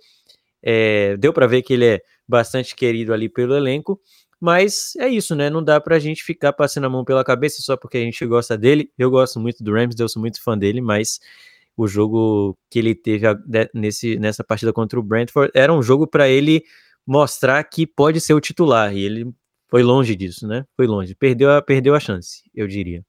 É, 0.61 1.17
deu 1.17 1.33
para 1.33 1.47
ver 1.47 1.63
que 1.63 1.73
ele 1.73 1.85
é 1.85 2.01
bastante 2.27 2.75
querido 2.75 3.11
ali 3.11 3.27
pelo 3.27 3.55
elenco, 3.55 3.99
mas 4.39 4.95
é 4.97 5.07
isso, 5.07 5.33
né? 5.35 5.49
Não 5.49 5.63
dá 5.63 5.81
pra 5.81 5.97
gente 5.97 6.23
ficar 6.23 6.53
passando 6.53 6.85
a 6.85 6.89
mão 6.89 7.03
pela 7.03 7.23
cabeça 7.23 7.61
só 7.63 7.75
porque 7.75 7.97
a 7.97 8.01
gente 8.01 8.23
gosta 8.27 8.55
dele. 8.55 8.91
Eu 8.97 9.09
gosto 9.09 9.39
muito 9.39 9.63
do 9.63 9.73
Ramsdale, 9.73 10.09
sou 10.09 10.21
muito 10.21 10.41
fã 10.43 10.55
dele, 10.55 10.79
mas 10.79 11.19
o 11.75 11.87
jogo 11.87 12.55
que 12.69 12.77
ele 12.79 12.93
teve 12.93 13.25
a- 13.25 13.35
nesse, 13.73 14.17
nessa 14.19 14.43
partida 14.43 14.71
contra 14.71 14.99
o 14.99 15.03
Brentford 15.03 15.51
era 15.55 15.73
um 15.73 15.81
jogo 15.81 16.05
para 16.05 16.29
ele 16.29 16.63
mostrar 17.05 17.63
que 17.63 17.87
pode 17.87 18.21
ser 18.21 18.33
o 18.35 18.39
titular, 18.39 18.95
e 18.95 19.03
ele 19.03 19.31
foi 19.67 19.81
longe 19.81 20.15
disso, 20.15 20.47
né? 20.47 20.65
Foi 20.75 20.85
longe. 20.87 21.15
Perdeu 21.15 21.51
a, 21.51 21.61
perdeu 21.61 21.95
a 21.95 21.99
chance, 21.99 22.43
eu 22.53 22.67
diria. 22.67 23.03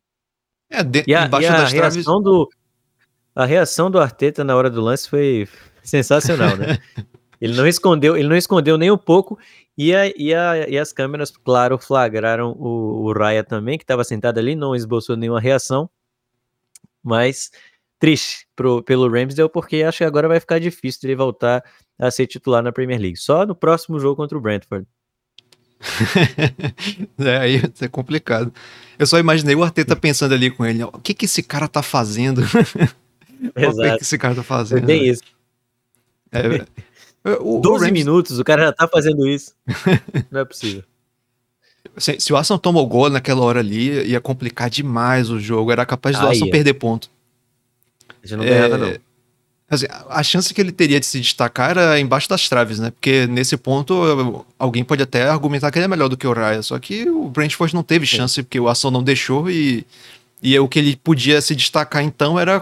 É, 0.71 0.83
de- 0.83 1.05
E 1.07 1.15
a, 1.15 1.27
embaixo 1.27 1.47
e 1.47 1.49
a 1.49 1.57
das 1.59 1.73
traves. 1.73 2.05
do 2.23 2.49
a 3.37 3.45
reação 3.45 3.91
do 3.91 4.01
Arteta 4.01 4.43
na 4.43 4.57
hora 4.57 4.71
do 4.71 4.81
lance 4.81 5.09
foi 5.09 5.47
sensacional, 5.83 6.57
né? 6.57 6.79
ele 7.39 7.55
não 7.55 7.67
escondeu, 7.67 8.17
ele 8.17 8.29
não 8.29 8.37
escondeu 8.37 8.79
nem 8.79 8.91
um 8.91 8.97
pouco 8.97 9.39
e, 9.77 9.95
a, 9.95 10.07
e, 10.07 10.35
a, 10.35 10.67
e 10.69 10.79
as 10.79 10.91
câmeras, 10.91 11.31
claro, 11.31 11.77
flagraram 11.77 12.53
o, 12.53 13.05
o 13.05 13.13
Raya 13.13 13.45
também, 13.45 13.77
que 13.77 13.85
estava 13.85 14.03
sentado 14.03 14.39
ali, 14.39 14.57
não 14.57 14.75
esboçou 14.75 15.17
nenhuma 15.17 15.39
reação, 15.39 15.89
mas 17.05 17.51
triste 17.99 18.49
pro, 18.57 18.83
pelo 18.83 19.07
Ramsdale, 19.07 19.51
porque 19.51 19.83
acho 19.83 19.99
que 19.99 20.05
agora 20.05 20.29
vai 20.29 20.41
ficar 20.41 20.59
difícil 20.59 21.03
de 21.03 21.09
ele 21.09 21.17
voltar 21.17 21.63
a 21.99 22.11
ser 22.11 22.27
titular 22.27 22.63
na 22.63 22.73
Premier 22.73 23.01
League. 23.01 23.19
Só 23.19 23.45
no 23.45 23.55
próximo 23.55 24.01
jogo 24.01 24.17
contra 24.17 24.37
o 24.37 24.41
Brentford. 24.41 24.87
é, 27.19 27.37
aí 27.37 27.63
é 27.83 27.89
complicado. 27.89 28.53
Eu 28.99 29.07
só 29.07 29.19
imaginei 29.19 29.55
o 29.55 29.63
Arteta 29.63 29.95
pensando 29.95 30.33
ali 30.33 30.51
com 30.51 30.65
ele: 30.65 30.83
o 30.83 30.93
que 30.93 31.13
que 31.13 31.27
esse 31.27 31.43
cara 31.43 31.69
tá 31.69 31.83
fazendo? 31.83 32.41
o 33.43 33.53
que 33.53 33.65
Exato. 33.65 34.03
esse 34.03 34.19
cara 34.19 34.35
tá 34.35 34.43
fazendo? 34.43 34.87
bem 34.87 35.09
isso. 35.09 35.23
É, 36.33 36.65
o, 37.41 37.59
o 37.59 37.61
12 37.61 37.85
Rams- 37.87 37.93
minutos, 37.93 38.39
o 38.39 38.45
cara 38.45 38.67
já 38.67 38.73
tá 38.73 38.89
fazendo 38.89 39.27
isso. 39.27 39.53
Não 40.31 40.41
é 40.41 40.45
possível. 40.45 40.83
se, 41.97 42.19
se 42.21 42.33
o 42.33 42.37
Arsenal 42.37 42.59
tomou 42.59 42.85
o 42.85 42.87
gol 42.87 43.11
naquela 43.11 43.41
hora 43.43 43.61
ali, 43.61 44.03
ia 44.09 44.21
complicar 44.21 44.69
demais 44.71 45.31
o 45.31 45.39
jogo. 45.41 45.71
Era 45.73 45.85
capaz 45.87 46.17
do 46.19 46.25
Ah, 46.25 46.29
Arsenal 46.29 46.49
ia. 46.49 46.53
perder 46.53 46.75
ponto. 46.75 47.11
Gente 48.23 48.39
não 48.39 48.45
ganhava, 48.45 48.75
É, 48.75 48.79
não. 48.79 49.07
Assim, 49.69 49.87
a 50.09 50.23
chance 50.23 50.55
que 50.55 50.61
ele 50.61 50.71
teria 50.71 51.01
de 51.01 51.07
se 51.07 51.19
destacar 51.21 51.71
era 51.71 51.99
embaixo 51.99 52.29
das 52.29 52.49
traves, 52.49 52.79
né? 52.79 52.93
Porque 52.93 53.27
nesse 53.27 53.57
ponto 53.57 54.45
alguém 54.57 54.85
pode 54.85 55.03
até 55.03 55.29
argumentar 55.29 55.73
que 55.73 55.79
ele 55.79 55.87
é 55.87 55.89
melhor 55.89 56.09
do 56.09 56.17
que 56.17 56.25
o 56.27 56.33
Raya. 56.33 56.63
Só 56.63 56.79
que 56.79 57.09
o 57.11 57.29
Brentford 57.29 57.75
não 57.75 57.83
teve 57.83 58.07
chance 58.07 58.41
porque 58.45 58.61
o 58.61 58.69
Arsenal 58.69 58.93
não 58.93 59.03
deixou 59.03 59.51
e, 59.51 59.85
e 60.43 60.59
o 60.59 60.69
que 60.69 60.79
ele 60.79 60.97
podia 60.97 61.41
se 61.41 61.55
destacar 61.57 62.03
então 62.03 62.39
era 62.39 62.61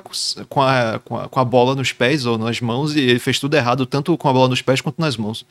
com 0.49 0.63
a, 0.63 1.01
com, 1.05 1.17
a, 1.19 1.29
com 1.29 1.41
a 1.41 1.45
bola 1.45 1.75
nos 1.75 1.93
pés 1.93 2.25
ou 2.25 2.39
nas 2.39 2.61
mãos 2.61 2.95
e 2.95 3.01
ele 3.01 3.19
fez 3.19 3.39
tudo 3.39 3.55
errado, 3.57 3.85
tanto 3.85 4.17
com 4.17 4.29
a 4.29 4.33
bola 4.33 4.49
nos 4.49 4.63
pés 4.63 4.81
quanto 4.81 5.01
nas 5.01 5.17
mãos. 5.17 5.45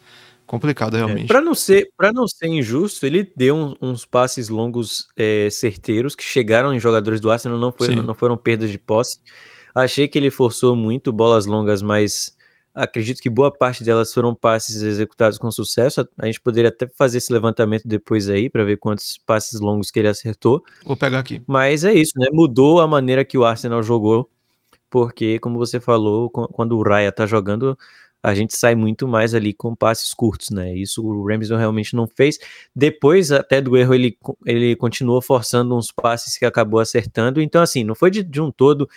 Complicado, 0.45 0.95
realmente. 0.95 1.27
Para 1.27 1.39
não 1.41 1.55
ser, 1.55 1.89
para 1.95 2.11
não 2.11 2.27
ser 2.27 2.47
injusto, 2.47 3.05
ele 3.05 3.31
deu 3.35 3.55
um- 3.55 3.75
uns 3.81 4.05
passes 4.05 4.49
longos 4.49 5.07
é, 5.15 5.47
certeiros 5.49 6.15
que 6.15 6.23
chegaram 6.23 6.73
em 6.73 6.79
jogadores 6.79 7.21
do 7.21 7.31
Arsenal, 7.31 7.57
não, 7.57 7.71
foi, 7.71 7.87
Sim. 7.87 7.95
não 7.95 8.13
foram 8.13 8.35
perdas 8.35 8.69
de 8.69 8.77
posse. 8.77 9.19
Achei 9.73 10.07
que 10.07 10.17
ele 10.17 10.29
forçou 10.29 10.75
muito 10.75 11.11
bolas 11.13 11.45
longas, 11.45 11.81
mas 11.81 12.35
acredito 12.73 13.21
que 13.21 13.29
boa 13.29 13.51
parte 13.51 13.83
delas 13.83 14.13
foram 14.13 14.33
passes 14.33 14.81
executados 14.81 15.37
com 15.37 15.51
sucesso. 15.51 16.07
A, 16.17 16.25
gente 16.25 16.41
poderia 16.41 16.69
até 16.69 16.87
fazer 16.95 17.19
esse 17.19 17.31
levantamento 17.31 17.87
depois 17.87 18.29
aí 18.29 18.49
para 18.49 18.63
ver 18.63 18.77
quantos 18.77 19.17
passes 19.17 19.59
longos 19.59 19.91
que 19.91 19.99
ele 19.99 20.07
acertou. 20.07 20.63
Vou 20.83 20.97
pegar 20.97 21.19
aqui. 21.19 21.41
Mas 21.45 21.83
é 21.83 21.93
isso, 21.93 22.13
né? 22.17 22.27
Mudou 22.31 22.81
a 22.81 22.87
maneira 22.87 23.23
que 23.23 23.37
o 23.37 23.45
Arsenal 23.45 23.83
jogou, 23.83 24.29
porque, 24.89 25.39
como 25.39 25.57
você 25.57 25.79
falou, 25.79 26.29
qu- 26.29 26.47
quando 26.49 26.77
o 26.77 26.83
Raya 26.83 27.11
tá 27.11 27.25
jogando, 27.25 27.77
a 28.23 28.33
gente 28.33 28.55
sai 28.55 28.73
muito 28.73 29.05
mais 29.07 29.35
ali 29.35 29.53
com 29.53 29.75
passes 29.75 30.13
curtos, 30.13 30.49
né? 30.49 30.73
Isso 30.73 31.05
o 31.05 31.27
Ramsey 31.27 31.57
realmente 31.57 31.93
não 31.93 32.07
fez. 32.07 32.39
Depois, 32.73 33.31
até 33.31 33.59
do 33.59 33.75
erro, 33.75 33.93
ele, 33.93 34.17
ele 34.45 34.75
continuou 34.77 35.21
forçando 35.21 35.75
uns 35.75 35.91
passes 35.91 36.37
que 36.37 36.45
acabou 36.45 36.79
acertando. 36.79 37.41
Então, 37.41 37.61
assim, 37.61 37.83
não 37.83 37.93
foi 37.93 38.09
de, 38.09 38.23
de 38.23 38.39
um 38.39 38.49
todo 38.49 38.89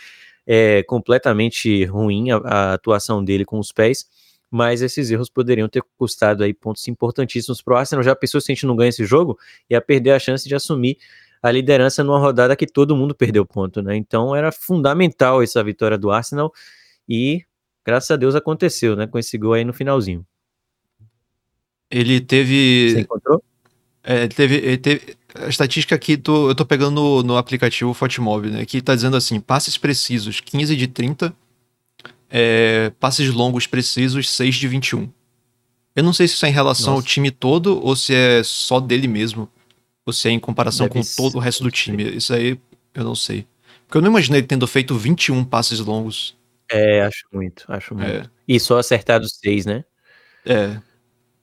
é, 0.46 0.82
completamente 0.84 1.84
ruim 1.84 2.30
a, 2.30 2.36
a 2.36 2.72
atuação 2.74 3.24
dele 3.24 3.44
com 3.44 3.58
os 3.58 3.72
pés, 3.72 4.06
mas 4.50 4.80
esses 4.80 5.10
erros 5.10 5.28
poderiam 5.28 5.68
ter 5.68 5.82
custado 5.98 6.44
aí 6.44 6.54
pontos 6.54 6.86
importantíssimos 6.88 7.60
pro 7.60 7.76
Arsenal. 7.76 8.02
Já 8.02 8.14
pensou 8.14 8.40
se 8.40 8.52
a 8.52 8.54
gente 8.54 8.64
não 8.66 8.76
ganha 8.76 8.88
esse 8.90 9.04
jogo? 9.04 9.38
Ia 9.68 9.80
perder 9.80 10.12
a 10.12 10.18
chance 10.18 10.48
de 10.48 10.54
assumir 10.54 10.96
a 11.42 11.50
liderança 11.50 12.02
numa 12.04 12.18
rodada 12.18 12.54
que 12.56 12.66
todo 12.66 12.96
mundo 12.96 13.14
perdeu 13.14 13.44
ponto, 13.44 13.82
né? 13.82 13.96
Então 13.96 14.34
era 14.34 14.50
fundamental 14.52 15.42
essa 15.42 15.62
vitória 15.62 15.98
do 15.98 16.10
Arsenal 16.10 16.52
e 17.08 17.44
graças 17.84 18.10
a 18.10 18.16
Deus 18.16 18.34
aconteceu, 18.34 18.96
né? 18.96 19.06
Com 19.06 19.18
esse 19.18 19.36
gol 19.36 19.52
aí 19.54 19.64
no 19.64 19.72
finalzinho. 19.72 20.24
Ele 21.90 22.14
Você 22.18 22.24
teve. 22.24 23.00
encontrou? 23.00 23.42
É, 24.02 24.20
ele 24.24 24.28
teve, 24.28 24.54
ele 24.56 24.78
teve- 24.78 25.16
A 25.44 25.48
estatística 25.48 25.94
aqui, 25.94 26.16
tô- 26.16 26.48
eu 26.50 26.54
tô 26.54 26.64
pegando 26.64 26.92
no, 27.00 27.22
no 27.22 27.36
aplicativo 27.36 27.92
Fotmob, 27.94 28.48
né? 28.50 28.64
Que 28.64 28.80
tá 28.82 28.94
dizendo 28.94 29.16
assim: 29.16 29.40
passes 29.40 29.76
precisos, 29.76 30.40
15 30.40 30.76
de 30.76 30.86
30. 30.86 31.34
é, 32.30 32.90
passes 32.98 33.32
longos 33.32 33.66
precisos, 33.66 34.28
6 34.30 34.56
de 34.56 34.66
21. 34.68 35.08
Eu 35.94 36.02
não 36.02 36.12
sei 36.12 36.26
se 36.28 36.34
isso 36.34 36.44
é 36.44 36.48
em 36.48 36.52
relação 36.52 36.92
ao 36.94 36.98
Nossa. 36.98 37.08
time 37.08 37.30
todo 37.30 37.80
ou 37.82 37.94
se 37.96 38.12
é 38.14 38.42
só 38.42 38.80
dele 38.80 39.08
mesmo. 39.08 39.48
Ou 40.04 40.12
se 40.12 40.28
é 40.28 40.30
em 40.32 40.38
comparação 40.40 40.86
Deve 40.88 41.00
com 41.00 41.06
todo 41.16 41.36
o 41.36 41.38
resto 41.38 41.62
do 41.64 41.70
ser. 41.70 41.76
time. 41.76 42.16
Isso 42.16 42.34
aí 42.34 42.58
eu 42.94 43.04
não 43.04 43.14
sei. 43.14 43.46
Porque 43.86 43.98
eu 43.98 44.02
não 44.02 44.10
imaginei 44.10 44.40
ele 44.40 44.46
tendo 44.46 44.66
feito 44.66 44.94
21 44.96 45.44
passes 45.44 45.78
longos. 45.80 46.36
É, 46.70 47.02
acho 47.02 47.24
muito, 47.32 47.64
acho 47.68 47.94
muito. 47.94 48.08
É, 48.10 48.24
E 48.46 48.58
só 48.60 48.78
acertado 48.78 49.26
seis, 49.28 49.64
né? 49.64 49.84
é, 50.44 50.80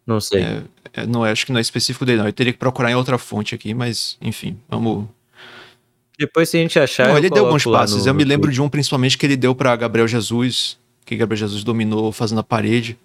Não 0.06 0.20
sei. 0.22 0.44
é, 0.44 0.46
é, 0.46 0.64
não 1.08 1.26
é, 1.26 1.32
acho 1.32 1.46
que 1.46 1.52
não 1.52 1.60
é 1.60 1.62
específico 1.62 2.06
dele, 2.06 2.20
não. 2.20 2.26
Eu 2.28 2.34
teria 2.34 2.54
que 2.54 2.60
procurar 2.60 2.92
em 2.92 2.96
outra 2.96 3.18
fonte 3.18 3.56
aqui, 3.56 3.74
mas 3.74 4.18
enfim, 4.22 4.58
vamos. 4.70 5.06
Depois 6.18 6.48
se 6.50 6.58
a 6.58 6.60
gente 6.62 6.78
achar, 6.80 7.16
ele 7.18 7.30
deu 7.30 7.46
alguns 7.46 7.64
passes. 7.64 8.04
no- 8.06 8.10
eu 8.12 8.14
me 8.14 8.24
lembro 8.24 8.52
de 8.52 8.62
um, 8.62 8.70
principalmente, 8.70 9.18
que 9.18 9.26
ele 9.26 9.36
deu 9.36 9.56
pra 9.56 9.76
Gabriel 9.76 10.08
Jesus. 10.08 10.78
que 11.06 11.18
Gabriel 11.18 11.40
Jesus 11.40 11.64
dominou 11.66 12.12
fazendo 12.14 12.40
a 12.40 12.44
parede. 12.44 12.98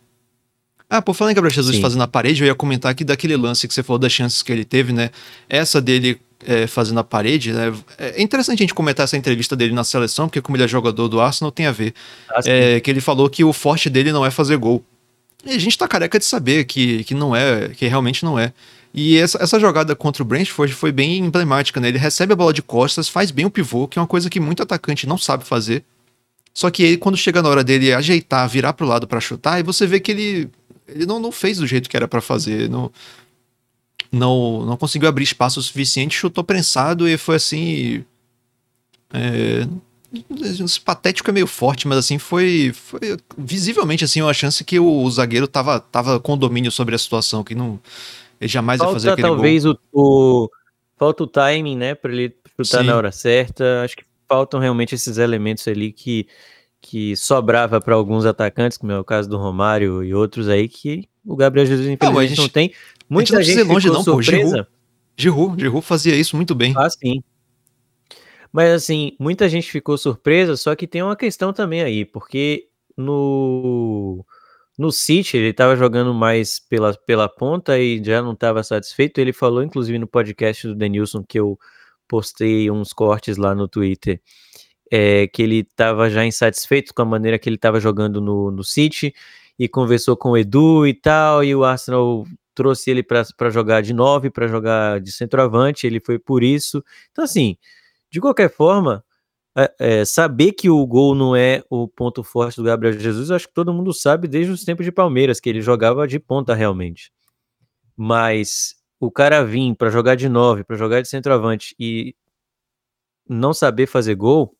Ah, 0.89 1.03
por 1.03 1.15
falar 1.15 1.33
em 1.33 1.35
Gabriel 1.35 1.53
Jesus 1.53 1.75
Sim. 1.77 1.83
fazendo 1.83 2.03
a 2.03 2.07
parede, 2.07 2.43
eu 2.43 2.47
ia 2.47 2.55
comentar 2.55 2.93
aqui 2.93 3.03
daquele 3.05 3.37
lance 3.37 3.67
que 3.67 3.75
você 3.75 3.83
falou 3.83 3.99
das 3.99 4.13
chances 4.13 4.41
que 4.43 4.53
ele 4.53 4.65
teve, 4.65 4.93
né? 4.93 5.11
Essa 5.49 5.81
dele 5.83 6.21
é, 6.47 6.67
fazendo 6.69 7.01
a 7.01 7.05
parede, 7.05 7.53
né? 7.53 7.75
É 7.99 8.23
interessante 8.23 8.61
a 8.61 8.63
gente 8.63 8.73
comentar 8.73 9.03
essa 9.05 9.17
entrevista 9.17 9.57
dele 9.57 9.75
na 9.75 9.83
seleção, 9.83 10.29
porque 10.29 10.41
como 10.41 10.57
ele 10.57 10.63
é 10.65 10.69
jogador 10.69 11.09
do 11.09 11.21
Arsenal, 11.21 11.51
tem 11.51 11.67
a 11.67 11.73
ver. 11.73 11.93
Assim, 12.31 12.51
É, 12.51 12.79
que 12.81 12.89
ele 12.89 13.01
falou 13.01 13.29
que 13.29 13.43
o 13.43 13.53
forte 13.53 13.91
dele 13.91 14.13
não 14.13 14.25
é 14.25 14.31
fazer 14.31 14.57
gol. 14.57 14.83
E 15.49 15.53
a 15.53 15.59
gente 15.59 15.79
tá 15.79 15.89
careca 15.89 16.19
de 16.19 16.27
saber 16.27 16.67
que, 16.67 17.03
que 17.05 17.15
não 17.15 17.35
é, 17.35 17.71
que 17.71 17.87
realmente 17.87 18.23
não 18.23 18.39
é. 18.39 18.53
E 18.93 19.17
essa, 19.17 19.43
essa 19.43 19.59
jogada 19.59 19.97
contra 19.97 20.23
o 20.23 20.27
Brentford 20.27 20.75
foi 20.75 20.93
bem 20.93 21.17
emblemática, 21.17 21.81
né? 21.81 21.89
Ele 21.89 21.97
recebe 21.97 22.35
a 22.35 22.37
bola 22.37 22.53
de 22.53 22.61
costas, 22.61 23.09
faz 23.09 23.31
bem 23.31 23.47
o 23.47 23.51
pivô, 23.51 23.89
que 23.89 23.99
é 23.99 24.03
uma 24.03 24.07
coisa 24.07 24.29
que 24.29 24.39
muito 24.39 24.63
atacante 24.63 25.07
não 25.07 25.17
sabe 25.17 25.45
fazer. 25.45 25.83
Só 26.53 26.71
que 26.71 26.85
aí, 26.85 26.97
quando 26.99 27.17
chega 27.17 27.41
na 27.41 27.49
hora 27.49 27.65
dele 27.65 27.95
ajeitar, 27.95 28.47
virar 28.47 28.75
pro 28.75 28.87
lado 28.87 29.09
pra 29.09 29.21
chutar, 29.21 29.55
aí 29.55 29.63
você 29.63 29.87
vê 29.87 29.99
que 30.01 30.11
ele, 30.11 30.51
ele 30.87 31.07
não, 31.07 31.19
não 31.19 31.33
fez 31.33 31.57
do 31.57 31.67
jeito 31.67 31.89
que 31.89 31.97
era 31.97 32.07
pra 32.07 32.21
fazer. 32.21 32.69
Não, 32.69 32.93
não, 34.13 34.67
não 34.67 34.77
conseguiu 34.77 35.09
abrir 35.09 35.25
espaço 35.25 35.61
o 35.61 35.63
suficiente, 35.63 36.15
chutou 36.15 36.45
prensado 36.45 37.09
e 37.09 37.17
foi 37.17 37.37
assim. 37.37 38.05
É, 39.15 39.67
patético 40.85 41.31
é 41.31 41.33
meio 41.33 41.47
forte, 41.47 41.87
mas 41.87 41.99
assim, 41.99 42.19
foi, 42.19 42.73
foi 42.75 43.01
visivelmente 43.37 44.05
assim 44.05 44.23
uma 44.23 44.33
chance 44.35 44.65
que 44.65 44.79
o, 44.79 45.03
o 45.03 45.11
zagueiro 45.11 45.47
tava, 45.47 45.79
tava 45.81 46.19
com 46.21 46.37
domínio 46.37 46.71
sobre 46.71 46.95
a 46.95 46.99
situação, 46.99 47.45
que 47.45 47.55
não. 47.55 47.79
Ele 48.41 48.49
jamais 48.49 48.81
ia 48.81 48.87
fazer 48.89 49.09
falta 49.09 49.21
aquele 49.23 49.29
talvez 49.35 49.65
o, 49.67 49.79
o- 49.93 50.49
falta 50.97 51.25
o 51.25 51.27
timing, 51.27 51.77
né, 51.77 51.95
para 51.95 52.13
ele 52.13 52.35
chutar 52.57 52.81
Sim. 52.81 52.87
na 52.87 52.97
hora 52.97 53.13
certa. 53.13 53.83
Acho 53.85 53.97
que 53.97 54.05
faltam 54.29 54.61
realmente 54.61 54.95
esses 54.95 55.19
elementos 55.19 55.67
ali 55.69 55.93
que 55.93 56.27
que 56.81 57.17
sobrava 57.17 57.81
para 57.81 57.97
alguns 57.97 58.25
atacantes, 58.25 58.79
como 58.79 58.93
é 58.93 58.99
o 59.01 59.03
caso 59.03 59.29
do 59.29 59.37
Romário 59.37 60.05
e 60.05 60.15
outros 60.15 60.49
aí 60.49 60.69
que 60.69 61.09
o 61.27 61.35
Gabriel 61.35 61.67
Jesus 61.67 61.89
infelizmente 61.89 62.31
não, 62.37 62.37
gente- 62.45 62.53
tem. 62.53 62.73
Muita 63.11 63.33
não 63.35 63.43
gente, 63.43 63.55
precisa 63.57 63.69
ir 63.69 63.73
longe 63.75 63.89
ficou 63.89 63.99
não, 63.99 64.05
pô, 64.15 64.23
Giroud. 64.23 64.45
surpresa. 64.45 64.57
gol. 64.63 64.67
Giroud, 65.17 65.61
Giroud 65.61 65.85
fazia 65.85 66.15
isso 66.15 66.37
muito 66.37 66.55
bem. 66.55 66.73
Ah, 66.77 66.89
sim. 66.89 67.21
Mas 68.53 68.71
assim, 68.71 69.17
muita 69.19 69.49
gente 69.49 69.71
ficou 69.71 69.99
surpresa, 69.99 70.57
só 70.57 70.75
que 70.75 70.87
tem 70.87 71.03
uma 71.03 71.17
questão 71.17 71.53
também 71.53 71.83
aí, 71.83 72.05
porque 72.05 72.69
no 72.97 74.25
no 74.79 74.93
City 74.93 75.37
ele 75.37 75.49
estava 75.49 75.75
jogando 75.75 76.15
mais 76.15 76.61
pela, 76.61 76.95
pela 76.95 77.29
ponta 77.29 77.77
e 77.79 78.03
já 78.03 78.23
não 78.23 78.33
estava 78.33 78.63
satisfeito. 78.63 79.19
Ele 79.19 79.33
falou, 79.33 79.63
inclusive, 79.65 79.99
no 79.99 80.07
podcast 80.07 80.69
do 80.69 80.75
Denilson, 80.77 81.25
que 81.25 81.41
eu 81.41 81.59
postei 82.07 82.71
uns 82.71 82.93
cortes 82.93 83.37
lá 83.37 83.55
no 83.57 83.67
Twitter, 83.67 84.21
é, 84.91 85.27
que 85.27 85.43
ele 85.43 85.59
estava 85.61 86.09
já 86.09 86.25
insatisfeito 86.25 86.95
com 86.95 87.03
a 87.03 87.05
maneira 87.05 87.39
que 87.39 87.49
ele 87.49 87.57
estava 87.57 87.81
jogando 87.81 88.21
no, 88.21 88.53
no 88.53 88.63
City 88.63 89.13
e 89.59 89.69
conversou 89.69 90.17
com 90.17 90.31
o 90.31 90.37
Edu 90.37 90.87
e 90.87 90.95
tal, 90.95 91.43
e 91.43 91.55
o 91.55 91.65
Arsenal 91.65 92.25
trouxe 92.55 92.91
ele 92.91 93.03
para 93.03 93.51
jogar 93.51 93.83
de 93.83 93.93
9, 93.93 94.31
para 94.31 94.47
jogar 94.47 95.01
de 95.01 95.13
centroavante, 95.13 95.87
ele 95.87 96.01
foi 96.01 96.19
por 96.19 96.43
isso. 96.43 96.83
Então, 97.11 97.25
assim, 97.25 97.57
de 98.11 98.21
qualquer 98.21 98.51
forma, 98.51 99.05
é, 99.57 99.75
é, 99.79 100.05
saber 100.05 100.53
que 100.53 100.71
o 100.71 100.87
gol 100.87 101.15
não 101.15 101.35
é 101.35 101.65
o 101.69 101.89
ponto 101.89 102.23
forte 102.23 102.57
do 102.57 102.63
Gabriel 102.63 102.99
Jesus, 102.99 103.31
acho 103.31 103.49
que 103.49 103.55
todo 103.55 103.75
mundo 103.75 103.93
sabe 103.93 104.29
desde 104.29 104.53
os 104.53 104.65
tempos 104.65 104.85
de 104.85 104.93
Palmeiras, 104.93 105.41
que 105.41 105.49
ele 105.49 105.61
jogava 105.61 106.07
de 106.07 106.19
ponta 106.21 106.55
realmente. 106.55 107.13
Mas 107.97 108.77
o 109.01 109.11
cara 109.11 109.45
vir 109.45 109.75
para 109.75 109.91
jogar 109.91 110.15
de 110.15 110.29
9, 110.29 110.65
para 110.65 110.77
jogar 110.77 111.03
de 111.03 111.09
centroavante 111.09 111.75
e 111.79 112.15
não 113.29 113.53
saber 113.53 113.87
fazer 113.87 114.15
gol, 114.15 114.57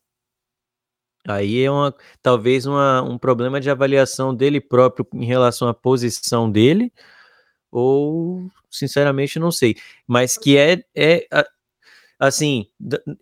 aí 1.27 1.63
é 1.63 1.71
uma, 1.71 1.95
talvez 2.21 2.65
uma, 2.65 3.01
um 3.01 3.17
problema 3.17 3.59
de 3.61 3.69
avaliação 3.69 4.35
dele 4.35 4.59
próprio 4.59 5.07
em 5.13 5.25
relação 5.25 5.67
à 5.67 5.73
posição 5.73 6.51
dele, 6.51 6.91
ou 7.71 8.49
sinceramente 8.69 9.39
não 9.39 9.51
sei. 9.51 9.75
Mas 10.07 10.37
que 10.37 10.57
é, 10.57 10.83
é 10.95 11.27
assim, 12.19 12.67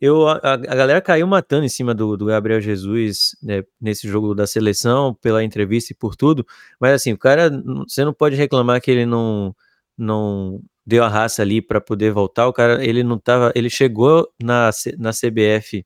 eu, 0.01 0.27
a, 0.27 0.39
a 0.43 0.57
galera 0.57 0.99
caiu 0.99 1.27
matando 1.27 1.63
em 1.63 1.69
cima 1.69 1.93
do, 1.93 2.17
do 2.17 2.25
Gabriel 2.25 2.59
Jesus 2.59 3.37
né, 3.43 3.63
nesse 3.79 4.07
jogo 4.07 4.33
da 4.33 4.47
seleção, 4.47 5.13
pela 5.13 5.43
entrevista 5.43 5.93
e 5.93 5.95
por 5.95 6.15
tudo, 6.15 6.45
mas 6.79 6.93
assim, 6.93 7.13
o 7.13 7.17
cara, 7.17 7.51
você 7.87 8.03
não 8.03 8.11
pode 8.11 8.35
reclamar 8.35 8.81
que 8.81 8.89
ele 8.89 9.05
não, 9.05 9.55
não 9.95 10.59
deu 10.83 11.03
a 11.03 11.07
raça 11.07 11.43
ali 11.43 11.61
para 11.61 11.79
poder 11.79 12.11
voltar, 12.11 12.47
o 12.47 12.53
cara, 12.53 12.83
ele 12.83 13.03
não 13.03 13.19
tava, 13.19 13.51
ele 13.53 13.69
chegou 13.69 14.27
na, 14.41 14.71
na 14.97 15.11
CBF, 15.11 15.85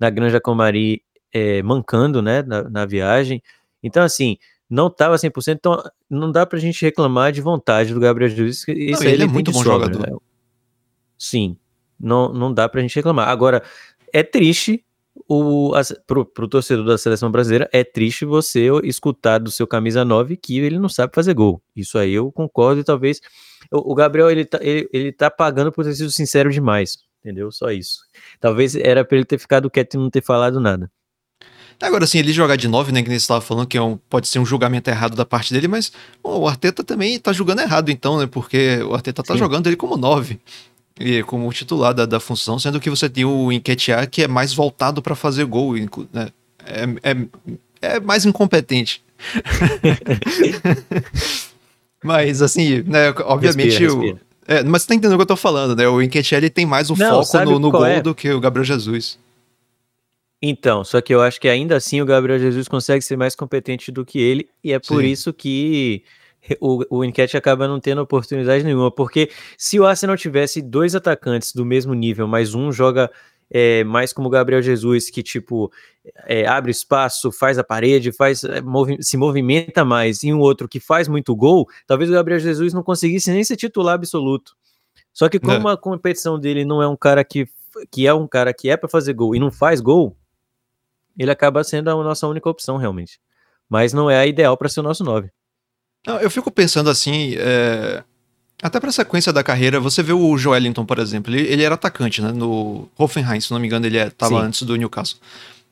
na 0.00 0.10
Granja 0.10 0.40
Comari, 0.40 1.02
é, 1.32 1.62
mancando, 1.62 2.20
né, 2.20 2.42
na, 2.42 2.68
na 2.68 2.84
viagem, 2.84 3.40
então 3.80 4.02
assim, 4.02 4.38
não 4.68 4.90
tava 4.90 5.14
100%, 5.14 5.54
então 5.54 5.80
não 6.10 6.32
dá 6.32 6.44
pra 6.44 6.58
gente 6.58 6.84
reclamar 6.84 7.30
de 7.30 7.40
vontade 7.40 7.94
do 7.94 8.00
Gabriel 8.00 8.28
Jesus, 8.28 8.64
isso 8.66 9.02
aí 9.04 9.12
ele 9.12 9.22
é 9.22 9.26
tem 9.26 9.28
muito 9.28 9.52
bom 9.52 9.62
sobra, 9.62 9.86
jogador. 9.86 10.10
né? 10.10 10.18
Sim, 11.16 11.56
não, 11.98 12.32
não 12.32 12.52
dá 12.52 12.68
pra 12.68 12.80
gente 12.80 12.94
reclamar. 12.96 13.28
Agora, 13.28 13.62
é 14.12 14.22
triste 14.22 14.84
o, 15.28 15.74
as, 15.74 15.94
pro, 16.06 16.24
pro 16.24 16.48
torcedor 16.48 16.84
da 16.84 16.98
seleção 16.98 17.30
brasileira, 17.30 17.68
é 17.72 17.84
triste 17.84 18.24
você 18.24 18.68
escutar 18.82 19.38
do 19.38 19.50
seu 19.50 19.66
camisa 19.66 20.04
9 20.04 20.36
que 20.36 20.58
ele 20.58 20.78
não 20.78 20.88
sabe 20.88 21.14
fazer 21.14 21.34
gol. 21.34 21.62
Isso 21.74 21.96
aí 21.98 22.12
eu 22.12 22.30
concordo 22.32 22.80
e 22.80 22.84
talvez. 22.84 23.20
O, 23.70 23.92
o 23.92 23.94
Gabriel, 23.94 24.30
ele 24.30 24.44
tá, 24.44 24.58
ele, 24.60 24.88
ele 24.92 25.12
tá 25.12 25.30
pagando 25.30 25.70
por 25.72 25.84
ter 25.84 25.94
sido 25.94 26.10
sincero 26.10 26.50
demais, 26.50 26.98
entendeu? 27.20 27.50
Só 27.50 27.70
isso. 27.70 28.00
Talvez 28.40 28.74
era 28.74 29.04
pra 29.04 29.16
ele 29.16 29.24
ter 29.24 29.38
ficado 29.38 29.70
quieto 29.70 29.94
e 29.94 29.98
não 29.98 30.10
ter 30.10 30.22
falado 30.22 30.60
nada. 30.60 30.90
Agora, 31.82 32.04
assim, 32.04 32.18
ele 32.18 32.32
jogar 32.32 32.56
de 32.56 32.68
9, 32.68 32.92
né, 32.92 33.02
que 33.02 33.08
nem 33.08 33.18
você 33.18 33.24
estava 33.24 33.40
falando, 33.40 33.66
que 33.66 33.76
é 33.76 33.82
um- 33.82 33.96
pode 33.96 34.28
ser 34.28 34.38
um 34.38 34.46
julgamento 34.46 34.88
errado 34.88 35.16
da 35.16 35.24
parte 35.24 35.52
dele, 35.52 35.66
mas 35.66 35.92
bom, 36.22 36.38
o 36.40 36.48
Arteta 36.48 36.84
também 36.84 37.18
tá 37.18 37.32
julgando 37.32 37.62
errado, 37.62 37.90
então, 37.90 38.18
né, 38.18 38.26
porque 38.26 38.78
o 38.84 38.94
Arteta 38.94 39.22
tá 39.22 39.34
Sim. 39.34 39.40
jogando 39.40 39.66
ele 39.66 39.74
como 39.76 39.96
9, 39.96 40.34
e 40.34 40.73
como 41.26 41.52
titular 41.52 41.92
da, 41.92 42.06
da 42.06 42.20
função, 42.20 42.58
sendo 42.58 42.80
que 42.80 42.90
você 42.90 43.08
tem 43.08 43.24
o 43.24 43.50
Enquetear, 43.50 44.08
que 44.08 44.22
é 44.22 44.28
mais 44.28 44.52
voltado 44.52 45.02
para 45.02 45.14
fazer 45.14 45.44
gol, 45.44 45.74
né, 46.12 46.28
é, 46.64 47.10
é, 47.10 47.16
é 47.82 48.00
mais 48.00 48.24
incompetente. 48.24 49.02
mas, 52.02 52.42
assim, 52.42 52.82
né, 52.82 53.10
obviamente... 53.24 53.70
Respira, 53.70 53.92
o- 53.92 54.00
respira. 54.00 54.20
é, 54.46 54.62
mas 54.62 54.82
você 54.82 54.88
tá 54.88 54.94
entendendo 54.94 55.14
o 55.14 55.18
que 55.18 55.22
eu 55.22 55.26
tô 55.26 55.36
falando, 55.36 55.74
né? 55.74 55.88
O 55.88 56.00
Enquetear, 56.00 56.38
ele 56.38 56.50
tem 56.50 56.66
mais 56.66 56.90
o 56.90 56.96
Não, 56.96 57.24
foco 57.24 57.44
no, 57.44 57.58
no 57.58 57.70
gol 57.70 57.86
é? 57.86 58.00
do 58.00 58.14
que 58.14 58.30
o 58.30 58.40
Gabriel 58.40 58.64
Jesus. 58.64 59.18
Então, 60.40 60.84
só 60.84 61.00
que 61.00 61.14
eu 61.14 61.22
acho 61.22 61.40
que 61.40 61.48
ainda 61.48 61.76
assim 61.76 62.02
o 62.02 62.06
Gabriel 62.06 62.38
Jesus 62.38 62.68
consegue 62.68 63.02
ser 63.02 63.16
mais 63.16 63.34
competente 63.34 63.90
do 63.90 64.04
que 64.04 64.18
ele, 64.18 64.48
e 64.62 64.72
é 64.72 64.78
por 64.78 65.02
Sim. 65.02 65.08
isso 65.08 65.32
que 65.32 66.02
o, 66.60 66.98
o 66.98 67.04
Enquete 67.04 67.36
acaba 67.36 67.66
não 67.68 67.80
tendo 67.80 68.00
oportunidade 68.02 68.64
nenhuma. 68.64 68.90
Porque 68.90 69.30
se 69.56 69.78
o 69.80 69.86
Arsenal 69.86 70.16
tivesse 70.16 70.60
dois 70.62 70.94
atacantes 70.94 71.52
do 71.52 71.64
mesmo 71.64 71.94
nível, 71.94 72.26
mas 72.28 72.54
um 72.54 72.70
joga 72.72 73.10
é, 73.50 73.84
mais 73.84 74.12
como 74.12 74.28
o 74.28 74.30
Gabriel 74.30 74.62
Jesus, 74.62 75.10
que 75.10 75.22
tipo 75.22 75.70
é, 76.26 76.46
abre 76.46 76.70
espaço, 76.70 77.30
faz 77.30 77.58
a 77.58 77.64
parede, 77.64 78.10
faz 78.12 78.42
é, 78.44 78.60
movi- 78.60 78.98
se 79.00 79.16
movimenta 79.16 79.84
mais, 79.84 80.22
e 80.22 80.32
um 80.32 80.40
outro 80.40 80.68
que 80.68 80.80
faz 80.80 81.08
muito 81.08 81.34
gol, 81.36 81.68
talvez 81.86 82.10
o 82.10 82.12
Gabriel 82.14 82.40
Jesus 82.40 82.72
não 82.72 82.82
conseguisse 82.82 83.30
nem 83.30 83.44
ser 83.44 83.56
titular 83.56 83.94
absoluto. 83.94 84.56
Só 85.12 85.28
que 85.28 85.38
como 85.38 85.68
É. 85.68 85.72
a 85.72 85.76
competição 85.76 86.38
dele 86.40 86.64
não 86.64 86.82
é 86.82 86.88
um 86.88 86.96
cara 86.96 87.22
que, 87.22 87.46
que 87.90 88.06
é 88.06 88.12
um 88.14 88.26
cara 88.26 88.52
que 88.52 88.68
é 88.68 88.76
para 88.76 88.88
fazer 88.88 89.12
gol 89.12 89.34
e 89.36 89.38
não 89.38 89.50
faz 89.50 89.80
gol, 89.80 90.16
ele 91.16 91.30
acaba 91.30 91.62
sendo 91.62 91.90
a 91.90 91.94
nossa 92.02 92.26
única 92.26 92.48
opção, 92.50 92.76
realmente. 92.76 93.20
Mas 93.68 93.92
não 93.92 94.10
é 94.10 94.18
a 94.18 94.26
ideal 94.26 94.56
para 94.56 94.68
ser 94.68 94.80
o 94.80 94.82
nosso 94.82 95.04
9. 95.04 95.30
Não, 96.06 96.20
eu 96.20 96.30
fico 96.30 96.50
pensando 96.50 96.90
assim, 96.90 97.34
é, 97.36 98.02
até 98.62 98.78
pra 98.78 98.92
sequência 98.92 99.32
da 99.32 99.42
carreira, 99.42 99.80
você 99.80 100.02
vê 100.02 100.12
o 100.12 100.36
Joelinton, 100.36 100.84
por 100.84 100.98
exemplo, 100.98 101.34
ele, 101.34 101.46
ele 101.46 101.62
era 101.62 101.74
atacante, 101.74 102.22
né? 102.22 102.32
No 102.32 102.88
Hoffenheim, 102.96 103.40
se 103.40 103.50
não 103.50 103.58
me 103.58 103.66
engano, 103.66 103.86
ele 103.86 103.98
é, 103.98 104.10
tava 104.10 104.40
Sim. 104.40 104.46
antes 104.46 104.62
do 104.62 104.76
Newcastle. 104.76 105.18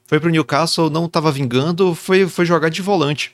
Foi 0.06 0.20
pro 0.20 0.30
Newcastle, 0.30 0.90
não 0.90 1.08
tava 1.08 1.32
vingando, 1.32 1.94
foi, 1.94 2.26
foi 2.28 2.44
jogar 2.44 2.68
de 2.68 2.82
volante. 2.82 3.32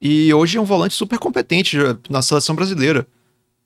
E 0.00 0.32
hoje 0.34 0.58
é 0.58 0.60
um 0.60 0.64
volante 0.64 0.94
super 0.94 1.18
competente 1.18 1.76
na 2.10 2.20
seleção 2.20 2.54
brasileira. 2.54 3.06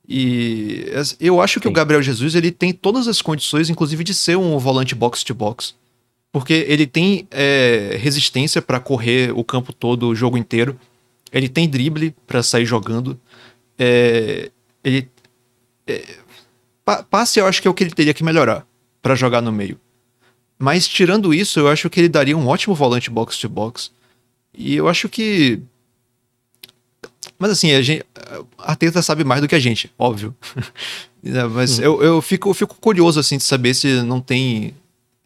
E 0.09 0.87
eu 1.19 1.41
acho 1.41 1.59
que 1.59 1.67
Sim. 1.67 1.71
o 1.71 1.75
Gabriel 1.75 2.03
Jesus 2.03 2.35
ele 2.35 2.53
tem 2.53 2.73
todas 2.73 3.09
as 3.09 3.21
condições, 3.21 3.69
inclusive, 3.69 4.05
de 4.05 4.15
ser 4.15 4.37
um 4.37 4.59
volante 4.59 4.95
box-to-box. 4.95 5.75
Porque 6.31 6.67
ele 6.69 6.87
tem 6.87 7.27
é, 7.31 7.97
resistência 7.99 8.61
pra 8.61 8.79
correr 8.79 9.33
o 9.37 9.43
campo 9.43 9.73
todo, 9.73 10.09
o 10.09 10.15
jogo 10.15 10.37
inteiro. 10.37 10.79
Ele 11.37 11.49
tem 11.49 11.69
drible 11.69 12.15
pra 12.27 12.43
sair 12.43 12.65
jogando. 12.65 13.19
É, 13.79 14.51
ele 14.83 15.09
é, 15.87 16.17
pa- 16.85 17.03
passe 17.03 17.39
eu 17.39 17.47
acho 17.47 17.61
que 17.61 17.69
é 17.69 17.71
o 17.71 17.75
que 17.75 17.85
ele 17.85 17.91
teria 17.91 18.15
que 18.15 18.25
melhorar 18.25 18.67
pra 19.03 19.15
jogar 19.15 19.41
no 19.41 19.53
meio. 19.53 19.79
Mas 20.59 20.89
tirando 20.89 21.35
isso, 21.35 21.61
eu 21.61 21.69
acho 21.69 21.91
que 21.91 22.01
ele 22.01 22.09
daria 22.09 22.37
um 22.37 22.49
ótimo 22.49 22.75
volante 22.75 23.11
box 23.11 23.37
to 23.39 23.49
box. 23.49 23.91
E 24.57 24.75
eu 24.75 24.89
acho 24.89 25.09
que 25.09 25.61
mas 27.39 27.51
assim, 27.51 27.73
a 27.73 27.83
gente, 27.83 28.05
a 28.57 28.71
Arteta 28.71 29.03
sabe 29.03 29.23
mais 29.23 29.43
do 29.43 29.49
que 29.49 29.55
a 29.55 29.59
gente, 29.61 29.93
óbvio. 29.99 30.35
Mas 31.53 31.79
eu, 31.81 32.01
eu 32.03 32.23
fico, 32.23 32.55
fico 32.55 32.77
curioso 32.77 33.19
assim 33.19 33.37
de 33.37 33.43
saber 33.43 33.75
se 33.75 34.01
não 34.03 34.21
tem 34.21 34.73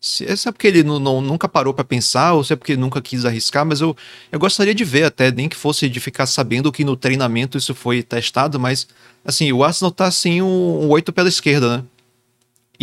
Se, 0.01 0.34
se 0.36 0.48
é 0.48 0.53
porque 0.53 0.66
ele 0.66 0.82
não, 0.82 0.98
não- 0.98 1.20
nunca 1.20 1.46
parou 1.48 1.74
pra 1.74 1.84
pensar, 1.84 2.32
ou 2.32 2.42
se 2.42 2.53
é 2.53 2.57
porque 2.57 2.76
nunca 2.76 3.03
quis 3.03 3.24
arriscar, 3.26 3.66
mas 3.66 3.80
eu, 3.82 3.94
eu 4.32 4.38
gostaria 4.38 4.74
de 4.74 4.82
ver 4.84 5.05
até, 5.05 5.30
nem 5.30 5.48
que 5.48 5.57
fosse 5.57 5.88
de 5.90 6.01
ficar 6.01 6.24
sabendo 6.26 6.72
que 6.72 6.84
no 6.84 6.96
treinamento 6.96 7.59
isso 7.59 7.74
foi 7.74 8.03
testado, 8.03 8.59
mas 8.59 8.88
assim, 9.24 9.53
o 9.53 9.62
Arsenal 9.62 9.92
tá 9.92 10.07
assim 10.07 10.40
um, 10.40 10.84
um 10.84 10.88
8 10.88 11.12
pela 11.12 11.28
esquerda, 11.28 11.78
né? 11.78 11.84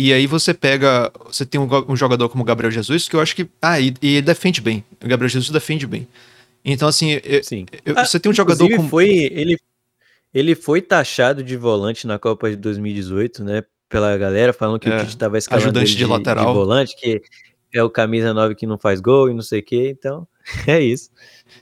E 0.00 0.12
aí 0.12 0.28
você 0.28 0.54
pega. 0.54 1.10
Você 1.26 1.44
tem 1.44 1.60
um, 1.60 1.68
um 1.88 1.96
jogador 1.96 2.28
como 2.28 2.44
o 2.44 2.46
Gabriel 2.46 2.70
Jesus, 2.70 3.08
que 3.08 3.16
eu 3.16 3.20
acho 3.20 3.34
que. 3.34 3.48
Ah, 3.60 3.80
e, 3.80 3.92
e 4.00 4.08
ele 4.14 4.22
defende 4.22 4.60
bem. 4.60 4.84
O 5.02 5.08
Gabriel 5.08 5.28
Jesus 5.28 5.50
defende 5.50 5.88
bem. 5.88 6.06
Então, 6.64 6.86
assim, 6.86 7.18
eu- 7.24 7.42
Sim. 7.42 7.66
eu- 7.84 7.98
Ah, 7.98 8.04
você 8.04 8.20
tem 8.20 8.30
um 8.30 8.34
jogador 8.34 8.68
como. 8.76 8.88
foi 8.88 9.08
ele 9.08 9.58
ele 10.32 10.54
foi 10.54 10.80
taxado 10.80 11.42
de 11.42 11.56
volante 11.56 12.06
na 12.06 12.16
Copa 12.16 12.48
de 12.48 12.54
2018, 12.56 13.42
né? 13.42 13.64
Pela 13.88 14.16
galera 14.18 14.52
falando 14.52 14.78
que 14.78 14.88
É, 14.88 14.96
o 14.96 14.98
Tite 15.00 15.10
estava 15.10 15.38
escalando 15.38 15.66
ajudante 15.66 15.90
ele 15.92 15.96
de 15.98 16.04
lateral. 16.06 16.52
volante, 16.54 16.94
que 16.96 17.22
é 17.74 17.82
o 17.82 17.88
camisa 17.90 18.34
9 18.34 18.54
que 18.54 18.66
não 18.66 18.78
faz 18.78 19.00
gol 19.00 19.30
e 19.30 19.34
não 19.34 19.42
sei 19.42 19.60
o 19.60 19.62
quê. 19.64 19.94
Então, 19.98 20.26
é 20.66 20.80
isso. 20.80 21.10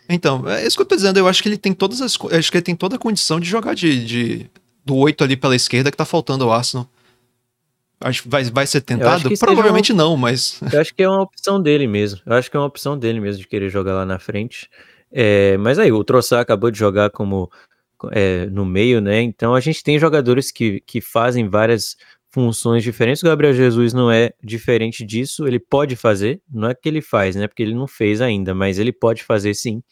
Então, 0.08 0.48
é 0.48 0.66
isso 0.66 0.76
que 0.76 0.82
eu 0.82 0.86
tô 0.86 0.96
dizendo. 0.96 1.18
Eu 1.18 1.28
acho 1.28 1.42
que 1.42 1.48
ele 1.48 1.58
tem 1.58 1.72
todas 1.72 2.00
as. 2.02 2.16
Acho 2.32 2.50
que 2.50 2.56
ele 2.58 2.64
tem 2.64 2.74
toda 2.76 2.96
a 2.96 2.98
condição 2.98 3.38
de 3.38 3.48
jogar 3.48 3.74
de, 3.74 4.04
de- 4.04 4.50
do 4.84 4.96
8 4.96 5.22
ali 5.24 5.36
pela 5.36 5.54
esquerda 5.56 5.90
que 5.90 5.96
tá 5.96 6.04
faltando 6.04 6.44
ao 6.44 6.52
Arsenal. 6.52 6.88
Acho 8.00 8.24
que 8.24 8.28
vai, 8.28 8.44
vai 8.44 8.66
ser 8.66 8.82
tentado? 8.82 9.28
que 9.28 9.38
Provavelmente 9.38 9.92
não, 9.92 10.16
mas. 10.16 10.60
Eu 10.72 10.80
acho 10.80 10.94
que 10.94 11.02
é 11.02 11.08
uma 11.08 11.22
opção 11.22 11.60
dele 11.62 11.86
mesmo. 11.86 12.20
Eu 12.26 12.34
acho 12.34 12.50
que 12.50 12.56
é 12.56 12.60
uma 12.60 12.66
opção 12.66 12.98
dele 12.98 13.20
mesmo 13.20 13.40
de 13.40 13.48
querer 13.48 13.70
jogar 13.70 13.94
lá 13.94 14.04
na 14.04 14.18
frente. 14.18 14.68
É, 15.10 15.56
mas 15.56 15.78
aí, 15.78 15.90
o 15.92 16.04
Troçar 16.04 16.40
acabou 16.40 16.70
de 16.70 16.78
jogar 16.78 17.08
como 17.10 17.50
é, 18.12 18.46
no 18.46 18.66
meio, 18.66 19.00
né? 19.00 19.22
Então 19.22 19.54
a 19.54 19.60
gente 19.60 19.82
tem 19.82 19.98
jogadores 19.98 20.50
que, 20.50 20.80
que 20.80 21.00
fazem 21.00 21.48
várias 21.48 21.96
funções 22.36 22.82
diferentes. 22.82 23.22
O 23.22 23.26
Gabriel 23.26 23.54
Jesus 23.54 23.94
não 23.94 24.10
é 24.10 24.30
diferente 24.44 25.02
disso. 25.06 25.46
Ele 25.46 25.58
pode 25.58 25.96
fazer, 25.96 26.38
não 26.52 26.68
é 26.68 26.74
que 26.74 26.86
ele 26.86 27.00
faz, 27.00 27.34
né? 27.34 27.48
Porque 27.48 27.62
ele 27.62 27.74
não 27.74 27.86
fez 27.86 28.20
ainda, 28.20 28.54
mas 28.54 28.78
ele 28.78 28.92
pode 28.92 29.24
fazer 29.24 29.54
sim. 29.54 29.82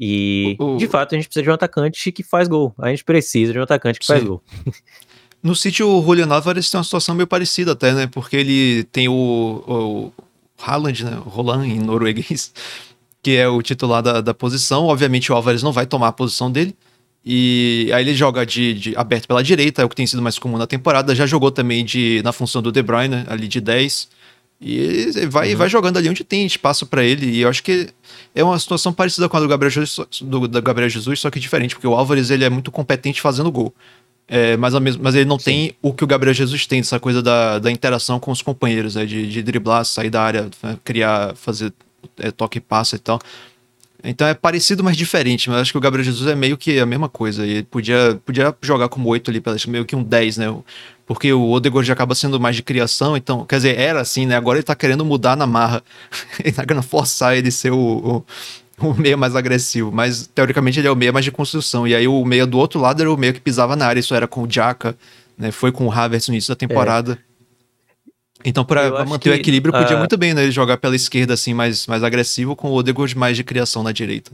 E 0.00 0.56
O- 0.58 0.76
de 0.76 0.88
fato 0.88 1.14
a 1.14 1.16
gente 1.16 1.28
precisa 1.28 1.44
de 1.44 1.50
um 1.50 1.54
atacante 1.54 2.10
que 2.10 2.24
faz 2.24 2.48
gol. 2.48 2.74
A 2.80 2.88
gente 2.90 3.04
precisa 3.04 3.52
de 3.52 3.60
um 3.60 3.62
atacante 3.62 4.00
que 4.00 4.06
faz 4.06 4.20
Sim. 4.22 4.26
gol. 4.26 4.42
No 5.40 5.56
sítio, 5.56 5.88
o 5.88 6.00
Julian 6.04 6.28
Álvares 6.32 6.70
tem 6.70 6.78
uma 6.78 6.84
situação 6.84 7.16
meio 7.16 7.26
parecida 7.26 7.72
até, 7.72 7.92
né? 7.92 8.06
Porque 8.06 8.36
ele 8.36 8.84
tem 8.84 9.08
o, 9.08 9.12
o 9.66 10.12
Haaland, 10.60 11.04
né? 11.04 11.16
O 11.26 11.28
Roland 11.28 11.66
em 11.66 11.80
norueguês, 11.80 12.52
que 13.20 13.32
é 13.36 13.48
o 13.48 13.60
titular 13.60 14.00
da, 14.04 14.20
da 14.20 14.32
posição. 14.32 14.84
Obviamente 14.86 15.32
o 15.32 15.34
Álvares 15.34 15.60
não 15.60 15.72
vai 15.72 15.84
tomar 15.84 16.08
a 16.08 16.12
posição 16.12 16.48
dele. 16.50 16.76
E 17.24 17.90
aí 17.94 18.02
ele 18.02 18.14
joga 18.14 18.44
de, 18.44 18.74
de 18.74 18.96
aberto 18.96 19.28
pela 19.28 19.42
direita, 19.42 19.82
é 19.82 19.84
o 19.84 19.88
que 19.88 19.94
tem 19.94 20.06
sido 20.06 20.20
mais 20.20 20.38
comum 20.38 20.58
na 20.58 20.66
temporada. 20.66 21.14
Já 21.14 21.24
jogou 21.26 21.50
também 21.50 21.84
de, 21.84 22.20
na 22.24 22.32
função 22.32 22.60
do 22.60 22.72
De 22.72 22.82
Bruyne, 22.82 23.24
ali 23.28 23.46
de 23.46 23.60
10. 23.60 24.08
E 24.60 25.26
vai, 25.28 25.54
vai 25.56 25.68
jogando 25.68 25.96
ali 25.96 26.08
onde 26.08 26.22
tem 26.22 26.46
espaço 26.46 26.86
pra 26.86 27.02
ele. 27.04 27.26
E 27.26 27.40
eu 27.40 27.48
acho 27.48 27.62
que 27.62 27.88
é 28.34 28.42
uma 28.42 28.58
situação 28.58 28.92
parecida 28.92 29.28
com 29.28 29.36
a 29.36 29.40
do 29.40 29.48
Gabriel 29.48 29.70
Jesus, 29.70 29.90
só- 29.90 30.06
do, 30.20 30.46
da 30.46 30.60
Gabriel 30.60 30.88
Jesus, 30.88 31.20
só 31.20 31.30
que 31.30 31.40
diferente, 31.40 31.74
porque 31.74 31.86
o 31.86 31.94
Álvares 31.94 32.30
ele 32.30 32.44
é 32.44 32.50
muito 32.50 32.70
competente 32.70 33.20
fazendo 33.20 33.50
gol. 33.50 33.74
É, 34.28 34.56
mas, 34.56 34.72
mesmo, 34.78 35.02
mas 35.02 35.14
ele 35.14 35.24
não 35.24 35.36
tem 35.36 35.74
o 35.82 35.92
que 35.92 36.04
o 36.04 36.06
Gabriel 36.06 36.32
Jesus 36.32 36.66
tem, 36.66 36.78
essa 36.80 36.98
coisa 36.98 37.20
da, 37.20 37.58
da 37.58 37.70
interação 37.70 38.20
com 38.20 38.30
os 38.30 38.40
companheiros, 38.40 38.94
né? 38.94 39.04
de, 39.04 39.26
de 39.28 39.42
driblar, 39.42 39.84
sair 39.84 40.10
da 40.10 40.22
área, 40.22 40.48
né, 40.62 40.78
criar, 40.84 41.34
fazer 41.34 41.72
é, 42.18 42.30
toque 42.30 42.58
e 42.58 42.60
passa 42.60 42.96
e 42.96 42.98
tal. 42.98 43.20
Então 44.04 44.26
é 44.26 44.34
parecido, 44.34 44.82
mas 44.82 44.96
diferente. 44.96 45.48
Mas 45.48 45.60
acho 45.60 45.72
que 45.72 45.78
o 45.78 45.80
Gabriel 45.80 46.04
Jesus 46.04 46.28
é 46.28 46.34
meio 46.34 46.56
que 46.56 46.78
a 46.78 46.86
mesma 46.86 47.08
coisa. 47.08 47.46
Ele 47.46 47.62
podia, 47.62 48.20
podia 48.24 48.54
jogar 48.60 48.88
como 48.88 49.08
8 49.08 49.30
ali, 49.30 49.42
meio 49.68 49.84
que 49.84 49.94
um 49.94 50.02
10, 50.02 50.38
né? 50.38 50.54
Porque 51.06 51.32
o 51.32 51.50
Odegaard 51.50 51.86
já 51.86 51.92
acaba 51.92 52.14
sendo 52.14 52.40
mais 52.40 52.56
de 52.56 52.62
criação, 52.62 53.16
então, 53.16 53.44
quer 53.44 53.56
dizer, 53.56 53.78
era 53.78 54.00
assim, 54.00 54.26
né? 54.26 54.36
Agora 54.36 54.58
ele 54.58 54.64
tá 54.64 54.74
querendo 54.74 55.04
mudar 55.04 55.36
na 55.36 55.46
marra. 55.46 55.82
ele 56.40 56.52
tá 56.52 56.64
querendo 56.64 56.82
forçar 56.82 57.36
ele 57.36 57.50
ser 57.50 57.70
o, 57.72 58.24
o, 58.80 58.86
o 58.88 58.94
meia 58.94 59.16
mais 59.16 59.36
agressivo. 59.36 59.92
Mas, 59.92 60.26
teoricamente, 60.34 60.80
ele 60.80 60.88
é 60.88 60.90
o 60.90 60.96
meia 60.96 61.12
mais 61.12 61.24
de 61.24 61.30
construção. 61.30 61.86
E 61.86 61.94
aí 61.94 62.08
o 62.08 62.24
meia 62.24 62.46
do 62.46 62.58
outro 62.58 62.80
lado 62.80 63.00
era 63.00 63.12
o 63.12 63.16
meia 63.16 63.32
que 63.32 63.40
pisava 63.40 63.76
na 63.76 63.86
área. 63.86 64.00
Isso 64.00 64.14
era 64.14 64.26
com 64.26 64.42
o 64.42 64.50
Jaka, 64.50 64.96
né? 65.36 65.50
Foi 65.50 65.70
com 65.70 65.86
o 65.86 65.92
Havertz 65.92 66.28
no 66.28 66.34
início 66.34 66.50
da 66.50 66.56
temporada. 66.56 67.18
Então, 68.44 68.66
acho 68.68 69.08
manter 69.08 69.30
o 69.30 69.32
que, 69.34 69.38
equilíbrio, 69.40 69.72
podia 69.72 69.96
ah, 69.96 69.98
muito 69.98 70.16
bem, 70.16 70.34
né? 70.34 70.42
Ele 70.42 70.50
jogar 70.50 70.76
pela 70.76 70.96
esquerda, 70.96 71.34
assim, 71.34 71.54
mais, 71.54 71.86
mais 71.86 72.02
agressivo, 72.02 72.56
com 72.56 72.68
o 72.68 72.74
Odegaard 72.74 73.16
mais 73.16 73.36
de 73.36 73.44
criação 73.44 73.82
na 73.82 73.92
direita. 73.92 74.32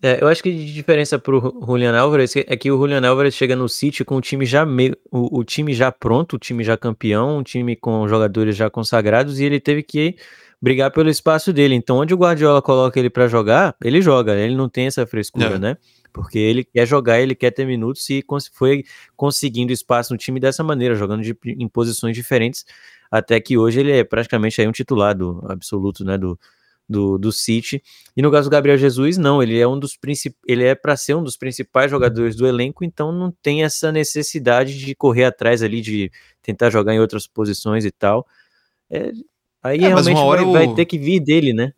É, 0.00 0.22
eu 0.22 0.28
acho 0.28 0.42
que 0.42 0.52
de 0.52 0.72
diferença 0.72 1.18
pro 1.18 1.40
Ju- 1.40 1.60
Julian 1.66 1.96
Álvares 1.98 2.34
é 2.36 2.56
que 2.56 2.70
o 2.70 2.78
Julian 2.78 3.04
Álvares 3.08 3.34
chega 3.34 3.56
no 3.56 3.68
City 3.68 4.04
com 4.04 4.16
o 4.16 4.20
time 4.20 4.46
já 4.46 4.64
meio, 4.64 4.96
o, 5.10 5.40
o 5.40 5.44
time 5.44 5.74
já 5.74 5.90
pronto, 5.90 6.36
o 6.36 6.38
time 6.38 6.62
já 6.62 6.76
campeão, 6.76 7.38
um 7.38 7.42
time 7.42 7.74
com 7.74 8.06
jogadores 8.06 8.56
já 8.56 8.70
consagrados 8.70 9.40
e 9.40 9.44
ele 9.44 9.58
teve 9.58 9.82
que 9.82 10.14
brigar 10.62 10.92
pelo 10.92 11.08
espaço 11.10 11.52
dele. 11.52 11.74
Então, 11.74 11.96
onde 11.98 12.14
o 12.14 12.16
Guardiola 12.16 12.62
coloca 12.62 12.98
ele 12.98 13.10
pra 13.10 13.26
jogar, 13.26 13.74
ele 13.82 14.00
joga, 14.00 14.36
ele 14.36 14.54
não 14.54 14.68
tem 14.68 14.86
essa 14.86 15.04
frescura, 15.04 15.56
É. 15.56 15.58
né? 15.58 15.76
Porque 16.12 16.38
ele 16.38 16.64
quer 16.64 16.86
jogar, 16.86 17.20
ele 17.20 17.34
quer 17.34 17.50
ter 17.50 17.64
minutos 17.66 18.08
e 18.10 18.22
cons- 18.22 18.50
foi 18.52 18.84
conseguindo 19.16 19.72
espaço 19.72 20.12
no 20.12 20.18
time 20.18 20.40
dessa 20.40 20.62
maneira, 20.64 20.94
jogando 20.94 21.22
de- 21.22 21.36
em 21.44 21.68
posições 21.68 22.14
diferentes, 22.14 22.64
até 23.10 23.40
que 23.40 23.56
hoje 23.56 23.80
ele 23.80 23.92
é 23.92 24.04
praticamente 24.04 24.60
aí 24.60 24.66
um 24.68 24.72
titular 24.72 25.14
do 25.16 25.44
absoluto, 25.48 26.04
né, 26.04 26.18
do, 26.18 26.38
do, 26.88 27.18
do 27.18 27.30
City. 27.32 27.82
E 28.16 28.22
no 28.22 28.30
caso 28.30 28.48
do 28.48 28.52
Gabriel 28.52 28.78
Jesus, 28.78 29.16
não, 29.18 29.42
ele 29.42 29.58
é 29.58 29.66
um 29.68 29.78
dos 29.78 29.96
principais, 29.96 30.40
ele 30.46 30.64
é 30.64 30.74
para 30.74 30.96
ser 30.96 31.14
um 31.14 31.22
dos 31.22 31.36
principais 31.36 31.90
jogadores 31.90 32.34
do 32.36 32.46
elenco, 32.46 32.84
então 32.84 33.12
não 33.12 33.30
tem 33.42 33.62
essa 33.62 33.92
necessidade 33.92 34.78
de 34.78 34.94
correr 34.94 35.24
atrás 35.24 35.62
ali, 35.62 35.80
de 35.80 36.10
tentar 36.42 36.70
jogar 36.70 36.94
em 36.94 37.00
outras 37.00 37.26
posições 37.26 37.84
e 37.84 37.90
tal. 37.90 38.26
É, 38.90 39.12
aí 39.62 39.84
É, 39.84 39.88
realmente 39.88 40.14
vai, 40.16 40.66
vai 40.66 40.74
ter 40.74 40.84
que 40.86 40.98
vir 40.98 41.20
dele, 41.20 41.52
né? 41.52 41.72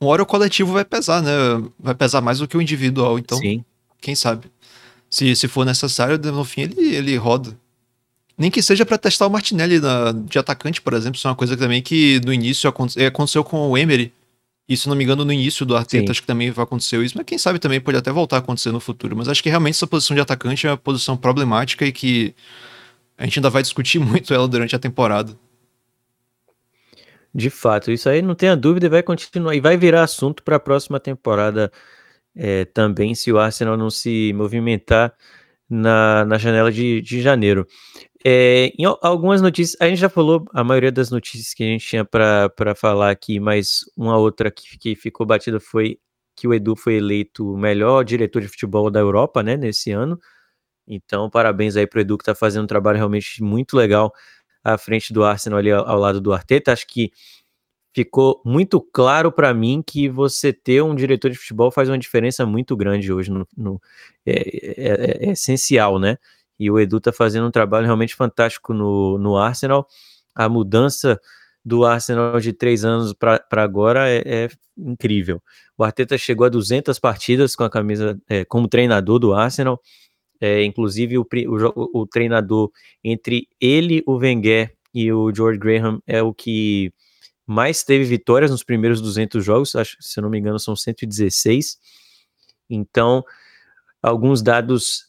Uma 0.00 0.10
hora 0.10 0.22
o 0.22 0.26
coletivo 0.26 0.72
vai 0.72 0.84
pesar, 0.84 1.22
né? 1.22 1.30
Vai 1.78 1.94
pesar 1.94 2.20
mais 2.20 2.38
do 2.38 2.48
que 2.48 2.56
o 2.56 2.62
individual, 2.62 3.18
então, 3.18 3.38
Sim. 3.38 3.64
Quem 4.04 4.14
sabe? 4.14 4.50
Se, 5.10 5.34
se 5.36 5.48
for 5.48 5.64
necessário, 5.64 6.18
no 6.18 6.44
fim 6.44 6.62
ele, 6.62 6.94
ele 6.94 7.16
roda. 7.16 7.56
Nem 8.36 8.50
que 8.50 8.60
seja 8.62 8.84
pra 8.84 8.98
testar 8.98 9.26
o 9.26 9.30
Martinelli 9.30 9.78
na- 9.80 10.12
de 10.12 10.38
atacante, 10.38 10.82
por 10.82 10.92
exemplo, 10.92 11.16
isso 11.16 11.26
é 11.26 11.30
uma 11.30 11.36
coisa 11.36 11.54
que 11.56 11.62
também 11.62 11.80
que 11.82 12.20
no 12.24 12.32
início 12.32 12.68
aconte- 12.68 13.00
é, 13.00 13.06
aconteceu 13.06 13.44
com 13.44 13.70
o 13.70 13.78
Emery. 13.78 14.12
E 14.68 14.76
se 14.76 14.88
não 14.88 14.96
me 14.96 15.04
engano, 15.04 15.24
no 15.24 15.32
início 15.32 15.64
do 15.66 15.76
Arteta, 15.76 16.06
Sim. 16.06 16.10
acho 16.10 16.20
que 16.22 16.26
também 16.26 16.52
aconteceu 16.56 17.04
isso, 17.04 17.14
mas 17.16 17.26
quem 17.26 17.36
sabe 17.38 17.58
também 17.58 17.80
pode 17.80 17.98
até 17.98 18.10
voltar 18.10 18.36
a 18.36 18.38
acontecer 18.40 18.72
no 18.72 18.80
futuro. 18.80 19.14
Mas 19.14 19.28
acho 19.28 19.42
que 19.42 19.50
realmente 19.50 19.74
essa 19.74 19.86
posição 19.86 20.14
de 20.14 20.20
atacante 20.22 20.66
é 20.66 20.70
uma 20.70 20.76
posição 20.76 21.16
problemática 21.16 21.84
e 21.86 21.92
que 21.92 22.34
a 23.18 23.24
gente 23.24 23.38
ainda 23.38 23.50
vai 23.50 23.62
discutir 23.62 23.98
muito 24.00 24.32
ela 24.34 24.48
durante 24.48 24.74
a 24.74 24.78
temporada. 24.78 25.36
De 27.34 27.50
fato, 27.50 27.90
isso 27.90 28.08
aí 28.08 28.22
não 28.22 28.34
tenha 28.34 28.56
dúvida 28.56 28.86
e 28.86 28.88
vai 28.88 29.02
continuar 29.02 29.54
e 29.54 29.60
vai 29.60 29.76
virar 29.76 30.04
assunto 30.04 30.42
para 30.42 30.56
a 30.56 30.60
próxima 30.60 30.98
temporada 31.00 31.70
é, 32.36 32.64
também, 32.64 33.14
se 33.14 33.32
o 33.32 33.38
Arsenal 33.38 33.76
não 33.76 33.90
se 33.90 34.32
movimentar 34.34 35.14
na, 35.68 36.24
na 36.24 36.38
janela 36.38 36.70
de, 36.70 37.00
de 37.00 37.20
janeiro. 37.22 37.66
É, 38.24 38.72
em 38.78 38.84
al- 38.84 38.98
algumas 39.02 39.42
notícias, 39.42 39.80
a 39.80 39.88
gente 39.88 39.98
já 39.98 40.08
falou 40.08 40.44
a 40.52 40.64
maioria 40.64 40.90
das 40.92 41.10
notícias 41.10 41.52
que 41.54 41.62
a 41.62 41.66
gente 41.66 41.86
tinha 41.86 42.04
para 42.04 42.74
falar 42.74 43.10
aqui, 43.10 43.38
mas 43.38 43.80
uma 43.96 44.16
outra 44.16 44.50
que, 44.50 44.78
que 44.78 44.96
ficou 44.96 45.26
batida 45.26 45.60
foi 45.60 45.98
que 46.36 46.48
o 46.48 46.54
Edu 46.54 46.74
foi 46.74 46.94
eleito 46.96 47.52
o 47.52 47.56
melhor 47.56 48.04
diretor 48.04 48.42
de 48.42 48.48
futebol 48.48 48.90
da 48.90 49.00
Europa, 49.00 49.42
né, 49.42 49.56
nesse 49.56 49.92
ano. 49.92 50.18
Então, 50.86 51.30
parabéns 51.30 51.76
aí 51.76 51.86
para 51.86 51.98
o 51.98 52.00
Edu 52.00 52.18
que 52.18 52.22
está 52.22 52.34
fazendo 52.34 52.64
um 52.64 52.66
trabalho 52.66 52.98
realmente 52.98 53.42
muito 53.42 53.76
legal 53.76 54.12
à 54.62 54.76
frente 54.78 55.12
do 55.12 55.24
Arsenal 55.24 55.58
ali 55.58 55.70
ao, 55.70 55.86
ao 55.88 55.98
lado 55.98 56.20
do 56.20 56.32
Arteta. 56.32 56.72
Acho 56.72 56.86
que 56.86 57.10
ficou 57.94 58.40
muito 58.44 58.80
claro 58.80 59.30
para 59.32 59.54
mim 59.54 59.82
que 59.86 60.08
você 60.08 60.52
ter 60.52 60.82
um 60.82 60.94
diretor 60.94 61.30
de 61.30 61.36
futebol 61.38 61.70
faz 61.70 61.88
uma 61.88 61.98
diferença 61.98 62.44
muito 62.46 62.76
grande 62.76 63.12
hoje. 63.12 63.30
No, 63.30 63.46
no- 63.56 63.80
é, 64.26 64.32
é- 65.22 65.28
é 65.28 65.32
essencial, 65.32 65.98
né? 65.98 66.18
E 66.58 66.70
o 66.70 66.78
Edu 66.80 67.00
tá 67.00 67.12
fazendo 67.12 67.46
um 67.46 67.50
trabalho 67.50 67.86
realmente 67.86 68.14
fantástico 68.14 68.72
no, 68.74 69.18
no 69.18 69.36
Arsenal. 69.36 69.86
A 70.34 70.48
mudança 70.48 71.20
do 71.64 71.84
Arsenal 71.84 72.38
de 72.40 72.52
três 72.52 72.84
anos 72.84 73.12
para 73.14 73.40
agora 73.52 74.08
é, 74.08 74.22
é 74.44 74.48
incrível. 74.76 75.42
O 75.78 75.84
Arteta 75.84 76.16
chegou 76.18 76.46
a 76.46 76.50
200 76.50 76.98
partidas 76.98 77.56
com 77.56 77.64
a 77.64 77.70
camisa 77.70 78.20
é, 78.28 78.44
como 78.44 78.68
treinador 78.68 79.18
do 79.18 79.32
Arsenal. 79.32 79.80
É, 80.40 80.64
inclusive 80.64 81.16
o, 81.18 81.26
o 81.46 82.00
o 82.02 82.06
treinador 82.06 82.70
entre 83.02 83.48
ele, 83.60 84.02
o 84.06 84.16
Wenger 84.16 84.74
e 84.92 85.12
o 85.12 85.32
George 85.34 85.58
Graham 85.58 86.00
é 86.06 86.22
o 86.22 86.34
que 86.34 86.92
mais 87.46 87.82
teve 87.82 88.04
vitórias 88.04 88.50
nos 88.50 88.62
primeiros 88.62 89.00
200 89.00 89.44
jogos, 89.44 89.74
acho 89.74 89.96
se 90.00 90.20
não 90.20 90.30
me 90.30 90.38
engano 90.38 90.58
são 90.58 90.74
116. 90.74 91.78
Então, 92.68 93.24
alguns 94.02 94.42
dados 94.42 95.06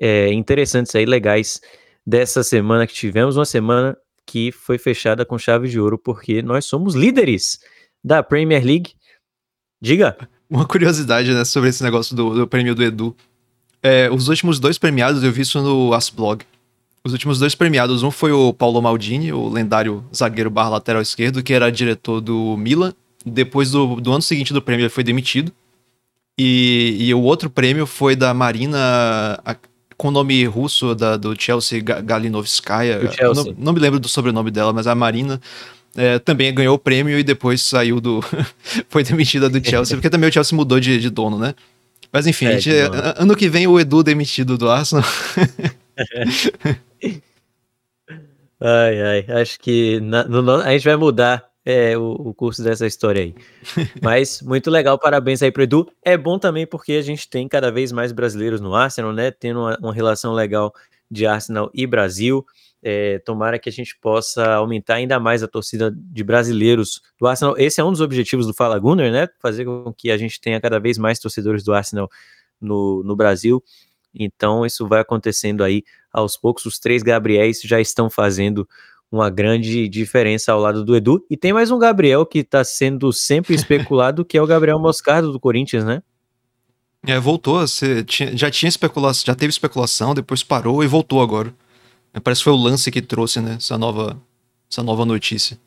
é, 0.00 0.32
interessantes 0.32 0.94
aí, 0.94 1.06
legais 1.06 1.60
dessa 2.06 2.42
semana 2.42 2.86
que 2.86 2.94
tivemos, 2.94 3.36
uma 3.36 3.44
semana 3.44 3.96
que 4.26 4.50
foi 4.50 4.78
fechada 4.78 5.24
com 5.24 5.38
chave 5.38 5.68
de 5.68 5.78
ouro, 5.78 5.98
porque 5.98 6.42
nós 6.42 6.64
somos 6.64 6.94
líderes 6.94 7.60
da 8.02 8.22
Premier 8.22 8.64
League. 8.64 8.92
Diga. 9.80 10.16
Uma 10.48 10.66
curiosidade, 10.66 11.32
né, 11.32 11.46
sobre 11.46 11.70
esse 11.70 11.82
negócio 11.82 12.14
do, 12.14 12.34
do 12.34 12.46
prêmio 12.46 12.74
do 12.74 12.82
Edu. 12.82 13.16
É, 13.82 14.10
os 14.10 14.28
últimos 14.28 14.60
dois 14.60 14.76
premiados 14.76 15.22
eu 15.22 15.32
vi 15.32 15.42
isso 15.42 15.60
no 15.62 15.94
Asblog. 15.94 16.44
Os 17.04 17.12
últimos 17.12 17.38
dois 17.38 17.54
premiados, 17.54 18.02
um 18.04 18.10
foi 18.10 18.30
o 18.32 18.52
Paulo 18.52 18.80
Maldini, 18.80 19.32
o 19.32 19.48
lendário 19.48 20.04
zagueiro 20.14 20.48
barra 20.50 20.68
lateral 20.70 21.02
esquerdo, 21.02 21.42
que 21.42 21.52
era 21.52 21.70
diretor 21.70 22.20
do 22.20 22.56
Milan. 22.56 22.92
Depois 23.26 23.70
do, 23.72 23.96
do 24.00 24.12
ano 24.12 24.22
seguinte 24.22 24.52
do 24.52 24.62
prêmio, 24.62 24.82
ele 24.84 24.88
foi 24.90 25.02
demitido. 25.02 25.50
E, 26.38 26.96
e 27.00 27.12
o 27.14 27.20
outro 27.20 27.50
prêmio 27.50 27.86
foi 27.86 28.14
da 28.16 28.32
Marina, 28.32 28.78
a, 29.44 29.56
com 29.96 30.08
o 30.08 30.10
nome 30.12 30.44
russo 30.44 30.94
da, 30.94 31.16
do 31.16 31.34
Chelsea, 31.40 31.80
Ga- 31.80 32.00
Galinovskaya. 32.00 33.00
Chelsea. 33.12 33.44
Não, 33.52 33.54
não 33.58 33.72
me 33.72 33.80
lembro 33.80 33.98
do 34.00 34.08
sobrenome 34.08 34.50
dela, 34.50 34.72
mas 34.72 34.86
a 34.86 34.94
Marina 34.94 35.40
é, 35.96 36.18
também 36.20 36.54
ganhou 36.54 36.74
o 36.76 36.78
prêmio 36.78 37.18
e 37.18 37.22
depois 37.24 37.62
saiu 37.62 38.00
do. 38.00 38.20
foi 38.88 39.02
demitida 39.02 39.48
do 39.50 39.62
Chelsea, 39.64 39.96
porque 39.96 40.08
também 40.10 40.30
o 40.30 40.32
Chelsea 40.32 40.56
mudou 40.56 40.78
de, 40.80 40.98
de 41.00 41.10
dono, 41.10 41.36
né? 41.38 41.54
Mas 42.12 42.26
enfim, 42.26 42.46
É, 42.46 42.58
gente- 42.60 42.70
a- 42.94 43.16
ano 43.18 43.34
que 43.36 43.48
vem 43.48 43.66
o 43.66 43.78
Edu 43.78 44.02
demitido 44.04 44.56
do 44.56 44.70
Arsenal. 44.70 45.04
Ai, 48.60 49.02
ai, 49.02 49.26
acho 49.40 49.58
que 49.58 50.00
na- 50.00 50.24
no 50.24 50.48
a 50.60 50.70
gente 50.70 50.84
vai 50.84 50.96
mudar 50.96 51.44
é, 51.64 51.96
o, 51.98 52.12
o 52.12 52.34
curso 52.34 52.62
dessa 52.62 52.86
história 52.86 53.22
aí. 53.22 53.34
Mas 54.02 54.40
muito 54.42 54.70
legal, 54.70 54.98
parabéns 54.98 55.42
aí 55.42 55.50
pro 55.50 55.62
Edu. 55.64 55.88
É 56.02 56.16
bom 56.16 56.38
também 56.38 56.66
porque 56.66 56.92
a 56.92 57.02
gente 57.02 57.28
tem 57.28 57.48
cada 57.48 57.70
vez 57.72 57.90
mais 57.92 58.12
brasileiros 58.12 58.60
no 58.60 58.74
Arsenal, 58.74 59.12
né? 59.12 59.30
Tendo 59.30 59.60
uma, 59.60 59.78
uma 59.80 59.94
relação 59.94 60.32
legal 60.32 60.72
de 61.10 61.26
Arsenal 61.26 61.70
e 61.74 61.86
Brasil. 61.86 62.44
É, 62.84 63.18
tomara 63.20 63.58
que 63.60 63.68
a 63.68 63.72
gente 63.72 63.96
possa 64.00 64.54
aumentar 64.54 64.94
ainda 64.96 65.18
mais 65.20 65.42
a 65.42 65.48
torcida 65.48 65.92
de 65.96 66.24
brasileiros 66.24 67.00
do 67.20 67.26
Arsenal. 67.28 67.54
Esse 67.58 67.80
é 67.80 67.84
um 67.84 67.92
dos 67.92 68.00
objetivos 68.00 68.46
do 68.46 68.54
Fala 68.54 68.78
Gunner, 68.78 69.12
né? 69.12 69.28
Fazer 69.40 69.64
com 69.64 69.92
que 69.92 70.10
a 70.10 70.16
gente 70.18 70.40
tenha 70.40 70.60
cada 70.60 70.78
vez 70.80 70.98
mais 70.98 71.18
torcedores 71.20 71.62
do 71.64 71.72
Arsenal 71.72 72.08
no, 72.60 73.02
no 73.04 73.16
Brasil. 73.16 73.62
Então, 74.14 74.64
isso 74.66 74.86
vai 74.86 75.00
acontecendo 75.00 75.62
aí 75.64 75.82
aos 76.12 76.36
poucos. 76.36 76.64
Os 76.66 76.78
três 76.78 77.02
Gabriéis 77.02 77.60
já 77.62 77.80
estão 77.80 78.10
fazendo 78.10 78.68
uma 79.10 79.28
grande 79.30 79.88
diferença 79.88 80.52
ao 80.52 80.60
lado 80.60 80.84
do 80.84 80.96
Edu. 80.96 81.24
E 81.28 81.36
tem 81.36 81.52
mais 81.52 81.70
um 81.70 81.78
Gabriel 81.78 82.24
que 82.24 82.38
está 82.38 82.64
sendo 82.64 83.12
sempre 83.12 83.54
especulado, 83.54 84.24
que 84.24 84.38
é 84.38 84.42
o 84.42 84.46
Gabriel 84.46 84.78
Moscardo 84.80 85.30
do 85.32 85.38
Corinthians, 85.40 85.84
né? 85.84 86.02
É, 87.06 87.18
voltou 87.18 87.58
tinha- 88.06 88.36
já 88.36 88.50
tinha 88.50 88.68
especulação, 88.68 89.24
já 89.26 89.34
teve 89.34 89.50
especulação, 89.50 90.14
depois 90.14 90.42
parou 90.44 90.84
e 90.84 90.86
voltou 90.86 91.20
agora. 91.20 91.52
É, 92.14 92.20
Parece 92.20 92.40
que 92.40 92.44
foi 92.44 92.52
o 92.52 92.56
lance 92.56 92.90
que 92.90 93.02
trouxe, 93.02 93.40
né? 93.40 93.54
Essa 93.58 93.76
nova, 93.76 94.16
essa 94.70 94.82
nova 94.82 95.04
notícia. 95.04 95.58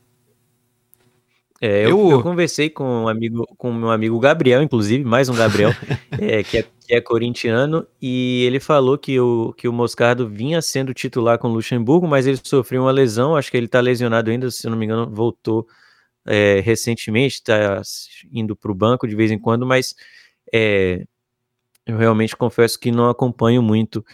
É, 1.62 1.86
eu, 1.86 1.89
Eu- 1.89 2.12
eu 2.12 2.24
conversei 2.24 2.70
com 2.70 2.84
um 3.04 3.08
amigo, 3.08 3.46
com 3.58 3.74
meu 3.74 3.91
amigo 3.91 4.20
Gabriel, 4.20 4.62
inclusive, 4.62 5.04
mais 5.04 5.30
um 5.30 5.34
Gabriel, 5.36 5.72
é, 6.20 6.43
que, 6.43 6.60
é, 6.60 6.66
que 6.86 6.93
é 6.93 7.01
corintiano, 7.01 7.86
e 8.01 8.43
ele 8.45 8.59
falou 8.59 8.97
que 8.97 9.19
o, 9.19 9.53
que 9.53 9.67
o 9.67 9.73
Moscardo 9.73 10.27
vinha 10.27 10.61
sendo 10.61 10.93
titular 10.93 11.38
com 11.38 11.47
o 11.49 11.53
Luxemburgo, 11.53 12.07
mas 12.07 12.27
ele 12.27 12.39
sofreu 12.43 12.83
uma 12.83 12.91
lesão, 12.91 13.36
acho 13.36 13.49
que 13.49 13.57
ele 13.57 13.67
tá 13.67 13.79
lesionado 13.79 14.29
ainda, 14.29 14.49
se 14.51 14.69
não 14.69 14.77
me 14.77 14.86
engano, 14.86 15.09
voltou 15.09 15.67
é, 16.25 16.61
recentemente, 16.61 17.43
tá 17.43 17.81
indo 18.31 18.55
para 18.55 18.71
o 18.71 18.75
banco 18.75 19.07
de 19.07 19.15
vez 19.15 19.31
em 19.31 19.39
quando, 19.39 19.65
mas 19.65 19.95
é, 20.53 21.05
eu 21.86 21.97
realmente 21.97 22.36
confesso 22.36 22.79
que 22.79 22.91
não 22.91 23.09
acompanho 23.09 23.61
muito 23.61 24.05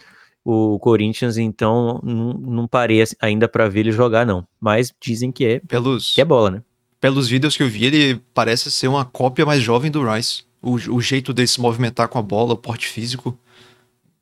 o 0.44 0.78
Corinthians, 0.78 1.36
então 1.36 2.00
não, 2.02 2.32
não 2.32 2.68
parei 2.68 3.02
ainda 3.20 3.48
para 3.48 3.68
ver 3.68 3.80
ele 3.80 3.92
jogar, 3.92 4.26
não. 4.26 4.46
Mas 4.60 4.92
dizem 5.00 5.30
que 5.30 5.44
é, 5.44 5.60
Pelos, 5.60 6.14
que 6.14 6.20
é 6.20 6.24
bola, 6.24 6.50
né? 6.50 6.62
pelos 7.02 7.28
vídeos 7.28 7.56
que 7.56 7.64
eu 7.64 7.68
vi, 7.68 7.84
ele 7.84 8.22
parece 8.32 8.70
ser 8.70 8.86
uma 8.86 9.04
cópia 9.04 9.44
mais 9.44 9.60
jovem 9.60 9.90
do 9.90 10.08
Rice. 10.08 10.44
O, 10.62 10.74
o 10.74 11.00
jeito 11.00 11.32
dele 11.32 11.48
se 11.48 11.60
movimentar 11.60 12.08
com 12.08 12.18
a 12.18 12.22
bola, 12.22 12.54
o 12.54 12.56
porte 12.56 12.86
físico. 12.86 13.36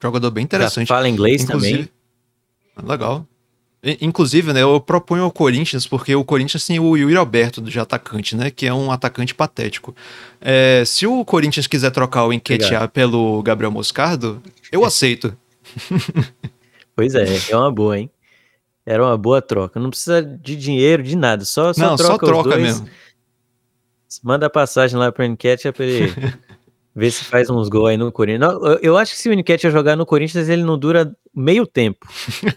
Jogador 0.03 0.31
bem 0.31 0.43
Já 0.43 0.47
interessante. 0.47 0.89
fala 0.89 1.09
inglês 1.09 1.45
também. 1.45 1.89
Legal. 2.83 3.27
Inclusive, 4.01 4.53
né, 4.53 4.63
eu 4.63 4.79
proponho 4.79 5.23
ao 5.23 5.31
Corinthians, 5.33 5.87
porque 5.87 6.15
o 6.15 6.23
Corinthians 6.23 6.67
tem 6.67 6.79
o 6.79 6.97
Yuri 6.97 7.17
Alberto 7.17 7.63
de 7.63 7.81
atacante, 7.81 8.37
né, 8.37 8.51
que 8.51 8.67
é 8.67 8.75
um 8.75 8.93
atacante 8.93 9.35
patético. 9.35 9.95
É, 10.39 10.83
se 10.85 11.07
o 11.07 11.25
Corinthians 11.25 11.67
quiser 11.67 11.91
trocar 11.91 12.27
o 12.27 12.33
Enquetear 12.33 12.89
pelo 12.91 13.43
Gabriel 13.43 13.71
Moscardo, 13.71 14.43
eu 14.71 14.85
aceito. 14.85 15.37
Pois 16.97 17.15
é, 17.15 17.25
é 17.51 17.57
uma 17.57 17.73
boa, 17.73 17.99
hein? 17.99 18.11
Era 18.85 19.03
uma 19.03 19.17
boa 19.17 19.41
troca. 19.41 19.81
Não 19.81 19.89
precisa 19.89 20.21
de 20.21 20.55
dinheiro, 20.55 21.03
de 21.03 21.17
nada. 21.17 21.47
Só, 21.47 21.73
só 21.73 21.81
Não, 21.81 21.97
troca 21.97 22.27
só 22.27 22.33
troca 22.33 22.57
mesmo. 22.59 22.87
Manda 24.23 24.47
a 24.47 24.51
passagem 24.51 24.99
lá 24.99 25.13
pro 25.13 25.25
Enquete 25.25 25.71
pra 25.73 25.85
ele 25.85 26.13
ver 26.95 27.11
se 27.13 27.25
faz 27.25 27.49
uns 27.49 27.69
gols 27.69 27.91
aí 27.91 27.97
no 27.97 28.11
Corinthians. 28.11 28.41
Não, 28.53 28.67
eu, 28.83 28.97
acho 28.97 29.13
que 29.13 29.19
se 29.19 29.29
o 29.29 29.33
Enquete 29.33 29.71
jogar 29.71 29.97
no 29.97 30.05
Corinthians, 30.05 30.49
ele 30.49 30.63
não 30.65 30.77
dura 30.79 31.15
meio 31.35 31.67
tempo. 31.67 32.07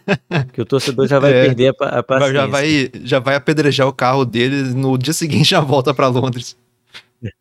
que 0.53 0.61
o 0.61 0.65
torcedor 0.65 1.07
já 1.07 1.19
vai 1.19 1.31
É, 1.31 1.45
perder 1.45 1.75
a, 1.79 1.99
a 1.99 2.03
paciência. 2.03 2.33
Já 2.33 2.45
vai, 2.47 2.91
já 3.03 3.19
vai 3.19 3.35
apedrejar 3.35 3.87
o 3.87 3.93
carro 3.93 4.25
dele, 4.25 4.73
no 4.73 4.97
dia 4.97 5.13
seguinte 5.13 5.49
já 5.49 5.59
volta 5.59 5.93
pra 5.93 6.07
Londres. 6.07 6.57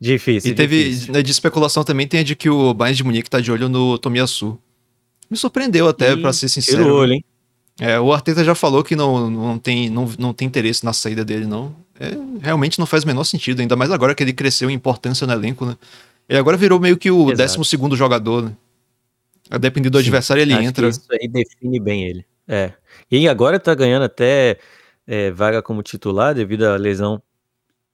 Difícil, 0.00 0.52
E 0.52 0.54
teve, 0.54 0.84
difícil. 0.90 1.12
né, 1.12 1.22
de 1.22 1.30
especulação 1.32 1.82
também, 1.82 2.06
tem 2.06 2.20
a 2.20 2.22
de 2.22 2.36
que 2.36 2.48
o 2.48 2.72
Bayern 2.72 2.96
de 2.96 3.02
Munique 3.04 3.28
tá 3.28 3.40
de 3.40 3.50
olho 3.50 3.68
no 3.68 3.98
Tomiyasu. 3.98 4.56
Me 5.28 5.36
surpreendeu 5.36 5.88
até, 5.88 6.16
pra 6.16 6.32
ser 6.32 6.48
sincero. 6.48 6.94
olho, 6.94 7.14
hein? 7.14 7.24
É, 7.80 7.98
o 7.98 8.12
Arteta 8.12 8.44
já 8.44 8.54
falou 8.54 8.82
que 8.84 8.94
não, 8.96 9.28
não, 9.28 9.58
tem, 9.58 9.88
não, 9.90 10.08
não 10.18 10.32
tem 10.32 10.46
interesse 10.46 10.84
na 10.84 10.92
saída 10.92 11.24
dele, 11.24 11.46
não. 11.46 11.74
É, 12.00 12.10
realmente 12.40 12.78
não 12.78 12.86
faz 12.86 13.02
o 13.04 13.06
menor 13.06 13.24
sentido, 13.24 13.60
ainda 13.60 13.74
mais 13.74 13.90
agora 13.90 14.14
que 14.14 14.22
ele 14.22 14.32
cresceu 14.32 14.70
em 14.70 14.74
importância 14.74 15.26
no 15.26 15.32
elenco, 15.32 15.66
né? 15.66 15.76
Ele 16.28 16.38
agora 16.38 16.56
virou 16.56 16.78
meio 16.78 16.96
que 16.96 17.10
o 17.10 17.32
Exato. 17.32 17.56
12 17.56 17.68
segundo 17.68 17.96
jogador, 17.96 18.44
né? 18.44 18.52
A 19.50 19.58
depender 19.58 19.90
do 19.90 19.98
Sim, 19.98 20.04
adversário, 20.04 20.42
ele 20.42 20.52
entra. 20.52 20.88
Isso 20.88 21.06
aí 21.10 21.26
define 21.26 21.80
bem 21.80 22.04
ele. 22.04 22.24
É. 22.46 22.72
E 23.10 23.28
agora 23.28 23.58
tá 23.58 23.74
ganhando 23.74 24.04
até 24.04 24.58
é, 25.06 25.30
vaga 25.30 25.62
como 25.62 25.82
titular 25.82 26.34
devido 26.34 26.64
à 26.64 26.76
lesão 26.76 27.20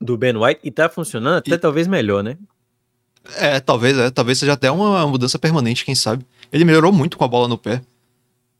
do 0.00 0.16
Ben 0.18 0.36
White 0.36 0.60
e 0.64 0.70
tá 0.70 0.88
funcionando 0.88 1.36
até 1.36 1.52
E- 1.54 1.58
talvez 1.58 1.86
melhor, 1.86 2.22
né? 2.22 2.36
É, 3.36 3.58
talvez, 3.58 3.96
é, 3.96 4.10
talvez 4.10 4.38
seja 4.38 4.52
até 4.52 4.70
uma 4.70 5.06
mudança 5.06 5.38
permanente, 5.38 5.84
quem 5.84 5.94
sabe. 5.94 6.26
Ele 6.52 6.64
melhorou 6.64 6.92
muito 6.92 7.16
com 7.16 7.24
a 7.24 7.28
bola 7.28 7.48
no 7.48 7.56
pé. 7.56 7.80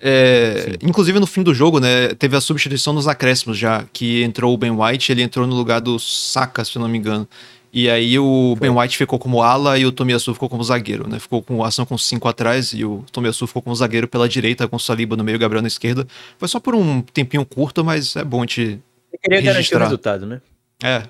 É, 0.07 0.77
inclusive 0.83 1.19
no 1.19 1.27
fim 1.27 1.43
do 1.43 1.55
jogo, 1.55 1.81
né, 1.81 2.09
teve 2.09 2.37
a 2.37 2.41
substituição 2.41 2.93
nos 2.93 3.09
acréscimos 3.09 3.57
já, 3.57 3.87
que 3.91 4.23
entrou 4.23 4.53
o 4.53 4.57
Ben 4.59 4.71
White, 4.71 5.11
ele 5.11 5.23
entrou 5.23 5.47
no 5.47 5.55
lugar 5.57 5.81
do 5.81 5.99
Saka, 5.99 6.63
se 6.63 6.77
eu 6.77 6.83
não 6.83 6.89
me 6.89 6.99
engano. 6.99 7.27
E 7.73 7.89
aí 7.89 8.19
o 8.19 8.55
Ben 8.61 8.71
White 8.71 8.99
ficou 8.99 9.19
como 9.19 9.43
ala 9.43 9.79
e 9.79 9.87
o 9.87 9.91
Tomiyasu 9.91 10.35
ficou 10.35 10.49
como 10.49 10.63
zagueiro, 10.63 11.09
né? 11.09 11.19
Ficou 11.19 11.43
com 11.43 11.57
o 11.57 11.65
Arsenal 11.65 11.87
com 11.87 11.97
cinco 11.97 12.29
atrás 12.29 12.73
e 12.75 12.85
o 12.85 13.03
Tomiyasu 13.11 13.47
ficou 13.47 13.63
como 13.63 13.75
zagueiro 13.75 14.07
pela 14.07 14.29
direita, 14.29 14.69
com 14.69 14.77
o 14.77 14.79
Saliba 14.79 15.17
no 15.17 15.25
meio 15.25 15.35
e 15.35 15.39
o 15.39 15.41
Gabriel 15.41 15.63
na 15.63 15.69
esquerda. 15.69 16.07
Foi 16.39 16.47
só 16.47 16.61
por 16.61 16.75
um 16.75 17.01
tempinho 17.01 17.45
curto, 17.45 17.83
mas 17.83 18.15
é 18.15 18.23
bom 18.23 18.39
a 18.39 18.43
gente 18.43 18.79
Eu 19.13 19.19
queria 19.21 19.41
garantir 19.41 19.49
o 19.49 19.55
Registrar. 19.57 19.85
resultado, 19.85 20.27
né? 20.27 20.41
é. 20.85 21.03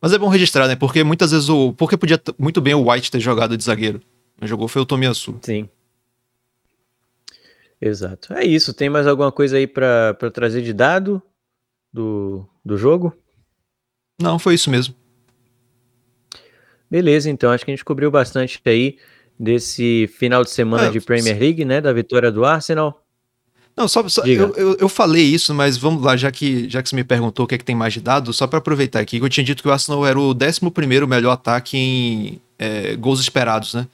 Mas 0.00 0.12
é 0.12 0.18
bom 0.18 0.28
registrar, 0.28 0.68
né? 0.68 0.76
Porque 0.76 1.02
muitas 1.02 1.32
vezes 1.32 1.48
o. 1.48 1.72
Porque 1.72 1.96
podia 1.96 2.22
muito 2.38 2.60
bem 2.60 2.72
o 2.72 2.88
White 2.88 3.10
ter 3.10 3.18
jogado 3.18 3.56
de 3.56 3.64
zagueiro. 3.64 4.00
Quem 4.38 4.46
jogou 4.46 4.68
foi 4.68 4.80
o 4.80 4.86
Tomiyasu. 4.86 5.34
Sim. 5.42 5.68
Exato. 7.80 8.32
É 8.34 8.44
isso. 8.44 8.74
Tem 8.74 8.90
mais 8.90 9.06
alguma 9.06 9.30
coisa 9.30 9.56
aí 9.56 9.66
pra 9.66 10.14
trazer 10.32 10.62
de 10.62 10.72
dado 10.72 11.22
do, 11.92 12.46
do 12.64 12.76
jogo? 12.76 13.16
Não, 14.20 14.38
foi 14.38 14.54
isso 14.54 14.70
mesmo. 14.70 14.94
Beleza, 16.90 17.28
então 17.30 17.50
acho 17.50 17.64
que 17.64 17.70
a 17.70 17.74
gente 17.74 17.84
cobriu 17.84 18.10
bastante 18.10 18.60
aí 18.64 18.96
desse 19.38 20.10
final 20.18 20.42
de 20.42 20.50
semana 20.50 20.86
É, 20.86 20.90
de 20.90 21.00
Premier 21.00 21.38
League, 21.38 21.64
né? 21.64 21.80
Da 21.80 21.92
vitória 21.92 22.32
do 22.32 22.44
Arsenal. 22.44 23.04
Não, 23.76 23.86
só, 23.86 24.08
só- 24.08 24.24
eu, 24.26 24.52
eu, 24.56 24.76
eu 24.80 24.88
falei 24.88 25.22
isso, 25.22 25.54
mas 25.54 25.76
vamos 25.76 26.02
lá, 26.02 26.16
já 26.16 26.32
que, 26.32 26.68
já 26.68 26.82
que 26.82 26.88
você 26.88 26.96
me 26.96 27.04
perguntou 27.04 27.44
o 27.44 27.48
que 27.48 27.54
é 27.54 27.58
que 27.58 27.64
tem 27.64 27.76
mais 27.76 27.92
de 27.94 28.00
dado, 28.00 28.32
só 28.32 28.44
pra 28.48 28.58
aproveitar 28.58 28.98
aqui, 28.98 29.20
que 29.20 29.24
eu 29.24 29.28
tinha 29.28 29.44
dito 29.44 29.62
que 29.62 29.68
o 29.68 29.72
Arsenal 29.72 30.04
era 30.04 30.18
o 30.18 30.30
11 30.34 31.06
melhor 31.06 31.30
ataque 31.30 31.76
em 31.76 32.40
é, 32.58 32.96
gols 32.96 33.20
esperados, 33.20 33.74
né? 33.74 33.86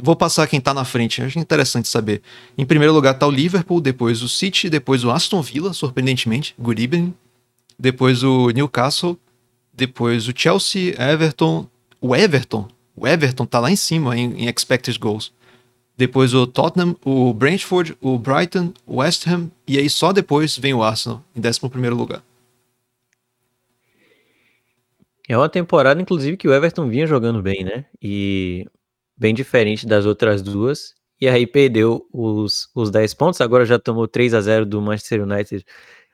Vou 0.00 0.16
passar 0.16 0.46
quem 0.46 0.60
tá 0.60 0.72
na 0.72 0.84
frente, 0.84 1.22
acho 1.22 1.38
interessante 1.38 1.86
saber. 1.86 2.22
Em 2.56 2.64
primeiro 2.64 2.94
lugar 2.94 3.14
tá 3.14 3.26
o 3.26 3.30
Liverpool, 3.30 3.80
depois 3.80 4.22
o 4.22 4.28
City, 4.28 4.70
depois 4.70 5.04
o 5.04 5.10
Aston 5.10 5.42
Villa, 5.42 5.72
surpreendentemente, 5.74 6.54
good 6.58 6.82
evening. 6.82 7.14
Depois 7.78 8.22
o 8.22 8.48
Newcastle, 8.50 9.18
depois 9.72 10.28
o 10.28 10.32
Chelsea, 10.34 10.94
Everton, 10.98 11.66
o 12.00 12.16
Everton, 12.16 12.68
o 12.96 13.06
Everton 13.06 13.44
tá 13.44 13.58
lá 13.58 13.70
em 13.70 13.76
cima 13.76 14.16
em, 14.16 14.32
em 14.44 14.48
expected 14.48 14.98
goals. 14.98 15.32
Depois 15.96 16.32
o 16.32 16.46
Tottenham, 16.46 16.96
o 17.04 17.32
Brentford, 17.34 17.96
o 18.00 18.18
Brighton, 18.18 18.72
o 18.86 18.96
West 18.96 19.26
Ham, 19.26 19.50
e 19.66 19.78
aí 19.78 19.90
só 19.90 20.12
depois 20.12 20.56
vem 20.56 20.72
o 20.72 20.82
Arsenal, 20.82 21.22
em 21.36 21.40
11 21.40 21.90
lugar. 21.90 22.22
É 25.28 25.36
uma 25.36 25.48
temporada, 25.48 26.00
inclusive, 26.00 26.36
que 26.36 26.48
o 26.48 26.52
Everton 26.52 26.88
vinha 26.88 27.06
jogando 27.06 27.42
bem, 27.42 27.62
né? 27.62 27.84
E 28.02 28.66
bem 29.22 29.32
diferente 29.32 29.86
das 29.86 30.04
outras 30.04 30.42
duas. 30.42 30.94
E 31.20 31.28
aí 31.28 31.46
perdeu 31.46 32.04
os, 32.12 32.68
os 32.74 32.90
10 32.90 33.14
pontos, 33.14 33.40
agora 33.40 33.64
já 33.64 33.78
tomou 33.78 34.08
3 34.08 34.34
a 34.34 34.40
0 34.40 34.66
do 34.66 34.82
Manchester 34.82 35.22
United. 35.22 35.64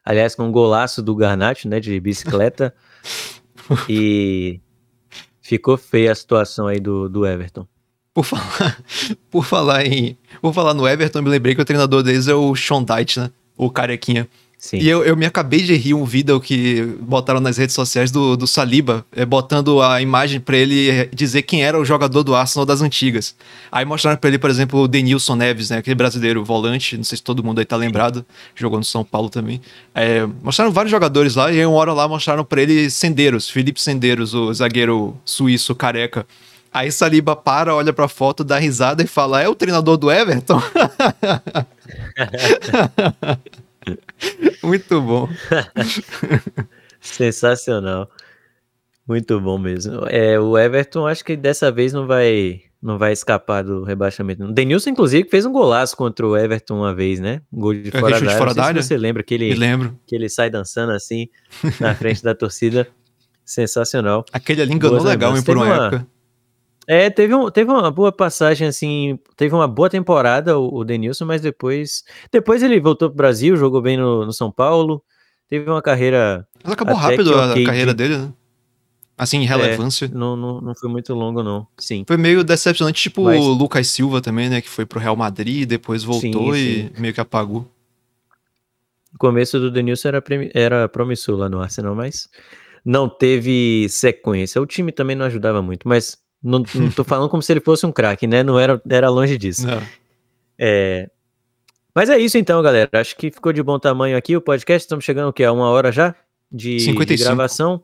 Aliás, 0.04 0.34
com 0.34 0.44
um 0.44 0.52
golaço 0.52 1.02
do 1.02 1.16
Garnacho, 1.16 1.66
né? 1.66 1.80
De 1.80 1.98
bicicleta. 1.98 2.74
e 3.88 4.60
ficou 5.40 5.78
feia 5.78 6.12
a 6.12 6.14
situação 6.14 6.66
aí 6.66 6.78
do, 6.78 7.08
do 7.08 7.26
Everton. 7.26 7.66
Por 8.12 8.24
falar, 8.24 8.82
por 9.30 9.44
falar 9.44 9.86
em. 9.86 10.18
Por 10.42 10.52
falar 10.52 10.74
no 10.74 10.86
Everton, 10.86 11.22
me 11.22 11.30
lembrei 11.30 11.54
que 11.54 11.62
o 11.62 11.64
treinador 11.64 12.02
deles 12.02 12.28
é 12.28 12.34
o 12.34 12.54
Sean 12.54 12.84
Dyche, 12.84 13.20
né? 13.20 13.30
O 13.56 13.70
carequinha. 13.70 14.28
Sim. 14.58 14.78
E 14.78 14.88
eu, 14.88 15.04
eu 15.04 15.16
me 15.16 15.24
acabei 15.24 15.62
de 15.62 15.72
rir 15.76 15.94
um 15.94 16.04
vídeo 16.04 16.40
que 16.40 16.82
botaram 17.00 17.38
nas 17.38 17.56
redes 17.56 17.76
sociais 17.76 18.10
do, 18.10 18.36
do 18.36 18.44
Saliba, 18.44 19.06
é, 19.14 19.24
botando 19.24 19.80
a 19.80 20.02
imagem 20.02 20.40
pra 20.40 20.56
ele 20.56 21.08
dizer 21.14 21.42
quem 21.42 21.64
era 21.64 21.78
o 21.78 21.84
jogador 21.84 22.24
do 22.24 22.34
Arsenal 22.34 22.66
das 22.66 22.82
antigas. 22.82 23.36
Aí 23.70 23.84
mostraram 23.84 24.18
pra 24.18 24.28
ele, 24.28 24.38
por 24.38 24.50
exemplo, 24.50 24.80
o 24.80 24.88
Denilson 24.88 25.36
Neves, 25.36 25.70
né? 25.70 25.78
Aquele 25.78 25.94
brasileiro 25.94 26.44
volante, 26.44 26.96
não 26.96 27.04
sei 27.04 27.16
se 27.16 27.22
todo 27.22 27.44
mundo 27.44 27.60
aí 27.60 27.64
tá 27.64 27.76
lembrado, 27.76 28.26
jogou 28.56 28.80
no 28.80 28.84
São 28.84 29.04
Paulo 29.04 29.30
também. 29.30 29.60
É, 29.94 30.26
mostraram 30.42 30.72
vários 30.72 30.90
jogadores 30.90 31.36
lá, 31.36 31.52
e 31.52 31.60
aí 31.60 31.66
uma 31.66 31.78
hora 31.78 31.92
lá 31.92 32.08
mostraram 32.08 32.44
pra 32.44 32.60
ele 32.60 32.90
Sendeiros, 32.90 33.48
Felipe 33.48 33.80
Sendeiros, 33.80 34.34
o 34.34 34.52
zagueiro 34.52 35.16
suíço 35.24 35.72
careca. 35.72 36.26
Aí 36.74 36.90
Saliba 36.90 37.36
para, 37.36 37.76
olha 37.76 37.92
pra 37.92 38.08
foto, 38.08 38.42
dá 38.42 38.58
risada 38.58 39.04
e 39.04 39.06
fala: 39.06 39.40
É 39.40 39.48
o 39.48 39.54
treinador 39.54 39.96
do 39.96 40.10
Everton? 40.10 40.60
Muito 44.62 45.00
bom. 45.00 45.28
Sensacional. 47.00 48.10
Muito 49.06 49.40
bom 49.40 49.58
mesmo. 49.58 50.04
É, 50.08 50.38
o 50.38 50.58
Everton 50.58 51.06
acho 51.06 51.24
que 51.24 51.36
dessa 51.36 51.70
vez 51.72 51.92
não 51.92 52.06
vai 52.06 52.60
não 52.80 52.96
vai 52.96 53.12
escapar 53.12 53.64
do 53.64 53.82
rebaixamento. 53.82 54.44
O 54.44 54.52
Denilson, 54.52 54.90
inclusive, 54.90 55.28
fez 55.28 55.44
um 55.44 55.50
golaço 55.52 55.96
contra 55.96 56.24
o 56.26 56.36
Everton 56.36 56.76
uma 56.76 56.94
vez, 56.94 57.18
né? 57.18 57.40
Um 57.52 57.60
gol 57.60 57.74
de 57.74 57.88
É, 57.88 57.98
fora 57.98 58.20
da 58.20 58.28
área. 58.32 58.38
fora 58.54 58.82
se 58.82 58.88
você 58.88 58.96
lembra 58.96 59.22
que 59.24 59.34
ele, 59.34 59.52
lembro. 59.54 59.98
que 60.06 60.14
ele 60.14 60.28
sai 60.28 60.48
dançando 60.48 60.92
assim 60.92 61.28
na 61.80 61.94
frente 61.94 62.22
da 62.22 62.34
torcida. 62.34 62.86
Sensacional. 63.44 64.24
Aquele 64.32 64.60
ali 64.62 64.74
enganou 64.74 64.98
Boas 64.98 65.08
legal, 65.10 65.34
hein, 65.36 65.42
por 65.42 65.56
uma 65.56 65.64
uma- 65.66 65.86
época. 65.86 66.06
É, 66.90 67.10
teve, 67.10 67.34
um, 67.34 67.50
teve 67.50 67.70
uma 67.70 67.90
boa 67.90 68.10
passagem, 68.10 68.66
assim, 68.66 69.18
teve 69.36 69.54
uma 69.54 69.68
boa 69.68 69.90
temporada 69.90 70.58
o, 70.58 70.78
o 70.78 70.84
Denilson, 70.84 71.26
mas 71.26 71.42
depois 71.42 72.02
depois 72.32 72.62
ele 72.62 72.80
voltou 72.80 73.10
pro 73.10 73.16
Brasil, 73.18 73.58
jogou 73.58 73.82
bem 73.82 73.98
no, 73.98 74.24
no 74.24 74.32
São 74.32 74.50
Paulo, 74.50 75.04
teve 75.50 75.68
uma 75.68 75.82
carreira, 75.82 76.48
Mas 76.64 76.72
acabou 76.72 76.94
rápido 76.96 77.34
a 77.34 77.50
ok 77.50 77.62
carreira 77.64 77.92
de- 77.92 77.96
dele, 78.08 78.16
né? 78.16 78.32
Assim, 79.18 79.38
em 79.38 79.44
relevância. 79.44 80.08
não, 80.14 80.34
não, 80.34 80.60
não 80.62 80.74
foi 80.74 80.88
muito 80.88 81.12
longo 81.12 81.42
não, 81.42 81.66
sim. 81.76 82.04
Foi 82.08 82.16
meio 82.16 82.42
decepcionante, 82.42 83.02
tipo 83.02 83.24
Mas- 83.24 83.38
o 83.38 83.52
Lucas 83.52 83.86
Silva 83.88 84.22
também, 84.22 84.48
né? 84.48 84.62
Que 84.62 84.70
foi 84.70 84.86
pro 84.86 84.98
Real 84.98 85.16
Madrid, 85.16 85.68
depois 85.68 86.02
voltou 86.02 86.54
Sim, 86.54 86.88
e 86.96 87.00
meio 87.00 87.12
que 87.12 87.20
apagou. 87.20 87.66
O 89.14 89.18
começo 89.18 89.58
do 89.58 89.70
Denilson 89.70 90.08
era, 90.08 90.24
era 90.54 90.88
promissor 90.88 91.36
lá 91.36 91.48
no 91.50 91.60
Arsenal, 91.60 91.94
mas 91.94 92.28
não 92.84 93.08
teve 93.08 93.88
sequência. 93.90 94.62
O 94.62 94.66
time 94.66 94.90
também 94.92 95.16
não 95.16 95.26
ajudava 95.26 95.60
muito, 95.60 95.86
mas 95.88 96.16
não, 96.42 96.62
não 96.74 96.90
tô 96.90 97.04
falando 97.04 97.28
como 97.28 97.42
se 97.42 97.52
ele 97.52 97.60
fosse 97.60 97.84
um 97.84 97.92
craque, 97.92 98.26
né? 98.26 98.42
Não 98.42 98.58
era, 98.58 98.80
era 98.88 99.08
longe 99.08 99.36
disso. 99.36 99.66
É, 100.58 101.08
Mas 101.94 102.08
é 102.10 102.18
isso 102.18 102.38
então, 102.38 102.62
galera. 102.62 102.88
Acho 102.92 103.16
que 103.16 103.30
ficou 103.30 103.52
de 103.52 103.62
bom 103.62 103.78
tamanho 103.78 104.16
aqui 104.16 104.36
o 104.36 104.40
podcast. 104.40 104.84
Estamos 104.84 105.04
chegando 105.04 105.28
o 105.28 105.32
quê? 105.32 105.44
A 105.44 105.52
uma 105.52 105.68
hora 105.70 105.90
já 105.90 106.14
de, 106.50 106.76
de 106.76 106.82
55. 106.84 107.24
gravação. 107.24 107.82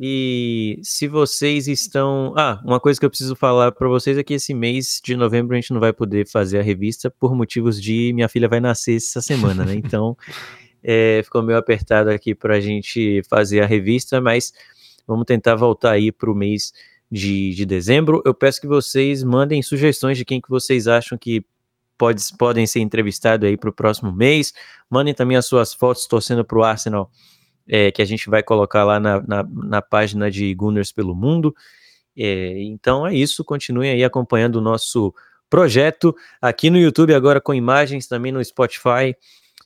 E 0.00 0.78
se 0.82 1.08
vocês 1.08 1.66
estão. 1.66 2.32
Ah, 2.36 2.60
uma 2.64 2.78
coisa 2.78 3.00
que 3.00 3.04
eu 3.04 3.10
preciso 3.10 3.34
falar 3.34 3.72
para 3.72 3.88
vocês 3.88 4.16
é 4.16 4.22
que 4.22 4.34
esse 4.34 4.54
mês 4.54 5.00
de 5.02 5.16
novembro 5.16 5.56
a 5.56 5.60
gente 5.60 5.72
não 5.72 5.80
vai 5.80 5.92
poder 5.92 6.26
fazer 6.28 6.60
a 6.60 6.62
revista 6.62 7.10
por 7.10 7.34
motivos 7.34 7.82
de 7.82 8.12
minha 8.14 8.28
filha 8.28 8.48
vai 8.48 8.60
nascer 8.60 8.96
essa 8.96 9.20
semana, 9.20 9.64
né? 9.64 9.74
Então 9.74 10.16
é, 10.82 11.20
ficou 11.24 11.42
meio 11.42 11.58
apertado 11.58 12.10
aqui 12.10 12.34
para 12.34 12.56
a 12.56 12.60
gente 12.60 13.22
fazer 13.28 13.60
a 13.60 13.66
revista, 13.66 14.20
mas 14.20 14.52
vamos 15.04 15.24
tentar 15.24 15.56
voltar 15.56 15.92
aí 15.92 16.12
para 16.12 16.30
o 16.30 16.34
mês 16.34 16.72
de, 17.10 17.54
de 17.54 17.64
dezembro. 17.64 18.22
Eu 18.24 18.34
peço 18.34 18.60
que 18.60 18.66
vocês 18.66 19.22
mandem 19.22 19.62
sugestões 19.62 20.18
de 20.18 20.24
quem 20.24 20.40
que 20.40 20.48
vocês 20.48 20.86
acham 20.86 21.16
que 21.16 21.44
pode, 21.96 22.22
podem 22.38 22.66
ser 22.66 22.80
entrevistados 22.80 23.48
aí 23.48 23.56
para 23.56 23.70
o 23.70 23.72
próximo 23.72 24.12
mês. 24.12 24.52
Mandem 24.88 25.14
também 25.14 25.36
as 25.36 25.46
suas 25.46 25.74
fotos 25.74 26.06
torcendo 26.06 26.44
para 26.44 26.58
o 26.58 26.62
Arsenal, 26.62 27.10
é, 27.66 27.90
que 27.90 28.00
a 28.00 28.04
gente 28.04 28.30
vai 28.30 28.42
colocar 28.42 28.84
lá 28.84 29.00
na, 29.00 29.20
na, 29.22 29.42
na 29.42 29.82
página 29.82 30.30
de 30.30 30.54
Gunners 30.54 30.92
pelo 30.92 31.14
Mundo. 31.14 31.54
É, 32.16 32.62
então 32.62 33.06
é 33.06 33.14
isso, 33.14 33.44
continuem 33.44 33.90
aí 33.90 34.04
acompanhando 34.04 34.56
o 34.56 34.60
nosso 34.60 35.14
projeto 35.48 36.14
aqui 36.40 36.68
no 36.68 36.78
YouTube, 36.78 37.14
agora 37.14 37.40
com 37.40 37.54
imagens, 37.54 38.06
também 38.06 38.32
no 38.32 38.44
Spotify, 38.44 39.16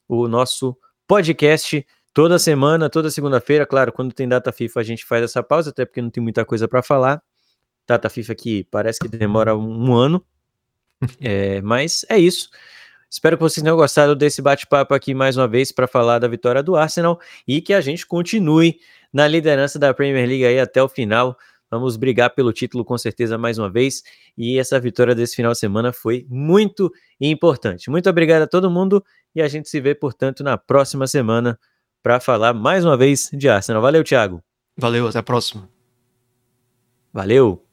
o 0.08 0.28
nosso 0.28 0.76
podcast 1.06 1.84
toda 2.12 2.38
semana, 2.38 2.90
toda 2.90 3.10
segunda-feira. 3.10 3.66
Claro, 3.66 3.92
quando 3.92 4.12
tem 4.12 4.28
data 4.28 4.52
FIFA 4.52 4.80
a 4.80 4.82
gente 4.82 5.04
faz 5.04 5.24
essa 5.24 5.42
pausa, 5.42 5.70
até 5.70 5.84
porque 5.84 6.02
não 6.02 6.10
tem 6.10 6.22
muita 6.22 6.44
coisa 6.44 6.68
para 6.68 6.82
falar. 6.82 7.22
Data 7.86 8.08
FIFA 8.08 8.34
que 8.34 8.64
parece 8.64 8.98
que 9.00 9.08
demora 9.08 9.56
um 9.56 9.94
ano, 9.94 10.24
é, 11.20 11.60
mas 11.62 12.04
é 12.08 12.18
isso. 12.18 12.48
Espero 13.10 13.36
que 13.36 13.42
vocês 13.42 13.62
tenham 13.62 13.76
gostado 13.76 14.16
desse 14.16 14.40
bate-papo 14.40 14.94
aqui 14.94 15.12
mais 15.12 15.36
uma 15.36 15.46
vez 15.46 15.70
para 15.70 15.86
falar 15.86 16.18
da 16.18 16.26
vitória 16.26 16.62
do 16.62 16.76
Arsenal 16.76 17.20
e 17.46 17.60
que 17.60 17.74
a 17.74 17.80
gente 17.80 18.06
continue 18.06 18.78
na 19.12 19.28
liderança 19.28 19.78
da 19.78 19.92
Premier 19.92 20.26
League 20.26 20.46
aí 20.46 20.58
até 20.58 20.82
o 20.82 20.88
final. 20.88 21.36
Vamos 21.70 21.96
brigar 21.96 22.30
pelo 22.34 22.52
título 22.52 22.84
com 22.84 22.96
certeza 22.96 23.36
mais 23.36 23.58
uma 23.58 23.70
vez. 23.70 24.02
E 24.36 24.58
essa 24.58 24.80
vitória 24.80 25.14
desse 25.14 25.36
final 25.36 25.52
de 25.52 25.58
semana 25.58 25.92
foi 25.92 26.26
muito 26.28 26.90
importante. 27.20 27.90
Muito 27.90 28.08
obrigado 28.08 28.42
a 28.42 28.46
todo 28.46 28.70
mundo 28.70 29.04
e 29.34 29.42
a 29.42 29.48
gente 29.48 29.68
se 29.68 29.80
vê, 29.80 29.94
portanto, 29.94 30.42
na 30.42 30.56
próxima 30.56 31.06
semana 31.06 31.58
para 32.02 32.18
falar 32.18 32.52
mais 32.52 32.84
uma 32.84 32.96
vez 32.96 33.30
de 33.32 33.48
Arsenal. 33.48 33.82
Valeu, 33.82 34.02
Thiago. 34.02 34.42
Valeu, 34.76 35.06
até 35.08 35.18
a 35.18 35.22
próxima. 35.22 35.68
Valeu. 37.12 37.71